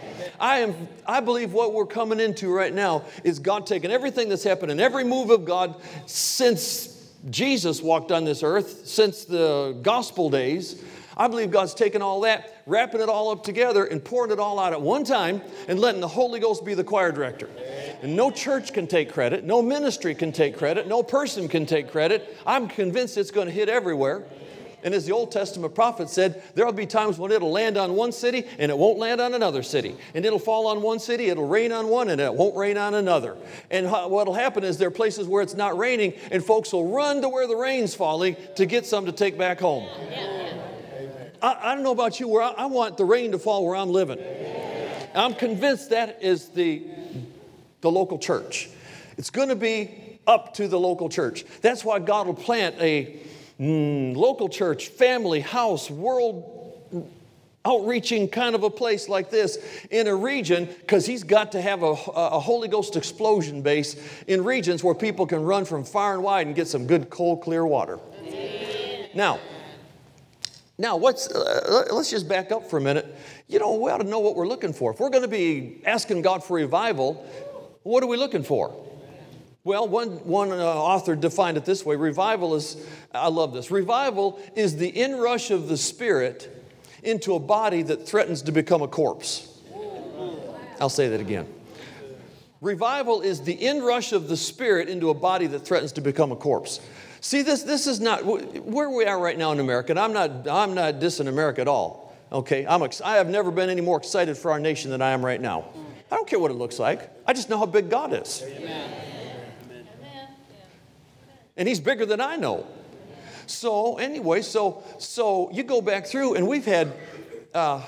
I, 0.40 0.60
am, 0.60 0.88
I 1.06 1.20
believe 1.20 1.52
what 1.52 1.74
we're 1.74 1.84
coming 1.84 2.20
into 2.20 2.52
right 2.52 2.72
now 2.72 3.04
is 3.22 3.38
God 3.38 3.66
taking 3.66 3.90
everything 3.90 4.30
that's 4.30 4.44
happened 4.44 4.72
and 4.72 4.80
every 4.80 5.04
move 5.04 5.28
of 5.28 5.44
God 5.44 5.76
since 6.06 7.12
Jesus 7.28 7.82
walked 7.82 8.12
on 8.12 8.24
this 8.24 8.42
earth, 8.42 8.86
since 8.86 9.24
the 9.24 9.78
gospel 9.82 10.30
days, 10.30 10.82
I 11.16 11.28
believe 11.28 11.50
God's 11.50 11.74
taken 11.74 12.02
all 12.02 12.20
that, 12.22 12.54
wrapping 12.66 13.00
it 13.00 13.08
all 13.08 13.30
up 13.30 13.44
together, 13.44 13.84
and 13.84 14.04
pouring 14.04 14.32
it 14.32 14.38
all 14.38 14.58
out 14.58 14.72
at 14.72 14.80
one 14.80 15.04
time, 15.04 15.42
and 15.68 15.78
letting 15.78 16.00
the 16.00 16.08
Holy 16.08 16.40
Ghost 16.40 16.64
be 16.64 16.74
the 16.74 16.84
choir 16.84 17.12
director. 17.12 17.48
And 18.02 18.16
no 18.16 18.30
church 18.30 18.72
can 18.72 18.86
take 18.86 19.12
credit, 19.12 19.44
no 19.44 19.62
ministry 19.62 20.14
can 20.14 20.32
take 20.32 20.56
credit, 20.56 20.86
no 20.86 21.02
person 21.02 21.48
can 21.48 21.66
take 21.66 21.90
credit. 21.90 22.36
I'm 22.46 22.68
convinced 22.68 23.16
it's 23.16 23.30
going 23.30 23.46
to 23.46 23.52
hit 23.52 23.68
everywhere. 23.68 24.24
And 24.82 24.92
as 24.92 25.06
the 25.06 25.12
Old 25.12 25.32
Testament 25.32 25.74
prophet 25.74 26.10
said, 26.10 26.42
there 26.54 26.66
will 26.66 26.72
be 26.74 26.84
times 26.84 27.18
when 27.18 27.32
it'll 27.32 27.50
land 27.50 27.78
on 27.78 27.94
one 27.94 28.12
city 28.12 28.44
and 28.58 28.70
it 28.70 28.76
won't 28.76 28.98
land 28.98 29.18
on 29.18 29.32
another 29.32 29.62
city. 29.62 29.96
And 30.14 30.26
it'll 30.26 30.38
fall 30.38 30.66
on 30.66 30.82
one 30.82 30.98
city, 30.98 31.28
it'll 31.28 31.48
rain 31.48 31.72
on 31.72 31.88
one, 31.88 32.10
and 32.10 32.20
it 32.20 32.34
won't 32.34 32.54
rain 32.54 32.76
on 32.76 32.92
another. 32.92 33.38
And 33.70 33.90
what'll 33.90 34.34
happen 34.34 34.62
is 34.62 34.76
there 34.76 34.88
are 34.88 34.90
places 34.90 35.26
where 35.26 35.42
it's 35.42 35.54
not 35.54 35.78
raining, 35.78 36.12
and 36.30 36.44
folks 36.44 36.70
will 36.70 36.92
run 36.92 37.22
to 37.22 37.30
where 37.30 37.46
the 37.46 37.56
rain's 37.56 37.94
falling 37.94 38.36
to 38.56 38.66
get 38.66 38.84
some 38.84 39.06
to 39.06 39.12
take 39.12 39.38
back 39.38 39.58
home. 39.58 39.88
I, 41.44 41.72
I 41.72 41.74
don't 41.74 41.84
know 41.84 41.92
about 41.92 42.18
you, 42.20 42.28
where 42.28 42.42
I, 42.42 42.52
I 42.52 42.66
want 42.66 42.96
the 42.96 43.04
rain 43.04 43.32
to 43.32 43.38
fall 43.38 43.66
where 43.66 43.76
I'm 43.76 43.90
living. 43.90 44.18
I'm 45.14 45.34
convinced 45.34 45.90
that 45.90 46.22
is 46.22 46.48
the, 46.48 46.82
the 47.82 47.90
local 47.90 48.18
church. 48.18 48.70
It's 49.18 49.28
going 49.28 49.50
to 49.50 49.56
be 49.56 50.18
up 50.26 50.54
to 50.54 50.68
the 50.68 50.80
local 50.80 51.10
church. 51.10 51.44
That's 51.60 51.84
why 51.84 51.98
God 51.98 52.26
will 52.26 52.34
plant 52.34 52.76
a 52.80 53.20
mm, 53.60 54.16
local 54.16 54.48
church, 54.48 54.88
family, 54.88 55.40
house, 55.40 55.90
world 55.90 56.50
outreaching 57.66 58.28
kind 58.28 58.54
of 58.54 58.62
a 58.62 58.70
place 58.70 59.08
like 59.08 59.30
this 59.30 59.58
in 59.90 60.06
a 60.06 60.14
region 60.14 60.66
because 60.80 61.06
he's 61.06 61.24
got 61.24 61.52
to 61.52 61.60
have 61.60 61.82
a, 61.82 61.92
a, 61.92 62.38
Holy 62.38 62.68
Ghost 62.68 62.94
explosion 62.94 63.62
base 63.62 63.96
in 64.26 64.44
regions 64.44 64.84
where 64.84 64.94
people 64.94 65.26
can 65.26 65.42
run 65.42 65.64
from 65.64 65.82
far 65.82 66.12
and 66.14 66.22
wide 66.22 66.46
and 66.46 66.54
get 66.54 66.68
some 66.68 66.86
good, 66.86 67.08
cold, 67.08 67.40
clear 67.40 67.64
water. 67.66 67.98
Now, 69.14 69.40
now 70.78 70.96
what's, 70.96 71.28
uh, 71.30 71.86
let's 71.92 72.10
just 72.10 72.28
back 72.28 72.50
up 72.50 72.68
for 72.68 72.78
a 72.78 72.80
minute. 72.80 73.14
You 73.46 73.58
know, 73.58 73.74
we 73.76 73.90
ought 73.90 73.98
to 73.98 74.04
know 74.04 74.18
what 74.18 74.34
we're 74.34 74.48
looking 74.48 74.72
for. 74.72 74.92
If 74.92 75.00
we're 75.00 75.10
going 75.10 75.22
to 75.22 75.28
be 75.28 75.80
asking 75.86 76.22
God 76.22 76.42
for 76.42 76.56
revival, 76.56 77.24
what 77.82 78.02
are 78.02 78.06
we 78.06 78.16
looking 78.16 78.42
for? 78.42 78.74
Well, 79.62 79.88
one, 79.88 80.10
one 80.26 80.50
uh, 80.50 80.56
author 80.56 81.16
defined 81.16 81.56
it 81.56 81.64
this 81.64 81.86
way 81.86 81.96
revival 81.96 82.54
is, 82.54 82.76
I 83.14 83.28
love 83.28 83.54
this, 83.54 83.70
revival 83.70 84.38
is 84.54 84.76
the 84.76 84.88
inrush 84.88 85.50
of 85.50 85.68
the 85.68 85.76
Spirit 85.76 86.50
into 87.02 87.34
a 87.34 87.38
body 87.38 87.82
that 87.82 88.06
threatens 88.06 88.42
to 88.42 88.52
become 88.52 88.82
a 88.82 88.88
corpse. 88.88 89.48
I'll 90.80 90.88
say 90.88 91.08
that 91.08 91.20
again. 91.20 91.46
Revival 92.60 93.20
is 93.20 93.42
the 93.42 93.54
inrush 93.54 94.12
of 94.12 94.28
the 94.28 94.36
Spirit 94.36 94.88
into 94.88 95.10
a 95.10 95.14
body 95.14 95.46
that 95.46 95.60
threatens 95.60 95.92
to 95.92 96.00
become 96.00 96.32
a 96.32 96.36
corpse. 96.36 96.80
See, 97.24 97.40
this, 97.40 97.62
this 97.62 97.86
is 97.86 98.00
not 98.00 98.26
where 98.26 98.90
we 98.90 99.06
are 99.06 99.18
right 99.18 99.38
now 99.38 99.50
in 99.52 99.58
America, 99.58 99.92
and 99.92 99.98
I'm 99.98 100.12
not, 100.12 100.46
I'm 100.46 100.74
not 100.74 100.96
dissing 100.96 101.26
America 101.26 101.62
at 101.62 101.68
all. 101.68 102.14
Okay, 102.30 102.66
I'm, 102.66 102.82
I 103.02 103.14
have 103.14 103.30
never 103.30 103.50
been 103.50 103.70
any 103.70 103.80
more 103.80 103.96
excited 103.96 104.36
for 104.36 104.50
our 104.50 104.60
nation 104.60 104.90
than 104.90 105.00
I 105.00 105.12
am 105.12 105.24
right 105.24 105.40
now. 105.40 105.64
I 106.12 106.16
don't 106.16 106.28
care 106.28 106.38
what 106.38 106.50
it 106.50 106.54
looks 106.54 106.78
like, 106.78 107.08
I 107.26 107.32
just 107.32 107.48
know 107.48 107.56
how 107.56 107.64
big 107.64 107.88
God 107.88 108.12
is. 108.12 108.44
Amen 108.46 108.90
and 111.56 111.66
he's 111.66 111.80
bigger 111.80 112.04
than 112.04 112.20
I 112.20 112.36
know. 112.36 112.66
So 113.46 113.96
anyway, 113.96 114.42
so 114.42 114.82
so 114.98 115.50
you 115.50 115.62
go 115.62 115.80
back 115.80 116.06
through, 116.06 116.34
and 116.34 116.46
we've 116.46 116.66
had. 116.66 116.92
Uh, 117.54 117.80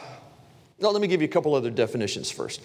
now, 0.78 0.90
let 0.90 1.02
me 1.02 1.08
give 1.08 1.20
you 1.20 1.26
a 1.26 1.30
couple 1.30 1.54
other 1.54 1.70
definitions 1.70 2.30
first. 2.30 2.60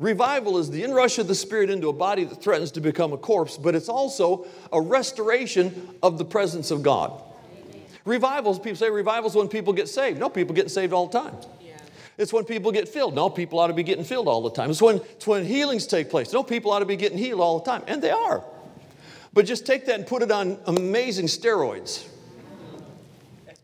Revival 0.00 0.56
is 0.56 0.70
the 0.70 0.82
inrush 0.82 1.18
of 1.18 1.28
the 1.28 1.34
Spirit 1.34 1.68
into 1.68 1.90
a 1.90 1.92
body 1.92 2.24
that 2.24 2.42
threatens 2.42 2.70
to 2.72 2.80
become 2.80 3.12
a 3.12 3.18
corpse, 3.18 3.58
but 3.58 3.74
it's 3.74 3.90
also 3.90 4.46
a 4.72 4.80
restoration 4.80 5.90
of 6.02 6.16
the 6.16 6.24
presence 6.24 6.70
of 6.70 6.82
God. 6.82 7.22
Revivals, 8.06 8.58
people 8.58 8.76
say 8.76 8.90
revivals 8.90 9.36
when 9.36 9.46
people 9.46 9.74
get 9.74 9.90
saved. 9.90 10.18
No, 10.18 10.30
people 10.30 10.54
get 10.54 10.70
saved 10.70 10.94
all 10.94 11.06
the 11.06 11.18
time. 11.18 11.36
It's 12.16 12.32
when 12.32 12.44
people 12.44 12.72
get 12.72 12.88
filled. 12.88 13.14
No, 13.14 13.28
people 13.28 13.58
ought 13.58 13.68
to 13.68 13.74
be 13.74 13.82
getting 13.82 14.04
filled 14.04 14.26
all 14.26 14.42
the 14.42 14.50
time. 14.50 14.70
It's 14.70 14.80
when, 14.80 14.96
it's 14.96 15.26
when 15.26 15.44
healings 15.44 15.86
take 15.86 16.08
place. 16.08 16.32
No, 16.32 16.42
people 16.42 16.70
ought 16.70 16.80
to 16.80 16.86
be 16.86 16.96
getting 16.96 17.18
healed 17.18 17.40
all 17.40 17.60
the 17.60 17.64
time. 17.64 17.82
And 17.86 18.02
they 18.02 18.10
are. 18.10 18.42
But 19.34 19.44
just 19.44 19.66
take 19.66 19.86
that 19.86 19.96
and 19.96 20.06
put 20.06 20.22
it 20.22 20.30
on 20.30 20.58
amazing 20.66 21.26
steroids. 21.26 22.06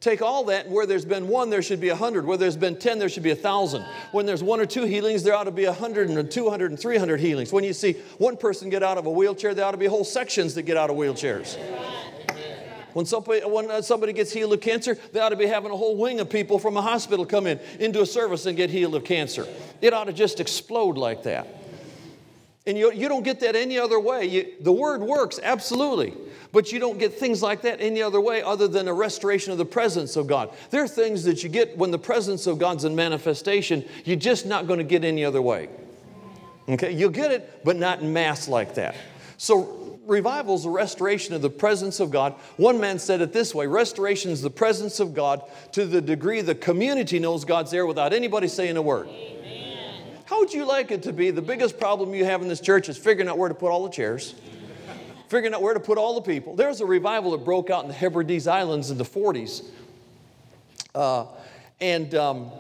Take 0.01 0.21
all 0.23 0.45
that, 0.45 0.67
and 0.67 0.75
where 0.75 0.87
there's 0.87 1.07
been 1.07 1.27
one, 1.27 1.51
there 1.51 1.63
should 1.63 1.81
be 1.81 1.89
a 1.89 1.97
hundred. 1.97 2.27
Where 2.27 2.37
there's 2.37 2.57
been 2.57 2.79
10, 2.79 2.99
there 2.99 3.09
should 3.09 3.23
be 3.23 3.31
a 3.31 3.37
thousand. 3.37 3.83
When 4.13 4.27
there's 4.27 4.43
one 4.43 4.61
or 4.61 4.67
two 4.67 4.85
healings, 4.85 5.23
there 5.23 5.35
ought 5.35 5.45
to 5.45 5.51
be 5.51 5.65
a 5.65 5.73
hundred 5.73 6.11
and 6.11 6.31
200 6.31 6.71
and 6.71 6.79
300 6.79 7.19
healings. 7.19 7.53
When 7.53 7.65
you 7.65 7.73
see 7.73 7.95
one 8.19 8.37
person 8.37 8.69
get 8.69 8.83
out 8.83 8.99
of 8.99 9.07
a 9.07 9.11
wheelchair, 9.11 9.55
there 9.55 9.65
ought 9.65 9.73
to 9.73 9.79
be 9.79 9.87
whole 9.87 10.05
sections 10.05 10.55
that 10.55 10.63
get 10.63 10.77
out 10.77 10.91
of 10.91 10.97
wheelchairs. 10.97 11.57
When 12.93 13.05
somebody, 13.05 13.41
when 13.41 13.71
uh, 13.71 13.83
somebody 13.83 14.15
gets 14.15 14.33
healed 14.33 14.55
of 14.55 14.61
cancer, 14.61 14.97
they 15.13 15.21
ought 15.21 15.29
to 15.29 15.37
be 15.37 15.47
having 15.47 15.71
a 15.71 15.77
whole 15.77 15.97
wing 15.97 16.21
of 16.21 16.31
people 16.31 16.59
from 16.59 16.77
a 16.79 16.83
hospital 16.83 17.27
come 17.27 17.47
in 17.47 17.61
into 17.79 18.01
a 18.01 18.07
service 18.07 18.47
and 18.47 18.57
get 18.57 18.71
healed 18.71 18.95
of 18.95 19.05
cancer. 19.05 19.47
It 19.83 19.93
ought 19.93 20.05
to 20.05 20.15
just 20.15 20.41
explode 20.41 20.97
like 20.97 21.23
that. 21.25 21.47
And 22.67 22.77
you, 22.77 22.93
you 22.93 23.09
don't 23.09 23.23
get 23.23 23.41
that 23.41 23.55
any 23.55 23.79
other 23.79 24.01
way. 24.01 24.27
You, 24.27 24.53
the 24.61 24.73
word 24.73 25.01
works, 25.01 25.39
absolutely. 25.41 26.15
But 26.51 26.73
you 26.73 26.81
don't 26.81 26.99
get 26.99 27.15
things 27.15 27.41
like 27.43 27.63
that 27.63 27.81
any 27.81 28.03
other 28.03 28.21
way 28.21 28.43
other 28.43 28.67
than 28.67 28.89
a 28.89 28.95
restoration 28.95 29.53
of 29.53 29.59
the 29.59 29.65
presence 29.65 30.17
of 30.17 30.27
God. 30.27 30.53
There 30.71 30.83
are 30.83 30.89
things 30.89 31.23
that 31.25 31.45
you 31.45 31.49
get 31.49 31.77
when 31.77 31.93
the 31.93 31.99
presence 31.99 32.47
of 32.49 32.59
God's 32.59 32.85
in 32.85 32.97
manifestation, 32.97 33.85
you're 34.05 34.17
just 34.17 34.47
not 34.47 34.67
going 34.67 34.79
to 34.79 34.85
get 34.85 35.05
any 35.05 35.25
other 35.25 35.41
way. 35.41 35.69
Okay? 36.69 36.91
You'll 36.93 37.11
get 37.11 37.31
it, 37.31 37.61
but 37.65 37.77
not 37.77 38.01
in 38.01 38.13
mass 38.13 38.49
like 38.49 38.75
that. 38.75 38.97
So, 39.37 40.01
revival 40.07 40.55
is 40.55 40.65
a 40.65 40.71
restoration 40.71 41.35
of 41.35 41.43
the 41.43 41.51
presence 41.51 42.01
of 42.01 42.11
God. 42.11 42.35
One 42.57 42.81
man 42.81 42.99
said 42.99 43.21
it 43.21 43.33
this 43.33 43.55
way 43.55 43.67
restoration 43.67 44.31
is 44.31 44.41
the 44.41 44.51
presence 44.51 44.99
of 44.99 45.15
God 45.15 45.43
to 45.73 45.85
the 45.85 46.01
degree 46.01 46.41
the 46.41 46.55
community 46.55 47.19
knows 47.19 47.45
God's 47.45 47.71
there 47.71 47.87
without 47.87 48.13
anybody 48.13 48.49
saying 48.49 48.77
a 48.77 48.83
word. 48.83 49.09
How 50.27 50.41
would 50.41 50.53
you 50.53 50.65
like 50.65 50.91
it 50.91 51.05
to 51.05 51.13
be? 51.13 51.31
The 51.31 51.41
biggest 51.41 51.79
problem 51.79 52.13
you 52.13 52.25
have 52.25 52.43
in 52.43 52.49
this 52.49 52.61
church 52.61 52.89
is 52.89 52.99
figuring 52.99 53.29
out 53.29 53.39
where 53.39 53.49
to 53.49 53.55
put 53.55 53.71
all 53.71 53.85
the 53.85 53.91
chairs, 53.91 54.35
figuring 55.29 55.55
out 55.55 55.63
where 55.63 55.73
to 55.73 55.79
put 55.79 55.99
all 55.99 56.17
the 56.17 56.21
people. 56.21 56.57
There 56.57 56.67
was 56.67 56.81
a 56.81 56.87
revival 56.87 57.31
that 57.31 57.45
broke 57.45 57.71
out 57.71 57.85
in 57.85 57.89
the 57.89 57.95
Hebrides 57.95 58.49
Islands 58.49 58.91
in 58.91 58.99
the 58.99 59.05
40s. 59.05 59.67
Uh, 60.97 61.27
and 61.81 62.13
um, 62.17 62.51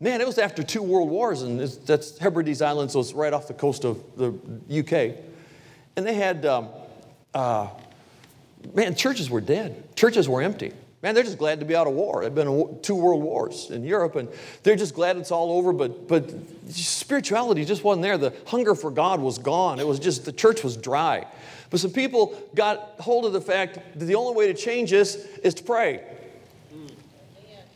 man, 0.00 0.20
it 0.20 0.26
was 0.26 0.38
after 0.38 0.64
two 0.64 0.82
world 0.82 1.08
wars, 1.08 1.42
and 1.42 1.60
that's 1.60 2.18
Hebrides 2.18 2.60
Islands 2.60 2.96
was 2.96 3.14
right 3.14 3.32
off 3.32 3.46
the 3.46 3.54
coast 3.54 3.84
of 3.84 4.02
the 4.16 4.32
UK. 4.80 5.16
And 5.94 6.04
they 6.04 6.14
had, 6.14 6.44
um, 6.44 6.70
uh, 7.34 7.68
man, 8.74 8.96
churches 8.96 9.30
were 9.30 9.40
dead, 9.40 9.94
churches 9.94 10.28
were 10.28 10.42
empty. 10.42 10.72
Man, 11.02 11.14
they're 11.14 11.24
just 11.24 11.38
glad 11.38 11.60
to 11.60 11.66
be 11.66 11.76
out 11.76 11.86
of 11.86 11.92
war. 11.92 12.22
There 12.22 12.24
have 12.24 12.34
been 12.34 12.78
two 12.80 12.94
world 12.94 13.22
wars 13.22 13.70
in 13.70 13.84
Europe, 13.84 14.16
and 14.16 14.28
they're 14.62 14.76
just 14.76 14.94
glad 14.94 15.16
it's 15.18 15.30
all 15.30 15.52
over. 15.52 15.72
But, 15.72 16.08
but 16.08 16.32
spirituality 16.70 17.64
just 17.64 17.84
wasn't 17.84 18.02
there. 18.02 18.16
The 18.16 18.34
hunger 18.46 18.74
for 18.74 18.90
God 18.90 19.20
was 19.20 19.38
gone. 19.38 19.78
It 19.78 19.86
was 19.86 19.98
just, 19.98 20.24
the 20.24 20.32
church 20.32 20.64
was 20.64 20.76
dry. 20.76 21.26
But 21.68 21.80
some 21.80 21.90
people 21.90 22.34
got 22.54 22.94
hold 22.98 23.26
of 23.26 23.32
the 23.32 23.40
fact 23.40 23.74
that 23.74 24.04
the 24.04 24.14
only 24.14 24.36
way 24.36 24.46
to 24.46 24.54
change 24.54 24.90
this 24.90 25.16
is 25.42 25.54
to 25.54 25.64
pray. 25.64 26.02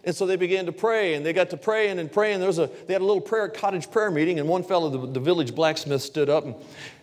And 0.02 0.16
so 0.16 0.24
they 0.24 0.36
began 0.36 0.64
to 0.64 0.72
pray, 0.72 1.14
and 1.14 1.26
they 1.26 1.34
got 1.34 1.50
to 1.50 1.58
praying 1.58 1.98
and 1.98 2.10
praying. 2.10 2.38
There 2.38 2.46
was 2.46 2.58
a, 2.58 2.70
they 2.86 2.94
had 2.94 3.02
a 3.02 3.04
little 3.04 3.20
prayer, 3.20 3.48
cottage 3.48 3.90
prayer 3.90 4.10
meeting, 4.10 4.40
and 4.40 4.48
one 4.48 4.62
fellow, 4.62 4.88
the, 4.88 5.06
the 5.06 5.20
village 5.20 5.54
blacksmith, 5.54 6.00
stood 6.00 6.30
up 6.30 6.44
and 6.44 6.54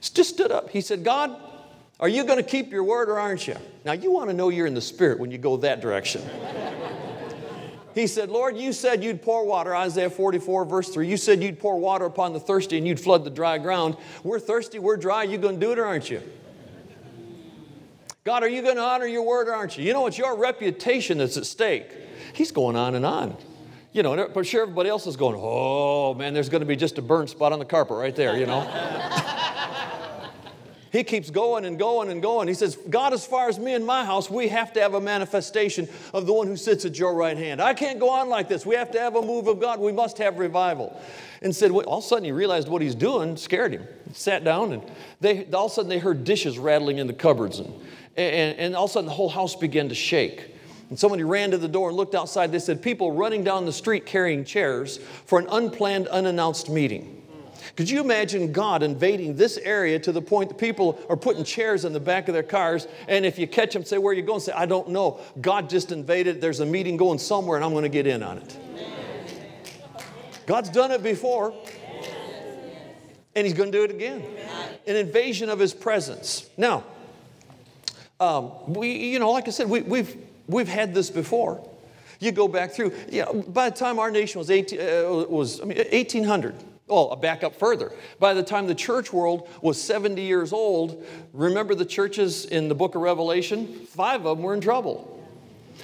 just 0.01 0.31
stood 0.31 0.51
up. 0.51 0.71
He 0.71 0.81
said, 0.81 1.03
God, 1.03 1.39
are 1.99 2.09
you 2.09 2.23
going 2.23 2.37
to 2.37 2.43
keep 2.43 2.71
your 2.71 2.83
word 2.83 3.09
or 3.09 3.19
aren't 3.19 3.47
you? 3.47 3.55
Now, 3.83 3.93
you 3.93 4.11
want 4.11 4.29
to 4.29 4.35
know 4.35 4.49
you're 4.49 4.67
in 4.67 4.75
the 4.75 4.81
spirit 4.81 5.19
when 5.19 5.31
you 5.31 5.39
go 5.39 5.57
that 5.57 5.81
direction. 5.81 6.21
he 7.95 8.05
said, 8.05 8.29
Lord, 8.29 8.55
you 8.55 8.71
said 8.71 9.03
you'd 9.03 9.23
pour 9.23 9.45
water, 9.45 9.75
Isaiah 9.75 10.09
44, 10.11 10.65
verse 10.65 10.89
3. 10.89 11.07
You 11.07 11.17
said 11.17 11.41
you'd 11.41 11.59
pour 11.59 11.79
water 11.79 12.05
upon 12.05 12.33
the 12.33 12.39
thirsty 12.39 12.77
and 12.77 12.87
you'd 12.87 12.99
flood 12.99 13.23
the 13.23 13.31
dry 13.31 13.57
ground. 13.57 13.97
We're 14.23 14.39
thirsty, 14.39 14.77
we're 14.77 14.97
dry. 14.97 15.23
You 15.23 15.39
going 15.39 15.59
to 15.59 15.65
do 15.65 15.71
it 15.71 15.79
or 15.79 15.85
aren't 15.85 16.09
you? 16.09 16.21
God, 18.23 18.43
are 18.43 18.49
you 18.49 18.61
going 18.61 18.75
to 18.75 18.83
honor 18.83 19.07
your 19.07 19.23
word 19.23 19.47
or 19.47 19.55
aren't 19.55 19.77
you? 19.77 19.83
You 19.83 19.93
know, 19.93 20.05
it's 20.05 20.17
your 20.17 20.37
reputation 20.37 21.17
that's 21.17 21.37
at 21.37 21.45
stake. 21.45 21.89
He's 22.33 22.51
going 22.51 22.75
on 22.75 22.93
and 22.93 23.05
on. 23.05 23.35
You 23.91 24.03
know, 24.03 24.29
but 24.31 24.45
sure 24.45 24.61
everybody 24.63 24.89
else 24.89 25.07
is 25.07 25.15
going, 25.15 25.35
oh 25.39 26.13
man, 26.13 26.35
there's 26.35 26.49
going 26.49 26.59
to 26.59 26.67
be 26.67 26.75
just 26.75 26.99
a 26.99 27.01
burn 27.01 27.25
spot 27.27 27.53
on 27.53 27.57
the 27.57 27.65
carpet 27.65 27.97
right 27.97 28.15
there, 28.15 28.37
you 28.37 28.45
know. 28.45 28.61
He 30.97 31.03
keeps 31.03 31.29
going 31.29 31.65
and 31.65 31.77
going 31.77 32.09
and 32.09 32.23
going. 32.23 32.47
He 32.47 32.55
says, 32.55 32.75
God, 32.89 33.13
as 33.13 33.23
far 33.23 33.49
as 33.49 33.59
me 33.59 33.75
and 33.75 33.85
my 33.85 34.03
house, 34.03 34.31
we 34.31 34.47
have 34.47 34.73
to 34.73 34.81
have 34.81 34.95
a 34.95 34.99
manifestation 34.99 35.87
of 36.11 36.25
the 36.25 36.33
one 36.33 36.47
who 36.47 36.57
sits 36.57 36.85
at 36.85 36.97
your 36.97 37.13
right 37.13 37.37
hand. 37.37 37.61
I 37.61 37.75
can't 37.75 37.99
go 37.99 38.09
on 38.09 38.29
like 38.29 38.49
this. 38.49 38.65
We 38.65 38.73
have 38.73 38.89
to 38.93 38.99
have 38.99 39.15
a 39.15 39.21
move 39.21 39.45
of 39.45 39.59
God. 39.59 39.79
We 39.79 39.91
must 39.91 40.17
have 40.17 40.39
revival. 40.39 40.99
And 41.43 41.55
said, 41.55 41.71
well, 41.71 41.85
all 41.85 41.99
of 41.99 42.03
a 42.03 42.07
sudden 42.07 42.23
he 42.23 42.31
realized 42.31 42.67
what 42.67 42.81
he's 42.81 42.95
doing 42.95 43.37
scared 43.37 43.73
him. 43.73 43.87
He 44.07 44.15
sat 44.15 44.43
down 44.43 44.73
and 44.73 44.91
they, 45.21 45.45
all 45.53 45.67
of 45.67 45.71
a 45.71 45.75
sudden 45.75 45.87
they 45.87 45.99
heard 45.99 46.23
dishes 46.23 46.57
rattling 46.57 46.97
in 46.97 47.05
the 47.05 47.13
cupboards. 47.13 47.59
And, 47.59 47.71
and, 48.15 48.57
and 48.57 48.75
all 48.75 48.85
of 48.85 48.89
a 48.89 48.93
sudden 48.93 49.05
the 49.05 49.13
whole 49.13 49.29
house 49.29 49.55
began 49.55 49.89
to 49.89 49.95
shake. 49.95 50.55
And 50.89 50.97
somebody 50.97 51.23
ran 51.23 51.51
to 51.51 51.59
the 51.59 51.67
door 51.67 51.89
and 51.89 51.97
looked 51.97 52.15
outside. 52.15 52.51
They 52.51 52.57
said, 52.57 52.81
People 52.81 53.11
running 53.11 53.43
down 53.43 53.65
the 53.65 53.71
street 53.71 54.07
carrying 54.07 54.43
chairs 54.43 54.97
for 55.27 55.37
an 55.37 55.45
unplanned, 55.51 56.07
unannounced 56.07 56.71
meeting. 56.71 57.16
Could 57.77 57.91
you 57.91 58.01
imagine 58.01 58.51
God 58.51 58.81
invading 58.81 59.35
this 59.35 59.57
area 59.57 59.99
to 59.99 60.11
the 60.11 60.21
point 60.21 60.49
that 60.49 60.57
people 60.57 60.99
are 61.09 61.15
putting 61.15 61.43
chairs 61.43 61.85
in 61.85 61.93
the 61.93 61.99
back 61.99 62.27
of 62.27 62.33
their 62.33 62.41
cars, 62.41 62.87
and 63.07 63.23
if 63.23 63.37
you 63.37 63.45
catch 63.45 63.71
them, 63.71 63.85
say, 63.85 63.99
Where 63.99 64.11
are 64.11 64.15
you 64.15 64.23
going? 64.23 64.39
Say, 64.39 64.51
I 64.51 64.65
don't 64.65 64.89
know. 64.89 65.19
God 65.39 65.69
just 65.69 65.91
invaded. 65.91 66.41
There's 66.41 66.59
a 66.59 66.65
meeting 66.65 66.97
going 66.97 67.19
somewhere, 67.19 67.55
and 67.55 67.63
I'm 67.63 67.71
going 67.71 67.83
to 67.83 67.89
get 67.89 68.07
in 68.07 68.23
on 68.23 68.39
it. 68.39 68.57
God's 70.47 70.69
done 70.69 70.91
it 70.91 71.03
before. 71.03 71.53
And 73.35 73.45
he's 73.45 73.53
going 73.55 73.71
to 73.71 73.77
do 73.77 73.83
it 73.83 73.91
again. 73.91 74.23
An 74.87 74.95
invasion 74.95 75.47
of 75.47 75.59
his 75.59 75.71
presence. 75.71 76.49
Now, 76.57 76.83
um, 78.19 78.73
we, 78.73 78.93
you 78.93 79.19
know, 79.19 79.29
like 79.29 79.47
I 79.47 79.51
said, 79.51 79.69
we, 79.69 79.81
we've, 79.81 80.17
we've 80.47 80.67
had 80.67 80.95
this 80.95 81.11
before. 81.11 81.69
You 82.19 82.31
go 82.31 82.47
back 82.47 82.71
through, 82.71 82.93
know, 83.11 83.43
by 83.47 83.69
the 83.69 83.75
time 83.75 83.99
our 83.99 84.09
nation 84.09 84.39
was, 84.39 84.49
18, 84.49 84.79
uh, 84.79 84.83
was 85.29 85.61
I 85.61 85.65
mean, 85.65 85.77
1800, 85.77 86.55
Oh, 86.89 86.95
well, 86.95 87.09
I'll 87.11 87.15
back 87.17 87.43
up 87.43 87.55
further. 87.55 87.91
By 88.19 88.33
the 88.33 88.43
time 88.43 88.65
the 88.65 88.75
church 88.75 89.11
world 89.11 89.49
was 89.61 89.81
70 89.81 90.21
years 90.21 90.53
old, 90.53 91.05
remember 91.33 91.75
the 91.75 91.85
churches 91.85 92.45
in 92.45 92.69
the 92.69 92.75
book 92.75 92.95
of 92.95 93.01
Revelation? 93.01 93.85
Five 93.87 94.25
of 94.25 94.37
them 94.37 94.43
were 94.45 94.53
in 94.53 94.61
trouble. 94.61 95.13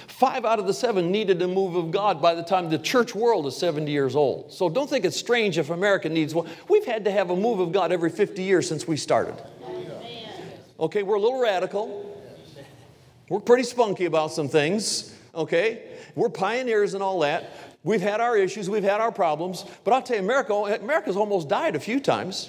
Five 0.08 0.44
out 0.44 0.58
of 0.58 0.66
the 0.66 0.74
seven 0.74 1.10
needed 1.10 1.42
a 1.42 1.48
move 1.48 1.76
of 1.76 1.90
God 1.90 2.22
by 2.22 2.34
the 2.34 2.42
time 2.42 2.70
the 2.70 2.78
church 2.78 3.14
world 3.14 3.46
is 3.46 3.56
70 3.56 3.90
years 3.90 4.16
old. 4.16 4.52
So 4.52 4.68
don't 4.68 4.88
think 4.88 5.04
it's 5.04 5.16
strange 5.16 5.58
if 5.58 5.70
America 5.70 6.08
needs 6.08 6.34
one. 6.34 6.48
We've 6.68 6.84
had 6.84 7.04
to 7.04 7.10
have 7.10 7.30
a 7.30 7.36
move 7.36 7.60
of 7.60 7.72
God 7.72 7.92
every 7.92 8.10
50 8.10 8.42
years 8.42 8.68
since 8.68 8.88
we 8.88 8.96
started. 8.96 9.34
Okay, 10.80 11.02
we're 11.02 11.16
a 11.16 11.20
little 11.20 11.40
radical. 11.40 12.10
We're 13.28 13.40
pretty 13.40 13.62
spunky 13.62 14.06
about 14.06 14.32
some 14.32 14.48
things, 14.48 15.14
okay? 15.34 15.82
We're 16.14 16.28
pioneers 16.28 16.94
and 16.94 17.02
all 17.02 17.20
that. 17.20 17.50
We've 17.84 18.00
had 18.00 18.22
our 18.22 18.36
issues, 18.36 18.70
we've 18.70 18.82
had 18.82 19.02
our 19.02 19.12
problems, 19.12 19.66
but 19.84 19.92
I'll 19.92 20.02
tell 20.02 20.16
you, 20.16 20.22
America, 20.22 20.54
America's 20.54 21.16
almost 21.16 21.50
died 21.50 21.76
a 21.76 21.80
few 21.80 22.00
times. 22.00 22.48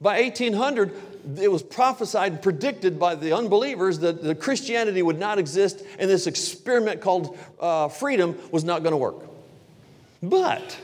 By 0.00 0.22
1800, 0.22 0.92
it 1.38 1.52
was 1.52 1.62
prophesied 1.62 2.32
and 2.32 2.42
predicted 2.42 2.98
by 2.98 3.14
the 3.14 3.36
unbelievers 3.36 3.98
that, 4.00 4.22
the 4.22 4.34
Christianity 4.34 5.02
would 5.02 5.18
not 5.18 5.38
exist 5.38 5.84
and 5.98 6.10
this 6.10 6.26
experiment 6.26 7.02
called 7.02 7.38
uh, 7.60 7.88
freedom 7.88 8.36
was 8.50 8.64
not 8.64 8.82
going 8.82 8.92
to 8.92 8.96
work. 8.96 9.16
But, 10.22 10.78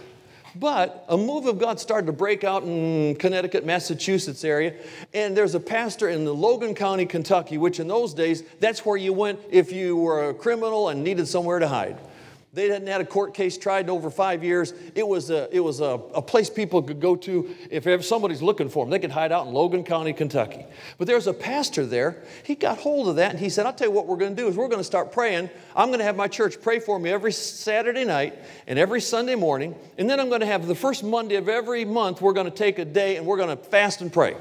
but 0.55 1.07
a 1.09 1.16
move 1.16 1.46
of 1.46 1.59
God 1.59 1.81
started 1.81 2.07
to 2.07 2.12
break 2.12 2.44
out 2.44 2.64
in 2.64 3.16
Connecticut, 3.16 3.64
Massachusetts 3.64 4.44
area, 4.44 4.74
and 5.14 5.35
there's 5.35 5.55
a 5.55 5.61
pastor 5.61 6.11
in 6.11 6.27
the 6.27 6.35
Logan 6.35 6.74
County, 6.74 7.07
Kentucky, 7.07 7.57
which 7.57 7.81
in 7.81 7.88
those 7.88 8.12
days, 8.12 8.42
that's 8.61 8.85
where 8.85 8.98
you 8.98 9.14
went 9.14 9.40
if 9.51 9.72
you 9.72 9.96
were 9.96 10.29
a 10.29 10.35
criminal 10.35 10.90
and 10.90 11.03
needed 11.03 11.27
somewhere 11.27 11.59
to 11.59 11.68
hide. 11.68 11.98
They 12.59 12.68
hadn't 12.68 12.88
had 12.88 13.01
a 13.01 13.05
court 13.05 13.35
case 13.35 13.57
tried 13.57 13.85
in 13.85 13.90
over 13.90 14.11
five 14.11 14.42
years. 14.42 14.75
It 14.97 15.07
was, 15.07 15.31
a, 15.31 15.49
it 15.55 15.61
was 15.61 15.79
a, 15.79 16.01
a 16.12 16.21
place 16.21 16.51
people 16.51 16.83
could 16.83 16.99
go 16.99 17.14
to 17.14 17.55
if 17.71 18.05
somebody's 18.05 18.42
looking 18.42 18.68
for 18.68 18.85
them. 18.85 18.90
They 18.90 18.99
could 18.99 19.12
hide 19.12 19.31
out 19.31 19.47
in 19.47 19.53
Logan 19.53 19.85
County, 19.85 20.12
Kentucky. 20.12 20.66
But 20.99 21.07
there's 21.07 21.29
a 21.29 21.33
pastor 21.33 21.87
there. 21.87 22.25
He 22.42 22.57
got 22.57 22.79
hold 22.79 23.07
of 23.07 23.14
that 23.14 23.31
and 23.31 23.38
he 23.38 23.49
said, 23.49 23.64
I'll 23.64 23.73
tell 23.73 23.87
you 23.87 23.92
what 23.92 24.09
we're 24.09 24.16
going 24.16 24.35
to 24.35 24.42
do 24.42 24.49
is 24.49 24.57
we're 24.57 24.66
going 24.66 24.81
to 24.81 24.85
start 24.85 25.12
praying. 25.12 25.49
I'm 25.77 25.90
going 25.90 26.01
to 26.01 26.05
have 26.05 26.16
my 26.16 26.27
church 26.27 26.61
pray 26.61 26.81
for 26.81 26.99
me 26.99 27.11
every 27.11 27.31
Saturday 27.31 28.05
night 28.05 28.37
and 28.66 28.77
every 28.77 29.03
Sunday 29.03 29.37
morning. 29.37 29.77
And 29.97 30.11
then 30.11 30.18
I'm 30.18 30.29
going 30.29 30.40
to 30.40 30.47
have 30.47 30.66
the 30.66 30.75
first 30.75 31.05
Monday 31.05 31.37
of 31.37 31.49
every 31.49 31.85
month, 31.85 32.21
we're 32.21 32.33
going 32.33 32.51
to 32.51 32.57
take 32.57 32.81
a 32.81 32.85
day 32.85 33.18
and 33.18 33.25
we're 33.25 33.37
going 33.37 33.57
to 33.57 33.62
fast 33.62 34.01
and 34.01 34.12
pray. 34.12 34.35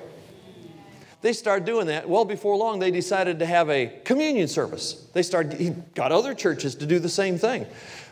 They 1.28 1.34
started 1.34 1.66
doing 1.66 1.88
that. 1.88 2.08
Well, 2.08 2.24
before 2.24 2.56
long, 2.56 2.80
they 2.80 2.90
decided 2.90 3.40
to 3.40 3.46
have 3.46 3.70
a 3.70 3.88
communion 4.06 4.48
service. 4.48 4.94
They 5.12 5.24
started, 5.24 5.60
he 5.60 5.72
got 5.94 6.14
other 6.14 6.34
churches 6.34 6.74
to 6.76 6.86
do 6.86 7.00
the 7.00 7.10
same 7.10 7.38
thing. 7.38 7.66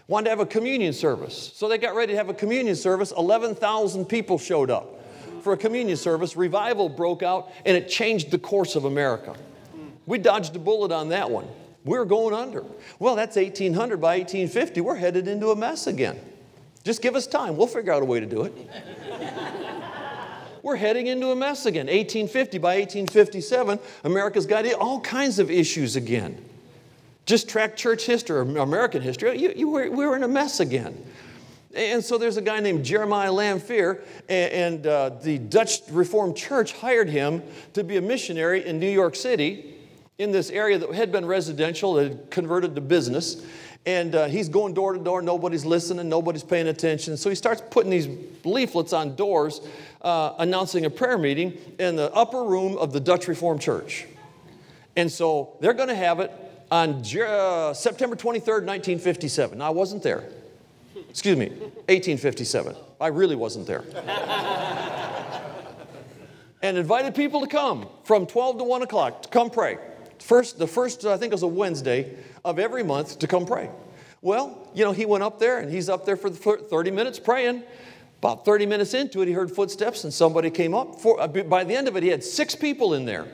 Wanted 0.10 0.26
to 0.26 0.30
have 0.32 0.42
a 0.42 0.46
communion 0.46 0.92
service. 0.92 1.54
So 1.56 1.70
they 1.70 1.78
got 1.78 1.96
ready 1.96 2.12
to 2.12 2.18
have 2.18 2.28
a 2.28 2.34
communion 2.34 2.76
service. 2.76 3.14
11,000 3.18 4.04
people 4.04 4.38
showed 4.38 4.70
up 4.70 5.02
for 5.44 5.54
a 5.54 5.58
communion 5.58 5.96
service. 5.96 6.36
Revival 6.36 6.90
broke 6.90 7.24
out, 7.24 7.54
and 7.66 7.78
it 7.78 7.88
changed 7.88 8.32
the 8.32 8.38
course 8.38 8.76
of 8.76 8.84
America. 8.84 9.34
We 10.06 10.18
dodged 10.18 10.54
a 10.58 10.60
bullet 10.60 10.92
on 10.92 11.08
that 11.08 11.32
one. 11.32 11.48
We 11.86 11.98
are 11.98 12.04
going 12.04 12.36
under. 12.36 12.66
Well, 13.00 13.16
that's 13.16 13.38
1800. 13.38 13.96
By 14.02 14.18
1850, 14.18 14.82
we're 14.82 14.96
headed 14.96 15.30
into 15.30 15.52
a 15.52 15.56
mess 15.56 15.88
again. 15.88 16.20
Just 16.84 17.02
give 17.02 17.16
us 17.16 17.28
time. 17.28 17.56
We'll 17.56 17.68
figure 17.68 17.94
out 17.94 18.02
a 18.02 18.06
way 18.06 18.20
to 18.20 18.26
do 18.26 18.42
it 18.44 18.54
we're 20.66 20.76
heading 20.76 21.06
into 21.06 21.30
a 21.30 21.36
mess 21.36 21.68
again. 21.68 21.86
1850, 21.86 22.58
by 22.58 22.80
1857, 22.80 23.78
America's 24.04 24.48
got 24.48 24.66
all 24.74 25.00
kinds 25.00 25.38
of 25.38 25.52
issues 25.52 25.96
again. 25.96 26.44
Just 27.28 27.48
track 27.48 27.78
church 27.78 28.08
history, 28.08 28.36
or 28.36 28.42
American 28.42 29.04
history, 29.04 29.38
you, 29.38 29.54
you 29.56 29.70
were, 29.70 29.92
we 29.92 30.08
were 30.08 30.16
in 30.16 30.24
a 30.24 30.28
mess 30.28 30.60
again. 30.60 30.98
And 31.76 32.04
so 32.04 32.18
there's 32.18 32.38
a 32.38 32.42
guy 32.42 32.62
named 32.62 32.84
Jeremiah 32.84 33.32
Lanphier, 33.32 34.02
and, 34.28 34.52
and 34.54 34.88
uh, 34.88 35.10
the 35.22 35.38
Dutch 35.38 35.82
Reformed 35.92 36.36
Church 36.36 36.74
hired 36.74 37.10
him 37.10 37.44
to 37.74 37.84
be 37.84 37.98
a 37.98 38.02
missionary 38.02 38.66
in 38.66 38.80
New 38.80 38.90
York 38.90 39.16
City 39.16 39.76
in 40.18 40.32
this 40.32 40.50
area 40.50 40.80
that 40.80 40.92
had 40.96 41.12
been 41.12 41.28
residential, 41.28 41.94
that 41.94 42.08
had 42.08 42.32
converted 42.32 42.74
to 42.74 42.82
business. 42.82 43.46
And 43.86 44.16
uh, 44.16 44.26
he's 44.26 44.50
going 44.50 44.74
door 44.74 44.94
to 44.94 45.00
door, 45.00 45.22
nobody's 45.22 45.64
listening, 45.64 46.10
nobody's 46.10 46.44
paying 46.44 46.68
attention. 46.68 47.18
So 47.18 47.30
he 47.30 47.36
starts 47.36 47.62
putting 47.70 47.92
these 47.92 48.08
leaflets 48.44 48.94
on 48.94 49.16
doors 49.16 49.62
uh, 50.02 50.34
announcing 50.40 50.86
a 50.86 50.90
prayer 50.90 51.20
meeting 51.20 51.58
in 51.78 51.96
the 51.96 52.12
upper 52.12 52.44
room 52.44 52.78
of 52.78 52.94
the 52.94 53.00
Dutch 53.00 53.28
Reformed 53.28 53.62
Church. 53.62 54.06
And 54.96 55.12
so 55.12 55.58
they're 55.60 55.74
going 55.74 55.90
to 55.90 55.96
have 55.96 56.20
it 56.20 56.32
on 56.72 57.04
uh, 57.22 57.74
September 57.74 58.16
23rd, 58.16 58.66
1957. 58.66 59.60
Now, 59.60 59.68
I 59.68 59.70
wasn't 59.70 60.02
there. 60.02 60.30
Excuse 61.10 61.38
me, 61.38 61.50
1857. 61.50 62.76
I 63.00 63.08
really 63.08 63.36
wasn't 63.36 63.68
there. 63.68 63.84
and 66.62 66.78
invited 66.78 67.14
people 67.14 67.42
to 67.42 67.48
come 67.48 67.88
from 68.04 68.26
12 68.26 68.58
to 68.58 68.64
1 68.64 68.82
o'clock 68.82 69.22
to 69.22 69.30
come 69.30 69.50
pray. 69.52 69.78
First, 70.20 70.58
the 70.58 70.68
first, 70.68 71.06
I 71.06 71.18
think 71.18 71.32
it 71.32 71.36
was 71.36 71.44
a 71.44 71.48
Wednesday 71.48 72.18
of 72.46 72.60
every 72.60 72.84
month 72.84 73.20
to 73.20 73.28
come 73.28 73.46
pray. 73.46 73.70
Well, 74.22 74.70
you 74.74 74.86
know, 74.86 74.92
he 74.92 75.06
went 75.06 75.24
up 75.24 75.40
there 75.40 75.60
and 75.60 75.72
he's 75.72 75.90
up 75.90 76.06
there 76.06 76.16
for 76.16 76.30
30 76.30 76.92
minutes 76.92 77.20
praying. 77.20 77.64
About 78.20 78.46
30 78.46 78.66
minutes 78.66 78.94
into 78.94 79.22
it, 79.22 79.28
he 79.28 79.34
heard 79.34 79.52
footsteps 79.52 80.04
and 80.04 80.14
somebody 80.14 80.50
came 80.50 80.74
up. 80.74 81.02
For, 81.02 81.20
uh, 81.20 81.28
by 81.28 81.64
the 81.64 81.76
end 81.76 81.88
of 81.88 81.98
it, 81.98 82.04
he 82.04 82.10
had 82.10 82.24
six 82.24 82.56
people 82.56 82.94
in 82.94 83.06
there. 83.06 83.28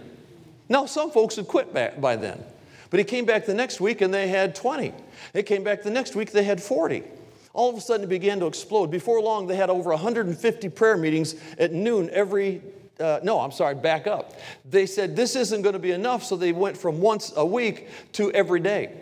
Now, 0.70 0.86
some 0.86 1.12
folks 1.12 1.36
had 1.36 1.48
quit 1.48 1.74
back 1.74 2.02
by 2.02 2.16
then. 2.16 2.44
But 2.90 3.00
he 3.00 3.04
came 3.04 3.26
back 3.26 3.46
the 3.46 3.54
next 3.54 3.80
week 3.80 4.02
and 4.02 4.14
they 4.14 4.28
had 4.28 4.56
20. 4.56 4.94
They 5.34 5.44
came 5.44 5.64
back 5.64 5.84
the 5.84 5.92
next 5.92 6.16
week, 6.16 6.32
they 6.32 6.44
had 6.44 6.62
40. 6.62 7.04
All 7.54 7.70
of 7.70 7.78
a 7.78 7.82
sudden, 7.82 8.06
it 8.06 8.10
began 8.10 8.40
to 8.40 8.48
explode. 8.48 8.92
Before 8.92 9.22
long, 9.22 9.48
they 9.48 9.58
had 9.58 9.70
over 9.70 9.90
150 9.90 10.70
prayer 10.70 10.98
meetings 10.98 11.36
at 11.58 11.74
noon 11.74 12.10
every 12.12 12.62
uh, 13.02 13.20
no, 13.24 13.40
I'm 13.40 13.52
sorry, 13.52 13.76
back 13.76 14.08
up. 14.08 14.34
They 14.64 14.86
said 14.86 15.16
this 15.16 15.36
isn't 15.36 15.62
going 15.62 15.74
to 15.74 15.80
be 15.80 15.92
enough, 15.92 16.24
so 16.24 16.36
they 16.36 16.52
went 16.52 16.78
from 16.78 17.02
once 17.02 17.34
a 17.36 17.46
week 17.46 17.90
to 18.14 18.32
every 18.32 18.60
day. 18.60 18.98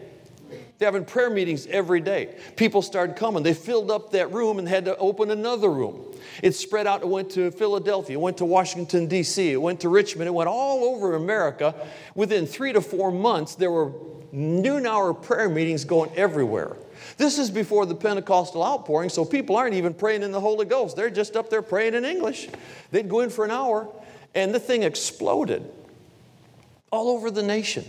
They're 0.80 0.88
having 0.88 1.04
prayer 1.04 1.30
meetings 1.30 1.68
every 1.68 2.00
day. 2.00 2.36
People 2.56 2.82
started 2.82 3.18
coming. 3.18 3.44
They 3.44 3.54
filled 3.54 3.92
up 3.92 4.12
that 4.12 4.32
room 4.32 4.60
and 4.60 4.68
had 4.68 4.86
to 4.86 4.96
open 4.96 5.30
another 5.30 5.70
room. 5.70 6.06
It 6.42 6.54
spread 6.56 6.88
out. 6.88 7.02
It 7.02 7.08
went 7.10 7.30
to 7.32 7.52
Philadelphia. 7.52 8.18
It 8.18 8.22
went 8.22 8.38
to 8.38 8.46
Washington, 8.46 9.06
D.C. 9.08 9.52
It 9.52 9.62
went 9.62 9.82
to 9.82 9.90
Richmond. 9.90 10.30
It 10.30 10.32
went 10.32 10.48
all 10.48 10.86
over 10.86 11.16
America. 11.16 11.76
Within 12.16 12.46
three 12.48 12.72
to 12.72 12.80
four 12.80 13.12
months, 13.12 13.56
there 13.56 13.72
were 13.72 13.92
noon 14.32 14.86
hour 14.86 15.14
prayer 15.14 15.50
meetings 15.50 15.84
going 15.84 16.12
everywhere. 16.16 16.78
This 17.20 17.38
is 17.38 17.52
before 17.52 17.86
the 17.86 17.96
Pentecostal 17.96 18.64
outpouring, 18.64 19.10
so 19.10 19.26
people 19.26 19.58
aren't 19.58 19.74
even 19.74 19.94
praying 19.94 20.24
in 20.24 20.32
the 20.32 20.40
Holy 20.40 20.66
Ghost. 20.66 20.96
They're 20.96 21.10
just 21.10 21.36
up 21.36 21.50
there 21.50 21.62
praying 21.62 21.94
in 21.94 22.06
English. 22.06 22.48
They'd 22.92 23.10
go 23.10 23.20
in 23.20 23.30
for 23.30 23.44
an 23.44 23.52
hour, 23.52 23.90
and 24.34 24.56
the 24.56 24.60
thing 24.60 24.84
exploded 24.84 25.70
all 26.94 27.10
over 27.10 27.30
the 27.30 27.44
nation. 27.44 27.84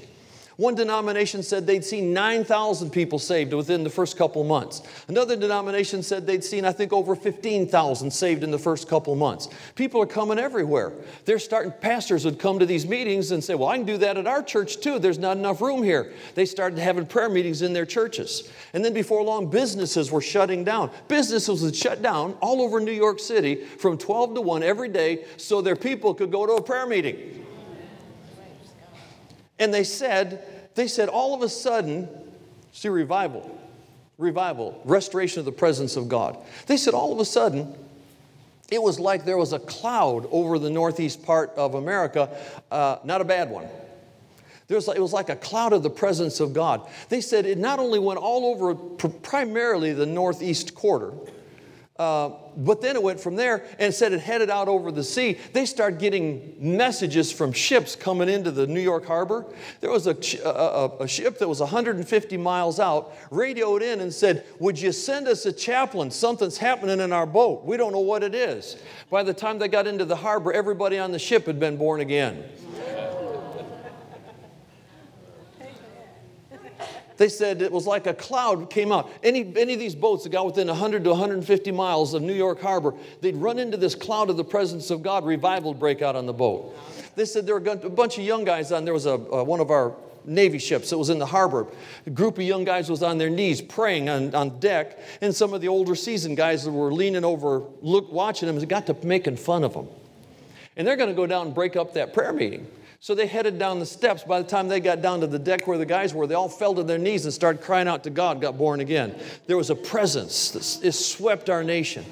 One 0.61 0.75
denomination 0.75 1.43
said 1.43 1.67
they'd 1.67 1.83
seen 1.83 2.13
9,000 2.13 2.91
people 2.91 3.19
saved 3.19 3.55
within 3.55 3.83
the 3.83 3.89
first 3.89 4.19
couple 4.19 4.45
months. 4.45 4.83
Another 5.09 5.35
denomination 5.35 6.03
said 6.03 6.27
they'd 6.27 6.45
seen, 6.45 6.67
I 6.67 6.73
think, 6.73 6.93
over 6.93 7.17
15,000 7.17 8.11
saved 8.11 8.45
in 8.45 8.51
the 8.51 8.59
first 8.59 8.87
couple 8.87 9.15
months. 9.15 9.49
People 9.75 10.03
are 10.03 10.07
coming 10.07 10.39
everywhere. 10.39 10.93
They're 11.25 11.39
starting, 11.39 11.73
pastors 11.81 12.27
would 12.27 12.39
come 12.39 12.59
to 12.59 12.67
these 12.67 12.87
meetings 12.87 13.31
and 13.31 13.43
say, 13.43 13.55
Well, 13.55 13.71
I 13.71 13.79
can 13.79 13.87
do 13.87 13.97
that 13.97 14.19
at 14.19 14.27
our 14.27 14.43
church 14.43 14.83
too. 14.83 14.99
There's 14.99 15.19
not 15.19 15.39
enough 15.39 15.63
room 15.63 15.83
here. 15.83 16.13
They 16.35 16.45
started 16.45 16.79
having 16.79 17.07
prayer 17.07 17.31
meetings 17.31 17.63
in 17.63 17.73
their 17.73 17.87
churches. 17.87 18.53
And 18.75 18.85
then 18.85 18.93
before 18.93 19.23
long, 19.23 19.49
businesses 19.49 20.13
were 20.13 20.21
shutting 20.21 20.63
down. 20.63 20.91
Businesses 21.09 21.63
would 21.63 21.75
shut 21.75 22.03
down 22.03 22.37
all 22.43 22.61
over 22.61 22.81
New 22.81 22.93
York 22.93 23.19
City 23.19 23.65
from 23.65 23.97
12 23.97 24.35
to 24.35 24.43
1 24.43 24.63
every 24.63 24.91
day 24.91 25.25
so 25.39 25.63
their 25.63 25.75
people 25.75 26.13
could 26.13 26.31
go 26.31 26.45
to 26.45 26.53
a 26.53 26.63
prayer 26.63 26.85
meeting. 26.85 27.47
And 29.61 29.73
they 29.73 29.85
said, 29.85 30.43
they 30.75 30.89
said 30.89 31.09
all 31.09 31.35
of 31.35 31.43
a 31.43 31.49
sudden, 31.49 32.09
see, 32.73 32.89
revival, 32.89 33.57
revival, 34.19 34.81
restoration 34.85 35.39
of 35.39 35.45
the 35.45 35.53
presence 35.53 35.97
of 35.97 36.09
God. 36.09 36.37
They 36.67 36.79
said 36.79 36.95
all 36.95 37.13
of 37.13 37.21
a 37.21 37.25
sudden, 37.25 37.75
it 38.71 38.83
was 38.83 38.99
like 38.99 39.25
there 39.25 39.37
was 39.37 39.53
a 39.53 39.59
cloud 39.59 40.27
over 40.31 40.59
the 40.59 40.71
northeast 40.71 41.23
part 41.25 41.51
of 41.57 41.75
America, 41.75 42.31
uh, 42.71 42.97
not 43.05 43.21
a 43.21 43.25
bad 43.25 43.51
one. 43.51 43.67
Was, 44.69 44.87
it 44.87 45.01
was 45.01 45.13
like 45.13 45.29
a 45.29 45.37
cloud 45.37 45.73
of 45.73 45.83
the 45.83 45.91
presence 45.91 46.39
of 46.39 46.55
God. 46.55 46.89
They 47.09 47.21
said 47.21 47.45
it 47.45 47.59
not 47.59 47.81
only 47.81 47.99
went 47.99 48.21
all 48.21 48.47
over 48.47 48.77
primarily 49.09 49.93
the 49.93 50.07
northeast 50.07 50.77
quarter, 50.77 51.13
uh, 52.01 52.31
but 52.57 52.81
then 52.81 52.97
it 52.97 53.03
went 53.03 53.21
from 53.21 53.37
there 53.37 53.63
and 53.79 53.93
said 53.93 54.15
it 54.15 54.21
headed 54.21 54.49
out 54.49 54.69
over 54.69 54.91
the 54.91 55.05
sea. 55.05 55.37
They 55.53 55.67
started 55.67 56.01
getting 56.01 56.57
messages 56.59 57.31
from 57.31 57.53
ships 57.53 57.95
coming 57.95 58.31
into 58.31 58.51
the 58.51 58.67
New 58.67 58.81
York 58.81 59.05
harbor. 59.05 59.45
There 59.83 59.91
was 59.91 60.07
a, 60.07 60.17
a, 60.49 61.05
a, 61.05 61.07
ship 61.07 61.39
that 61.41 61.47
was 61.47 61.61
150 61.61 62.39
miles 62.39 62.81
out, 62.81 63.13
radioed 63.31 63.83
in 63.83 64.01
and 64.01 64.11
said, 64.11 64.47
Would 64.61 64.81
you 64.81 64.93
send 64.93 65.29
us 65.29 65.45
a 65.45 65.53
chaplain? 65.53 66.11
Something's 66.11 66.57
happening 66.57 67.01
in 67.01 67.13
our 67.13 67.27
boat. 67.27 67.67
We 67.67 67.77
don't 67.77 67.93
know 67.93 68.01
what 68.01 68.23
it 68.23 68.35
is. 68.35 68.79
By 69.11 69.23
the 69.23 69.35
time 69.35 69.59
they 69.59 69.69
got 69.69 69.87
into 69.87 70.07
the 70.07 70.17
harbor, 70.17 70.55
everybody 70.55 70.99
on 70.99 71.13
the 71.13 71.19
ship 71.19 71.45
had 71.45 71.61
been 71.61 71.77
born 71.77 72.01
again. 72.01 72.45
They 77.21 77.29
said 77.29 77.61
it 77.61 77.71
was 77.71 77.87
like 77.87 78.07
a 78.07 78.15
cloud 78.15 78.71
came 78.71 78.91
out. 78.91 79.11
Any, 79.23 79.53
any 79.55 79.75
of 79.75 79.79
these 79.79 79.95
boats 79.95 80.23
that 80.25 80.31
got 80.31 80.47
within 80.47 80.69
100 80.69 81.05
to 81.05 81.11
150 81.11 81.71
miles 81.71 82.15
of 82.15 82.23
New 82.23 82.33
York 82.33 82.63
Harbor, 82.63 82.95
they'd 83.21 83.37
run 83.37 83.59
into 83.59 83.77
this 83.77 83.95
cloud 83.95 84.31
of 84.31 84.39
the 84.39 84.45
presence 84.45 84.91
of 84.91 85.03
God. 85.03 85.27
Revival 85.27 85.73
would 85.73 85.79
break 85.79 86.01
out 86.01 86.17
on 86.17 86.25
the 86.25 86.33
boat. 86.33 86.75
They 87.17 87.27
said 87.27 87.45
there 87.45 87.61
were 87.61 87.71
a 87.73 87.91
bunch 87.91 88.17
of 88.17 88.25
young 88.25 88.45
guys 88.45 88.73
on. 88.73 88.87
There 88.87 88.95
was 88.95 89.05
a, 89.05 89.11
a 89.11 89.45
one 89.45 89.61
of 89.61 89.71
our 89.71 89.95
Navy 90.25 90.59
ships 90.59 90.89
that 90.89 90.97
was 90.97 91.11
in 91.11 91.19
the 91.19 91.27
harbor. 91.27 91.67
A 92.07 92.11
group 92.11 92.39
of 92.39 92.45
young 92.45 92.65
guys 92.65 92.89
was 92.89 93.03
on 93.03 93.19
their 93.19 93.29
knees 93.29 93.61
praying 93.61 94.09
on, 94.09 94.35
on 94.35 94.59
deck, 94.59 94.99
and 95.21 95.35
some 95.35 95.53
of 95.53 95.61
the 95.61 95.69
older 95.69 95.95
seasoned 95.95 96.39
guys 96.39 96.65
that 96.65 96.73
were 96.73 96.91
leaning 96.91 97.27
over, 97.27 97.65
look, 97.83 98.11
watching 98.11 98.47
them, 98.47 98.67
got 98.67 98.87
to 98.87 98.97
making 99.03 99.37
fun 99.37 99.63
of 99.63 99.75
them. 99.75 99.89
And 100.75 100.89
they're 100.89 100.97
going 100.97 101.11
to 101.11 101.15
go 101.15 101.27
down 101.27 101.49
and 101.49 101.55
break 101.55 101.77
up 101.77 101.93
that 101.93 102.15
prayer 102.15 102.33
meeting. 102.33 102.67
So 103.03 103.15
they 103.15 103.27
headed 103.27 103.59
down 103.59 103.79
the 103.79 103.87
steps. 103.87 104.25
By 104.25 104.43
the 104.43 104.49
time 104.49 104.69
they 104.69 104.79
got 104.79 105.01
down 105.01 105.21
to 105.21 105.27
the 105.27 105.39
deck 105.39 105.67
where 105.67 105.79
the 105.79 105.87
guys 105.87 106.13
were, 106.13 106.27
they 106.27 106.35
all 106.35 106.51
fell 106.51 106.75
to 106.75 106.83
their 106.83 106.99
knees 106.99 107.25
and 107.25 107.33
started 107.33 107.63
crying 107.63 107.89
out 107.89 108.05
to 108.05 108.11
God, 108.11 108.43
got 108.43 108.59
born 108.59 108.81
again. 108.81 109.19
There 109.47 109.57
was 109.57 109.71
a 109.71 109.75
presence 109.75 110.51
that 110.51 110.93
swept 110.93 111.49
our 111.49 111.65
nation. 111.65 112.05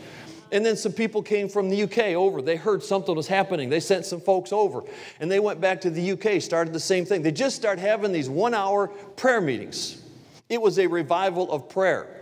And 0.51 0.65
then 0.65 0.77
some 0.79 0.93
people 0.93 1.23
came 1.23 1.51
from 1.51 1.69
the 1.69 1.83
UK 1.83 1.99
over. 2.15 2.41
They 2.41 2.57
heard 2.57 2.83
something 2.83 3.15
was 3.15 3.27
happening. 3.27 3.69
They 3.69 3.81
sent 3.81 4.07
some 4.07 4.19
folks 4.19 4.51
over. 4.51 4.83
And 5.21 5.31
they 5.31 5.41
went 5.41 5.61
back 5.61 5.83
to 5.83 5.91
the 5.91 6.13
UK, 6.13 6.41
started 6.41 6.73
the 6.73 6.81
same 6.81 7.05
thing. 7.05 7.21
They 7.21 7.33
just 7.33 7.55
started 7.55 7.83
having 7.83 8.11
these 8.11 8.31
one 8.31 8.55
hour 8.55 8.89
prayer 8.89 9.43
meetings. 9.43 10.01
It 10.49 10.63
was 10.63 10.79
a 10.79 10.87
revival 10.87 11.53
of 11.53 11.69
prayer. 11.69 12.18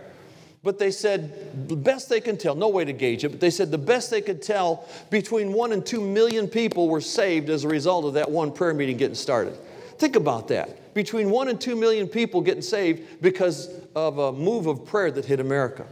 But 0.67 0.79
they 0.79 0.91
said, 0.91 1.69
the 1.69 1.77
best 1.77 2.09
they 2.09 2.19
can 2.19 2.35
tell, 2.35 2.53
no 2.53 2.67
way 2.67 2.83
to 2.83 2.91
gauge 2.91 3.23
it, 3.23 3.29
but 3.29 3.39
they 3.39 3.51
said 3.51 3.71
the 3.71 3.77
best 3.77 4.11
they 4.11 4.19
could 4.19 4.41
tell, 4.41 4.85
between 5.09 5.53
one 5.53 5.71
and 5.71 5.85
two 5.85 6.01
million 6.01 6.45
people 6.45 6.89
were 6.89 6.99
saved 6.99 7.49
as 7.49 7.63
a 7.63 7.69
result 7.69 8.03
of 8.03 8.15
that 8.15 8.29
one 8.29 8.51
prayer 8.51 8.73
meeting 8.73 8.97
getting 8.97 9.15
started. 9.15 9.57
Think 9.97 10.17
about 10.17 10.49
that. 10.49 10.93
Between 10.93 11.29
one 11.29 11.47
and 11.47 11.61
two 11.61 11.77
million 11.77 12.05
people 12.05 12.41
getting 12.41 12.61
saved 12.61 13.21
because 13.21 13.69
of 13.95 14.17
a 14.17 14.33
move 14.33 14.67
of 14.67 14.85
prayer 14.85 15.09
that 15.09 15.23
hit 15.23 15.39
America. 15.39 15.85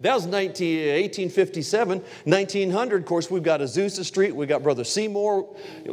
That 0.00 0.14
was 0.14 0.24
19, 0.24 0.78
1857. 0.78 1.98
1900, 2.24 3.02
of 3.02 3.06
course, 3.06 3.30
we've 3.30 3.42
got 3.42 3.60
Azusa 3.60 4.02
Street, 4.02 4.34
we 4.34 4.46
got 4.46 4.62
Brother 4.62 4.82
Seymour, 4.82 5.46
uh, 5.86 5.92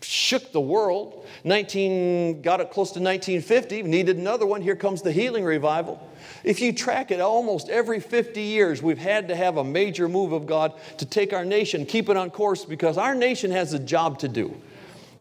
shook 0.00 0.52
the 0.52 0.60
world. 0.60 1.26
19, 1.44 2.40
got 2.40 2.60
it 2.60 2.70
close 2.70 2.92
to 2.92 3.00
1950, 3.00 3.82
needed 3.82 4.16
another 4.16 4.46
one. 4.46 4.62
Here 4.62 4.76
comes 4.76 5.02
the 5.02 5.12
healing 5.12 5.44
revival. 5.44 6.00
If 6.44 6.60
you 6.62 6.72
track 6.72 7.10
it, 7.10 7.20
almost 7.20 7.68
every 7.68 8.00
50 8.00 8.40
years, 8.40 8.82
we've 8.82 8.98
had 8.98 9.28
to 9.28 9.36
have 9.36 9.58
a 9.58 9.64
major 9.64 10.08
move 10.08 10.32
of 10.32 10.46
God 10.46 10.72
to 10.96 11.04
take 11.04 11.34
our 11.34 11.44
nation, 11.44 11.84
keep 11.84 12.08
it 12.08 12.16
on 12.16 12.30
course, 12.30 12.64
because 12.64 12.96
our 12.96 13.14
nation 13.14 13.50
has 13.50 13.74
a 13.74 13.78
job 13.78 14.18
to 14.20 14.28
do. 14.28 14.56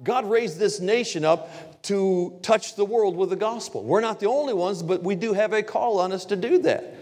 God 0.03 0.29
raised 0.29 0.57
this 0.57 0.79
nation 0.79 1.25
up 1.25 1.81
to 1.83 2.39
touch 2.43 2.75
the 2.75 2.85
world 2.85 3.17
with 3.17 3.29
the 3.29 3.35
gospel. 3.35 3.83
We're 3.83 4.01
not 4.01 4.19
the 4.19 4.27
only 4.27 4.53
ones, 4.53 4.81
but 4.81 5.03
we 5.03 5.15
do 5.15 5.33
have 5.33 5.51
a 5.51 5.61
call 5.61 5.99
on 5.99 6.11
us 6.11 6.25
to 6.25 6.35
do 6.35 6.59
that. 6.59 6.95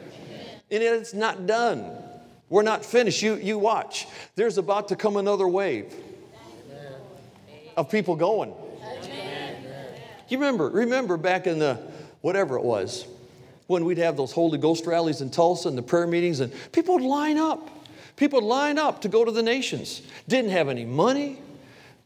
And 0.71 0.83
it's 0.83 1.13
not 1.13 1.47
done. 1.47 1.91
We're 2.49 2.63
not 2.63 2.83
finished. 2.83 3.21
You, 3.21 3.35
you 3.35 3.57
watch. 3.57 4.07
There's 4.35 4.57
about 4.57 4.87
to 4.89 4.95
come 4.95 5.17
another 5.17 5.47
wave 5.47 5.93
of 7.77 7.89
people 7.89 8.15
going. 8.15 8.53
You 10.27 10.37
remember, 10.37 10.69
remember 10.69 11.17
back 11.17 11.47
in 11.47 11.59
the 11.59 11.79
whatever 12.21 12.57
it 12.57 12.63
was, 12.63 13.05
when 13.67 13.85
we'd 13.85 13.97
have 13.97 14.17
those 14.17 14.31
Holy 14.31 14.57
Ghost 14.57 14.85
rallies 14.85 15.21
in 15.21 15.29
Tulsa 15.29 15.69
and 15.69 15.77
the 15.77 15.81
prayer 15.81 16.07
meetings, 16.07 16.39
and 16.39 16.51
people 16.71 16.95
would 16.95 17.03
line 17.03 17.37
up. 17.37 17.69
People 18.15 18.41
would 18.41 18.47
line 18.47 18.77
up 18.77 19.01
to 19.01 19.07
go 19.07 19.23
to 19.23 19.31
the 19.31 19.43
nations. 19.43 20.01
Didn't 20.27 20.51
have 20.51 20.69
any 20.69 20.85
money, 20.85 21.39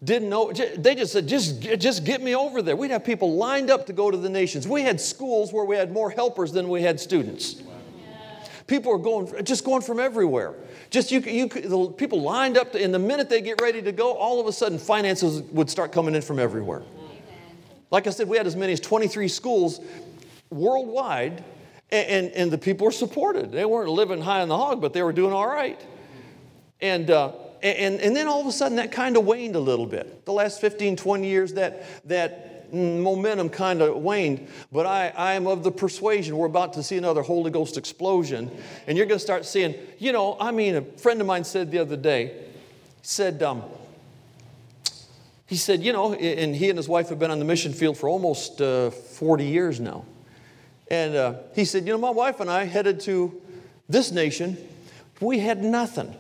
didn't 0.04 0.30
know. 0.30 0.52
They 0.52 0.96
just 0.96 1.14
said, 1.14 1.28
just, 1.28 1.62
just 1.62 2.04
get 2.04 2.22
me 2.22 2.36
over 2.36 2.62
there. 2.62 2.76
We'd 2.76 2.92
have 2.92 3.04
people 3.04 3.36
lined 3.36 3.70
up 3.70 3.88
to 3.88 3.94
go 3.94 4.12
to 4.12 4.18
the 4.18 4.30
nations. 4.30 4.68
We 4.68 4.84
had 4.84 5.02
schools 5.02 5.52
where 5.52 5.66
we 5.66 5.76
had 5.76 5.92
more 5.92 6.12
helpers 6.12 6.52
than 6.52 6.70
we 6.70 6.82
had 6.82 7.00
students. 7.00 7.62
People 8.68 8.94
are 8.94 8.98
going, 8.98 9.44
just 9.44 9.66
going 9.66 9.82
from 9.82 10.00
everywhere. 10.00 10.54
Just 10.90 11.12
you, 11.12 11.20
you, 11.20 11.48
the 11.48 11.94
people 11.98 12.22
lined 12.22 12.58
up, 12.58 12.72
to, 12.72 12.82
and 12.82 12.94
the 12.94 13.00
minute 13.00 13.30
they 13.30 13.42
get 13.42 13.62
ready 13.62 13.82
to 13.82 13.92
go, 13.92 14.14
all 14.14 14.40
of 14.40 14.48
a 14.48 14.54
sudden 14.54 14.78
finances 14.78 15.42
would 15.52 15.70
start 15.70 15.92
coming 15.92 16.16
in 16.16 16.22
from 16.22 16.40
everywhere. 16.40 16.84
Like 17.92 18.08
I 18.08 18.10
said, 18.10 18.28
we 18.28 18.38
had 18.38 18.48
as 18.48 18.56
many 18.56 18.74
as 18.74 18.80
23 18.80 19.28
schools 19.28 19.80
worldwide 20.50 21.44
and, 21.94 22.32
and 22.32 22.52
the 22.52 22.58
people 22.58 22.86
were 22.86 22.92
supported. 22.92 23.52
They 23.52 23.66
weren't 23.66 23.90
living 23.90 24.20
high 24.20 24.42
on 24.42 24.50
the 24.50 24.58
hog, 24.58 24.82
but 24.82 24.94
they 24.94 25.04
were 25.04 25.14
doing 25.14 25.32
all 25.32 25.48
right. 25.48 25.80
And, 26.82 27.12
uh, 27.12 27.34
and, 27.62 28.02
and 28.02 28.16
then 28.16 28.28
all 28.28 28.42
of 28.42 28.48
a 28.48 28.52
sudden 28.52 28.78
that 28.78 28.92
kind 28.92 29.16
of 29.16 29.26
waned 29.26 29.56
a 29.56 29.60
little 29.60 29.86
bit. 29.86 30.26
The 30.26 30.34
last 30.34 30.60
15, 30.60 30.96
20 30.96 31.28
years, 31.28 31.54
that, 31.54 31.86
that 32.08 32.53
momentum 32.74 33.50
kind 33.50 33.82
of 33.82 33.98
waned. 33.98 34.48
But 34.72 34.86
I, 34.86 35.14
I 35.16 35.34
am 35.34 35.48
of 35.48 35.64
the 35.64 35.72
persuasion 35.72 36.36
we're 36.38 36.48
about 36.48 36.74
to 36.74 36.84
see 36.84 36.98
another 36.98 37.22
Holy 37.22 37.52
Ghost 37.52 37.78
explosion. 37.78 38.52
And 38.88 38.98
you're 38.98 39.08
going 39.08 39.20
to 39.20 39.24
start 39.24 39.46
seeing, 39.46 39.76
you 40.00 40.12
know, 40.12 40.36
I 40.40 40.52
mean, 40.52 40.76
a 40.76 40.82
friend 40.82 41.22
of 41.22 41.28
mine 41.28 41.44
said 41.44 41.72
the 41.72 41.80
other 41.80 41.98
day, 41.98 42.46
said, 43.02 43.44
um, 43.44 43.64
he 45.46 45.56
said, 45.56 45.84
you 45.84 45.94
know, 45.94 46.14
and 46.14 46.56
he 46.56 46.70
and 46.70 46.78
his 46.78 46.90
wife 46.90 47.10
have 47.10 47.20
been 47.20 47.32
on 47.32 47.40
the 47.40 47.46
mission 47.46 47.74
field 47.74 47.98
for 47.98 48.10
almost 48.10 48.60
uh, 48.60 48.90
40 48.90 49.46
years 49.46 49.80
now. 49.80 50.06
And 50.90 51.16
uh, 51.16 51.34
he 51.56 51.66
said, 51.66 51.86
You 51.86 51.94
know, 51.94 51.98
my 51.98 52.10
wife 52.10 52.40
and 52.40 52.50
I 52.50 52.66
headed 52.66 53.00
to 53.02 53.42
this 53.90 54.12
nation. 54.12 54.58
We 55.20 55.40
had 55.40 55.64
nothing. 55.64 56.16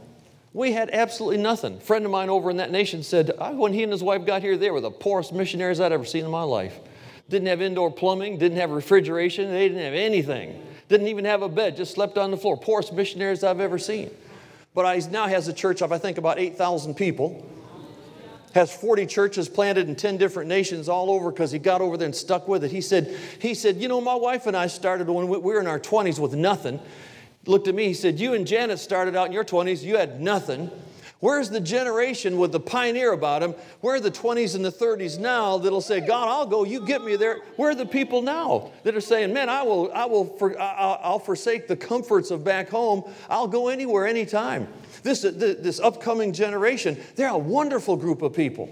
We 0.53 0.71
had 0.71 0.91
absolutely 0.91 1.41
nothing. 1.41 1.77
A 1.77 1.81
friend 1.81 2.05
of 2.05 2.11
mine 2.11 2.29
over 2.29 2.51
in 2.51 2.57
that 2.57 2.71
nation 2.71 3.01
said, 3.03 3.31
when 3.53 3.73
he 3.73 3.83
and 3.83 3.91
his 3.91 4.03
wife 4.03 4.25
got 4.25 4.41
here, 4.41 4.55
they 4.55 4.69
were 4.69 4.81
the 4.81 4.91
poorest 4.91 5.33
missionaries 5.33 5.79
I'd 5.79 5.91
ever 5.91 6.05
seen 6.05 6.25
in 6.25 6.31
my 6.31 6.43
life. 6.43 6.79
Didn't 7.29 7.47
have 7.47 7.61
indoor 7.61 7.91
plumbing, 7.91 8.37
didn't 8.37 8.59
have 8.59 8.69
refrigeration, 8.69 9.49
they 9.49 9.67
didn't 9.67 9.83
have 9.83 9.95
anything. 9.95 10.61
Didn't 10.89 11.07
even 11.07 11.25
have 11.25 11.41
a 11.41 11.49
bed, 11.49 11.75
just 11.75 11.93
slept 11.93 12.17
on 12.17 12.29
the 12.29 12.37
floor. 12.37 12.55
Poorest 12.55 12.93
missionaries 12.93 13.43
I've 13.43 13.59
ever 13.59 13.79
seen. 13.79 14.11
But 14.75 14.95
he 14.95 15.09
now 15.09 15.27
has 15.27 15.47
a 15.47 15.53
church 15.53 15.81
of, 15.81 15.91
I 15.91 15.97
think, 15.97 16.17
about 16.17 16.39
8,000 16.39 16.95
people 16.95 17.49
has 18.53 18.75
40 18.75 19.07
churches 19.07 19.49
planted 19.49 19.89
in 19.89 19.95
10 19.95 20.17
different 20.17 20.47
nations 20.47 20.87
all 20.87 21.09
over 21.09 21.31
because 21.31 21.51
he 21.51 21.59
got 21.59 21.81
over 21.81 21.97
there 21.97 22.05
and 22.05 22.15
stuck 22.15 22.47
with 22.47 22.63
it. 22.63 22.71
He 22.71 22.81
said, 22.81 23.17
he 23.39 23.55
said, 23.55 23.77
You 23.77 23.87
know, 23.87 23.99
my 23.99 24.15
wife 24.15 24.45
and 24.45 24.55
I 24.55 24.67
started 24.67 25.09
when 25.09 25.27
we 25.27 25.37
were 25.37 25.59
in 25.59 25.67
our 25.67 25.79
20s 25.79 26.19
with 26.19 26.35
nothing. 26.35 26.79
Looked 27.45 27.67
at 27.67 27.75
me, 27.75 27.85
he 27.85 27.93
said, 27.93 28.19
You 28.19 28.33
and 28.33 28.47
Janet 28.47 28.79
started 28.79 29.15
out 29.15 29.27
in 29.27 29.33
your 29.33 29.43
20s, 29.43 29.83
you 29.83 29.97
had 29.97 30.21
nothing. 30.21 30.71
Where's 31.19 31.49
the 31.49 31.61
generation 31.61 32.37
with 32.37 32.51
the 32.51 32.59
pioneer 32.59 33.13
about 33.13 33.41
them? 33.41 33.55
Where 33.79 33.95
are 33.95 33.99
the 34.01 34.11
20s 34.11 34.55
and 34.55 34.65
the 34.65 34.71
30s 34.71 35.17
now 35.17 35.57
that'll 35.57 35.79
say, 35.79 36.01
God, 36.01 36.27
I'll 36.27 36.45
go, 36.45 36.65
you 36.65 36.85
get 36.85 37.01
me 37.01 37.15
there? 37.15 37.37
Where 37.55 37.69
are 37.69 37.75
the 37.75 37.85
people 37.85 38.21
now 38.21 38.71
that 38.83 38.93
are 38.93 38.99
saying, 38.99 39.33
man, 39.33 39.47
I 39.47 39.63
will, 39.63 39.89
I 39.93 40.03
will, 40.03 40.25
for, 40.37 40.59
I'll 40.59 41.19
forsake 41.19 41.69
the 41.69 41.77
comforts 41.77 42.29
of 42.29 42.43
back 42.43 42.67
home. 42.67 43.09
I'll 43.29 43.47
go 43.47 43.69
anywhere, 43.69 44.05
anytime. 44.05 44.67
This, 45.01 45.21
this 45.21 45.79
upcoming 45.79 46.33
generation, 46.33 47.01
they're 47.15 47.29
a 47.29 47.37
wonderful 47.37 47.95
group 47.95 48.21
of 48.21 48.33
people. 48.33 48.69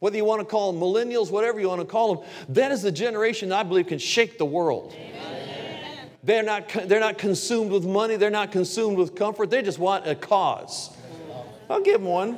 Whether 0.00 0.16
you 0.16 0.24
want 0.24 0.40
to 0.40 0.46
call 0.46 0.72
them 0.72 0.80
millennials, 0.80 1.30
whatever 1.30 1.60
you 1.60 1.68
want 1.68 1.82
to 1.82 1.86
call 1.86 2.16
them, 2.16 2.24
that 2.48 2.72
is 2.72 2.82
the 2.82 2.90
generation 2.90 3.52
I 3.52 3.62
believe 3.62 3.86
can 3.86 3.98
shake 4.00 4.38
the 4.38 4.44
world. 4.44 4.92
They're 6.22 6.42
not, 6.42 6.68
they're 6.68 7.00
not 7.00 7.18
consumed 7.18 7.70
with 7.70 7.86
money, 7.86 8.16
they're 8.16 8.30
not 8.30 8.52
consumed 8.52 8.98
with 8.98 9.14
comfort, 9.14 9.50
they 9.50 9.62
just 9.62 9.78
want 9.78 10.06
a 10.06 10.14
cause. 10.14 10.90
I'll 11.70 11.80
give 11.80 12.00
them 12.00 12.04
one. 12.04 12.36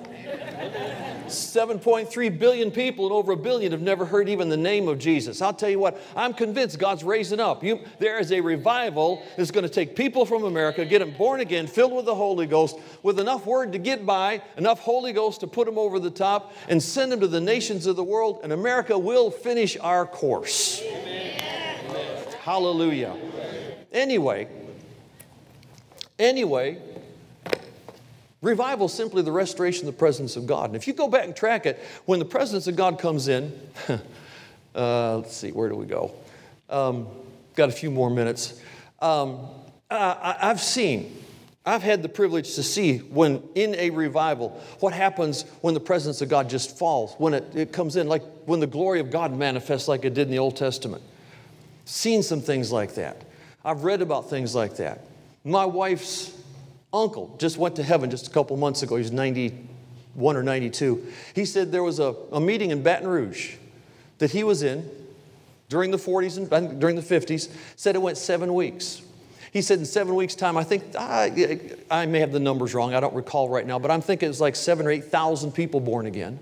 7.3 1.26 2.38
billion 2.38 2.70
people 2.70 3.06
and 3.06 3.14
over 3.14 3.32
a 3.32 3.36
billion 3.36 3.72
have 3.72 3.80
never 3.80 4.04
heard 4.04 4.28
even 4.28 4.50
the 4.50 4.56
name 4.56 4.88
of 4.88 4.98
Jesus. 4.98 5.40
I'll 5.40 5.54
tell 5.54 5.70
you 5.70 5.78
what, 5.78 5.98
I'm 6.14 6.34
convinced 6.34 6.78
God's 6.78 7.02
raising 7.02 7.40
up. 7.40 7.64
You, 7.64 7.80
there 7.98 8.18
is 8.18 8.30
a 8.30 8.42
revival 8.42 9.24
that's 9.36 9.50
going 9.50 9.64
to 9.64 9.70
take 9.70 9.96
people 9.96 10.26
from 10.26 10.44
America, 10.44 10.84
get 10.84 10.98
them 10.98 11.12
born 11.12 11.40
again, 11.40 11.66
filled 11.66 11.94
with 11.94 12.04
the 12.04 12.14
Holy 12.14 12.46
Ghost, 12.46 12.78
with 13.02 13.18
enough 13.18 13.46
word 13.46 13.72
to 13.72 13.78
get 13.78 14.04
by, 14.04 14.42
enough 14.58 14.80
Holy 14.80 15.14
Ghost 15.14 15.40
to 15.40 15.46
put 15.46 15.64
them 15.64 15.78
over 15.78 15.98
the 15.98 16.10
top, 16.10 16.52
and 16.68 16.82
send 16.82 17.10
them 17.10 17.20
to 17.20 17.28
the 17.28 17.40
nations 17.40 17.86
of 17.86 17.96
the 17.96 18.04
world, 18.04 18.40
and 18.42 18.52
America 18.52 18.98
will 18.98 19.30
finish 19.30 19.78
our 19.78 20.04
course. 20.04 20.82
Amen. 20.82 21.22
Hallelujah. 22.42 23.16
Anyway, 23.92 24.48
anyway, 26.18 26.78
Revival 28.40 28.86
is 28.86 28.92
simply 28.92 29.22
the 29.22 29.30
restoration 29.30 29.86
of 29.86 29.94
the 29.94 29.98
presence 29.98 30.36
of 30.36 30.46
God. 30.46 30.66
And 30.66 30.76
if 30.76 30.88
you 30.88 30.92
go 30.92 31.08
back 31.08 31.24
and 31.24 31.36
track 31.36 31.64
it, 31.64 31.78
when 32.06 32.18
the 32.18 32.24
presence 32.24 32.66
of 32.66 32.74
God 32.74 32.98
comes 32.98 33.28
in, 33.28 33.52
uh, 34.74 35.18
let's 35.18 35.36
see, 35.36 35.52
where 35.52 35.68
do 35.68 35.76
we 35.76 35.86
go? 35.86 36.12
Um, 36.68 37.06
got 37.54 37.68
a 37.68 37.72
few 37.72 37.90
more 37.90 38.10
minutes. 38.10 38.60
Um, 39.00 39.46
I, 39.88 40.36
I've 40.40 40.60
seen 40.60 41.22
I've 41.64 41.82
had 41.82 42.02
the 42.02 42.08
privilege 42.08 42.56
to 42.56 42.62
see 42.62 42.98
when 42.98 43.42
in 43.54 43.76
a 43.76 43.90
revival, 43.90 44.60
what 44.80 44.92
happens 44.92 45.42
when 45.60 45.74
the 45.74 45.80
presence 45.80 46.20
of 46.20 46.28
God 46.28 46.50
just 46.50 46.76
falls, 46.76 47.14
when 47.18 47.34
it, 47.34 47.54
it 47.54 47.72
comes 47.72 47.94
in, 47.94 48.08
like 48.08 48.22
when 48.46 48.58
the 48.58 48.66
glory 48.66 48.98
of 48.98 49.10
God 49.10 49.36
manifests 49.36 49.86
like 49.86 50.04
it 50.04 50.14
did 50.14 50.22
in 50.22 50.30
the 50.30 50.40
Old 50.40 50.56
Testament. 50.56 51.02
Seen 51.84 52.22
some 52.22 52.40
things 52.40 52.72
like 52.72 52.94
that. 52.96 53.22
I've 53.64 53.84
read 53.84 54.02
about 54.02 54.28
things 54.28 54.54
like 54.54 54.76
that. 54.76 55.06
My 55.44 55.64
wife's 55.64 56.36
uncle 56.92 57.34
just 57.38 57.58
went 57.58 57.76
to 57.76 57.82
heaven 57.82 58.10
just 58.10 58.26
a 58.26 58.30
couple 58.30 58.56
months 58.56 58.82
ago. 58.82 58.96
He's 58.96 59.12
91 59.12 60.36
or 60.36 60.42
92. 60.42 61.06
He 61.34 61.44
said 61.44 61.72
there 61.72 61.82
was 61.82 61.98
a, 61.98 62.14
a 62.32 62.40
meeting 62.40 62.70
in 62.70 62.82
Baton 62.82 63.08
Rouge 63.08 63.54
that 64.18 64.30
he 64.30 64.44
was 64.44 64.62
in 64.62 64.88
during 65.68 65.90
the 65.90 65.96
40s 65.96 66.36
and 66.36 66.80
during 66.80 66.96
the 66.96 67.02
50s, 67.02 67.50
said 67.76 67.94
it 67.94 68.02
went 68.02 68.18
seven 68.18 68.52
weeks. 68.52 69.02
He 69.52 69.62
said 69.62 69.78
in 69.78 69.86
seven 69.86 70.14
weeks' 70.14 70.34
time, 70.34 70.56
I 70.56 70.64
think, 70.64 70.84
I, 70.98 71.60
I 71.90 72.06
may 72.06 72.20
have 72.20 72.32
the 72.32 72.40
numbers 72.40 72.74
wrong, 72.74 72.94
I 72.94 73.00
don't 73.00 73.14
recall 73.14 73.48
right 73.48 73.66
now, 73.66 73.78
but 73.78 73.90
I'm 73.90 74.00
thinking 74.00 74.26
it 74.26 74.30
was 74.30 74.40
like 74.40 74.56
seven 74.56 74.86
or 74.86 74.90
8,000 74.90 75.52
people 75.52 75.80
born 75.80 76.06
again 76.06 76.38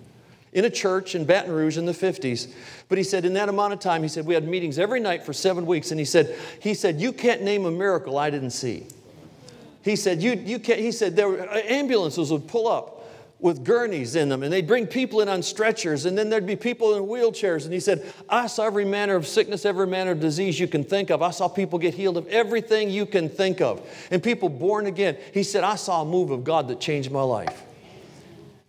in 0.53 0.65
a 0.65 0.71
church 0.71 1.15
in 1.15 1.25
Baton 1.25 1.53
Rouge 1.53 1.79
in 1.79 1.87
the 1.87 1.93
50s. 1.93 2.53
But 2.89 2.99
he 2.99 3.05
said, 3.05 3.25
in 3.25 3.35
that 3.35 3.49
amount 3.49 3.73
of 3.73 3.79
time, 3.79 4.03
he 4.03 4.09
said, 4.09 4.27
we 4.27 4.35
had 4.35 4.47
meetings 4.47 4.79
every 4.79 5.01
night 5.01 5.25
for 5.25 5.33
seven 5.33 5.65
weeks. 5.65 5.91
And 5.91 6.01
he 6.01 6.05
said, 6.05 6.37
he 6.61 6.75
said, 6.75 7.01
you 7.01 7.13
can't 7.13 7.43
name 7.43 7.67
a 7.67 7.71
miracle 7.71 8.19
I 8.19 8.31
didn't 8.31 8.51
see. 8.51 8.87
He 9.83 9.97
said, 9.97 10.23
you, 10.23 10.33
you 10.33 10.59
can't, 10.59 10.81
he 10.81 10.93
said, 10.93 11.17
there 11.17 11.29
were, 11.29 11.49
uh, 11.49 11.61
ambulances 11.65 12.31
would 12.31 12.49
pull 12.49 12.69
up 12.69 12.97
with 13.39 13.65
gurneys 13.65 14.17
in 14.17 14.29
them, 14.29 14.43
and 14.43 14.53
they'd 14.53 14.67
bring 14.67 14.87
people 14.87 15.23
in 15.23 15.29
on 15.29 15.43
stretchers, 15.43 16.05
and 16.05 16.19
then 16.19 16.29
there'd 16.29 16.47
be 16.47 16.57
people 16.57 16.97
in 16.97 17.05
wheelchairs. 17.05 17.65
And 17.65 17.73
he 17.73 17.81
said, 17.81 18.13
I 18.29 18.47
saw 18.47 18.67
every 18.67 18.85
manner 18.85 19.15
of 19.15 19.27
sickness, 19.27 19.65
every 19.65 19.87
manner 19.87 20.11
of 20.11 20.21
disease 20.21 20.61
you 20.61 20.69
can 20.69 20.85
think 20.85 21.11
of. 21.11 21.23
I 21.23 21.31
saw 21.31 21.49
people 21.49 21.79
get 21.79 21.95
healed 21.95 22.19
of 22.19 22.27
everything 22.27 22.91
you 22.91 23.07
can 23.07 23.31
think 23.31 23.63
of, 23.63 23.81
and 24.11 24.23
people 24.23 24.51
born 24.51 24.85
again. 24.85 25.17
He 25.33 25.43
said, 25.43 25.65
I 25.65 25.77
saw 25.77 26.03
a 26.03 26.05
move 26.05 26.31
of 26.31 26.45
God 26.45 26.69
that 26.69 26.81
changed 26.81 27.11
my 27.11 27.23
life. 27.23 27.63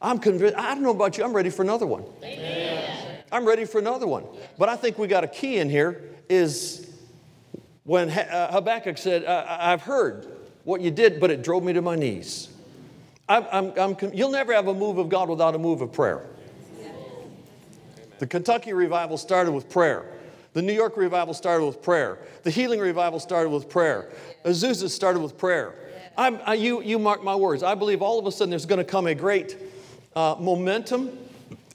I'm 0.02 0.20
convinced, 0.20 0.58
I 0.58 0.74
don't 0.74 0.84
know 0.84 0.92
about 0.92 1.18
you, 1.18 1.24
I'm 1.24 1.34
ready 1.34 1.50
for 1.50 1.62
another 1.62 1.86
one. 1.86 2.04
Amen. 2.24 3.24
I'm 3.32 3.46
ready 3.46 3.66
for 3.66 3.80
another 3.80 4.08
one. 4.08 4.26
But 4.58 4.68
I 4.68 4.76
think 4.76 4.98
we 4.98 5.08
got 5.08 5.24
a 5.24 5.28
key 5.28 5.58
in 5.58 5.70
here 5.70 6.02
is 6.28 6.88
when 7.84 8.10
uh, 8.10 8.52
Habakkuk 8.52 8.98
said, 8.98 9.26
I've 9.26 9.82
heard 9.82 10.28
what 10.64 10.82
you 10.82 10.92
did, 10.92 11.20
but 11.20 11.32
it 11.32 11.44
drove 11.44 11.64
me 11.64 11.74
to 11.74 11.82
my 11.82 11.96
knees. 11.96 12.50
I'm, 13.30 13.46
I'm, 13.52 13.74
I'm, 13.78 13.98
you'll 14.14 14.32
never 14.32 14.54
have 14.54 14.68
a 14.68 14.74
move 14.74 14.98
of 14.98 15.10
God 15.10 15.30
without 15.30 15.56
a 15.56 15.58
move 15.58 15.82
of 15.82 15.94
prayer. 15.94 16.26
The 18.20 18.28
Kentucky 18.28 18.74
revival 18.74 19.18
started 19.18 19.52
with 19.52 19.70
prayer. 19.70 20.06
The 20.54 20.62
New 20.62 20.74
York 20.74 20.98
revival 20.98 21.34
started 21.34 21.66
with 21.66 21.82
prayer. 21.82 22.20
The 22.44 22.52
healing 22.52 22.80
revival 22.80 23.20
started 23.20 23.50
with 23.50 23.70
prayer. 23.70 24.12
Azusa 24.46 24.90
started 24.90 25.22
with 25.22 25.38
prayer. 25.38 25.74
I, 26.18 26.56
you, 26.56 26.82
you 26.84 27.00
mark 27.00 27.24
my 27.24 27.36
words. 27.36 27.64
I 27.64 27.74
believe 27.74 28.02
all 28.02 28.20
of 28.20 28.26
a 28.28 28.32
sudden 28.32 28.50
there's 28.50 28.66
going 28.66 28.80
to 28.80 28.84
come 28.84 29.08
a 29.08 29.16
great 29.16 29.58
uh, 30.16 30.36
momentum, 30.40 31.18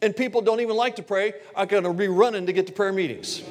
and 0.03 0.15
people 0.15 0.41
don't 0.41 0.61
even 0.61 0.77
like 0.77 0.97
to 0.97 1.03
pray 1.03 1.35
are 1.55 1.67
going 1.67 1.85
to 1.85 1.93
be 1.93 2.09
running 2.09 2.47
to 2.47 2.53
get 2.53 2.67
to 2.67 2.73
prayer 2.73 2.93
meetings. 2.93 3.43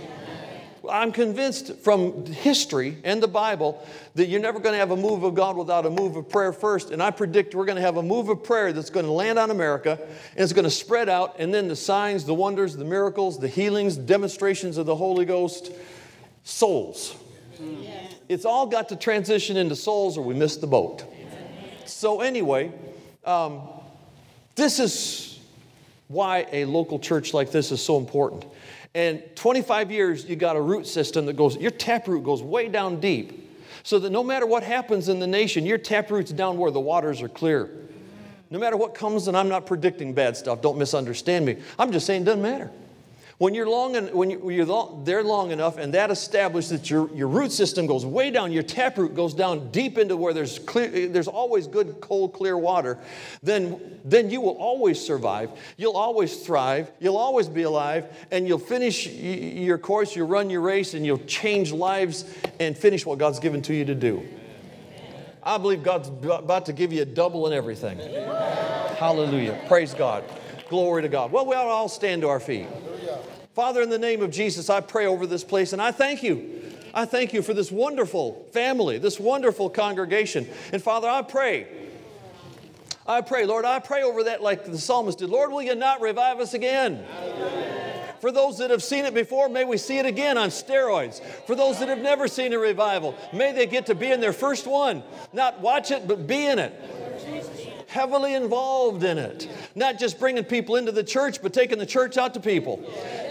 I'm 0.90 1.12
convinced 1.12 1.78
from 1.78 2.26
history 2.26 2.98
and 3.04 3.22
the 3.22 3.28
Bible 3.28 3.86
that 4.16 4.28
you're 4.28 4.42
never 4.42 4.60
going 4.60 4.74
to 4.74 4.80
have 4.80 4.92
a 4.92 4.98
move 4.98 5.24
of 5.24 5.36
God 5.36 5.58
without 5.58 5.86
a 5.86 5.90
move 5.90 6.16
of 6.16 6.30
prayer 6.30 6.54
first. 6.54 6.92
And 6.92 7.02
I 7.02 7.12
predict 7.12 7.56
we're 7.56 7.66
going 7.66 7.78
to 7.78 7.82
have 7.82 7.98
a 7.98 8.04
move 8.04 8.30
of 8.30 8.44
prayer 8.44 8.74
that's 8.74 8.90
going 8.90 9.06
to 9.06 9.12
land 9.12 9.40
on 9.40 9.52
America 9.52 10.00
and 10.00 10.44
it's 10.44 10.54
going 10.54 10.66
to 10.66 10.72
spread 10.72 11.10
out. 11.10 11.36
And 11.40 11.54
then 11.54 11.68
the 11.68 11.76
signs, 11.76 12.26
the 12.26 12.34
wonders, 12.34 12.76
the 12.76 12.86
miracles, 12.86 13.40
the 13.40 13.48
healings, 13.48 13.98
demonstrations 13.98 14.78
of 14.78 14.86
the 14.86 14.96
Holy 14.96 15.26
Ghost, 15.26 15.72
souls. 16.44 17.16
It's 18.28 18.46
all 18.46 18.68
got 18.68 18.90
to 18.90 18.96
transition 18.96 19.58
into 19.58 19.76
souls 19.76 20.18
or 20.18 20.24
we 20.24 20.34
miss 20.34 20.58
the 20.58 20.68
boat. 20.68 21.06
So, 21.86 22.22
anyway, 22.22 22.72
um, 23.24 23.62
this 24.56 24.80
is 24.80 25.39
why 26.08 26.47
a 26.51 26.66
local 26.66 26.99
church 26.99 27.34
like 27.34 27.51
this 27.51 27.72
is 27.72 27.82
so 27.82 27.97
important. 27.97 28.45
And 28.93 29.22
25 29.36 29.91
years, 29.91 30.26
you 30.26 30.36
got 30.36 30.56
a 30.56 30.62
root 30.62 30.88
system 30.88 31.26
that 31.26 31.34
goes, 31.34 31.58
your 31.58 31.72
taproot 31.72 32.24
goes 32.24 32.41
way 32.41 32.70
down 32.70 32.99
deep. 32.99 33.41
So 33.84 33.99
that 33.99 34.10
no 34.10 34.24
matter 34.24 34.45
what 34.45 34.64
happens 34.64 35.10
in 35.10 35.20
the 35.20 35.28
nation, 35.28 35.66
your 35.66 35.78
taproot's 35.78 36.32
down 36.32 36.58
where 36.58 36.72
the 36.72 36.80
waters 36.80 37.22
are 37.22 37.28
clear. 37.30 37.70
No 38.49 38.58
matter 38.58 38.78
what 38.78 38.95
comes, 38.95 39.28
and 39.28 39.36
I'm 39.36 39.49
not 39.49 39.66
predicting 39.66 40.14
bad 40.14 40.38
stuff, 40.38 40.62
don't 40.62 40.78
misunderstand 40.78 41.45
me. 41.45 41.58
I'm 41.78 41.91
just 41.91 42.06
saying 42.06 42.22
it 42.22 42.26
doesn't 42.26 42.41
matter. 42.41 42.72
When 43.38 43.54
you're, 43.54 43.68
long 43.68 43.98
and, 43.98 44.14
when 44.14 44.30
you're 44.30 45.04
there 45.04 45.22
long 45.22 45.52
enough 45.52 45.78
and 45.78 45.94
that 45.94 46.10
establishes 46.10 46.70
that 46.70 46.90
your, 46.90 47.14
your 47.14 47.28
root 47.28 47.52
system 47.52 47.86
goes 47.86 48.06
way 48.06 48.32
down, 48.32 48.54
your 48.54 48.64
taproot 48.64 49.14
goes 49.14 49.34
down 49.34 49.72
deep 49.72 49.98
into 49.98 50.16
where 50.16 50.34
there's, 50.34 50.58
clear, 50.60 51.10
there's 51.10 51.28
always 51.28 51.68
good, 51.68 52.00
cold, 52.00 52.32
clear 52.32 52.58
water, 52.58 52.98
then, 53.44 54.00
then 54.06 54.30
you 54.30 54.40
will 54.40 54.56
always 54.56 55.06
survive. 55.06 55.50
You'll 55.76 55.98
always 55.98 56.46
thrive. 56.46 56.90
You'll 57.02 57.18
always 57.18 57.50
be 57.50 57.64
alive. 57.64 58.06
And 58.32 58.48
you'll 58.48 58.58
finish 58.58 59.06
your 59.06 59.80
course, 59.80 60.16
you'll 60.16 60.30
run 60.30 60.50
your 60.50 60.62
race, 60.62 60.94
and 60.94 61.06
you'll 61.06 61.18
change 61.26 61.74
lives 61.74 62.24
and 62.62 62.78
finish 62.78 63.06
what 63.06 63.20
God's 63.20 63.40
given 63.40 63.62
to 63.64 63.74
you 63.74 63.84
to 63.84 63.96
do. 63.96 64.26
I 65.44 65.58
believe 65.58 65.84
God's 65.84 66.08
about 66.08 66.68
to 66.68 66.74
give 66.74 66.94
you 66.94 67.02
a 67.02 67.06
double 67.06 67.48
in 67.48 67.54
everything. 67.54 68.00
Hallelujah. 68.98 69.62
Praise 69.68 69.94
God. 69.94 70.24
Glory 70.70 71.02
to 71.02 71.10
God. 71.10 71.34
Well, 71.34 71.46
we 71.46 71.54
ought 71.54 71.66
to 71.66 71.70
all 71.70 71.90
stand 71.90 72.22
to 72.22 72.30
our 72.30 72.40
feet. 72.40 72.68
Father, 73.56 73.82
in 73.82 73.89
the 73.89 73.97
name 73.97 74.22
of 74.22 74.32
Jesus, 74.32 74.70
I 74.70 74.82
pray 74.82 75.06
over 75.06 75.26
this 75.26 75.45
place 75.45 75.72
and 75.72 75.82
I 75.82 75.91
thank 75.91 76.22
you. 76.22 76.62
I 76.93 77.06
thank 77.06 77.34
you 77.34 77.41
for 77.41 77.53
this 77.53 77.72
wonderful 77.72 78.45
family, 78.51 78.97
this 78.97 79.18
wonderful 79.18 79.70
congregation. 79.70 80.45
And 80.74 80.84
Father, 80.84 81.08
I 81.08 81.22
pray, 81.22 81.66
I 83.08 83.22
pray, 83.22 83.45
Lord, 83.45 83.64
I 83.64 83.80
pray 83.80 84.03
over 84.03 84.26
that 84.26 84.43
like 84.43 84.66
the 84.66 84.78
psalmist 84.78 85.20
did. 85.20 85.30
Lord, 85.30 85.53
will 85.53 85.62
you 85.62 85.74
not 85.74 86.01
revive 86.01 86.41
us 86.41 86.53
again? 86.53 87.06
For 88.20 88.30
those 88.30 88.58
that 88.58 88.72
have 88.72 88.84
seen 88.84 89.06
it 89.06 89.14
before, 89.14 89.47
may 89.47 89.64
we 89.64 89.78
see 89.78 89.99
it 89.99 90.06
again 90.06 90.38
on 90.38 90.49
steroids. 90.49 91.24
For 91.45 91.56
those 91.56 91.80
that 91.80 91.88
have 91.88 91.99
never 91.99 92.28
seen 92.28 92.51
a 92.51 92.60
revival, 92.60 93.16
may 93.32 93.53
they 93.53 93.68
get 93.68 93.86
to 93.86 93.95
be 93.95 94.12
in 94.12 94.20
their 94.20 94.34
first 94.34 94.68
one. 94.68 95.01
Not 95.32 95.62
watch 95.62 95.91
it, 95.91 96.10
but 96.10 96.28
be 96.28 96.45
in 96.45 96.60
it 96.60 96.74
heavily 97.88 98.34
involved 98.34 99.04
in 99.04 99.18
it. 99.18 99.50
Not 99.76 100.00
just 100.00 100.20
bringing 100.20 100.44
people 100.44 100.76
into 100.76 100.92
the 100.92 101.04
church, 101.04 101.42
but 101.42 101.54
taking 101.54 101.78
the 101.78 101.86
church 101.86 102.18
out 102.18 102.34
to 102.34 102.40
people. 102.40 102.84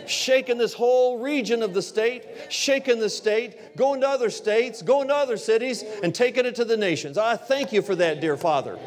Shaking 0.07 0.59
this 0.59 0.75
whole 0.75 1.19
region 1.19 1.63
of 1.63 1.75
the 1.75 1.83
state, 1.83 2.25
shaking 2.51 3.01
the 3.01 3.09
state, 3.09 3.77
going 3.77 4.01
to 4.03 4.09
other 4.09 4.31
states, 4.31 4.83
going 4.83 5.09
to 5.09 5.15
other 5.15 5.37
cities, 5.37 5.83
and 6.03 6.15
taking 6.15 6.45
it 6.45 6.55
to 6.57 6.65
the 6.65 6.77
nations. 6.77 7.17
I 7.17 7.37
thank 7.37 7.73
you 7.73 7.83
for 7.83 7.95
that, 7.97 8.21
dear 8.21 8.37
Father. 8.37 8.79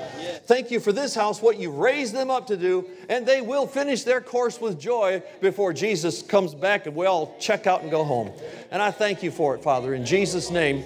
Thank 0.46 0.72
you 0.72 0.80
for 0.80 0.92
this 0.92 1.16
house, 1.16 1.42
what 1.42 1.58
you 1.58 1.72
raised 1.72 2.14
them 2.14 2.30
up 2.30 2.48
to 2.48 2.58
do, 2.58 2.88
and 3.10 3.26
they 3.26 3.42
will 3.42 3.68
finish 3.68 4.04
their 4.04 4.22
course 4.22 4.62
with 4.62 4.80
joy 4.80 5.24
before 5.42 5.74
Jesus 5.74 6.22
comes 6.22 6.54
back 6.54 6.86
and 6.86 6.96
we 6.96 7.06
all 7.06 7.36
check 7.40 7.68
out 7.68 7.82
and 7.82 7.92
go 7.92 8.04
home. 8.04 8.32
And 8.72 8.82
I 8.82 8.92
thank 8.92 9.24
you 9.24 9.32
for 9.32 9.56
it, 9.56 9.64
Father. 9.64 9.94
In 9.94 10.06
Jesus' 10.06 10.52
name, 10.52 10.84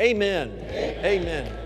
amen. 0.00 0.52
Amen. 0.70 1.04
amen. 1.04 1.65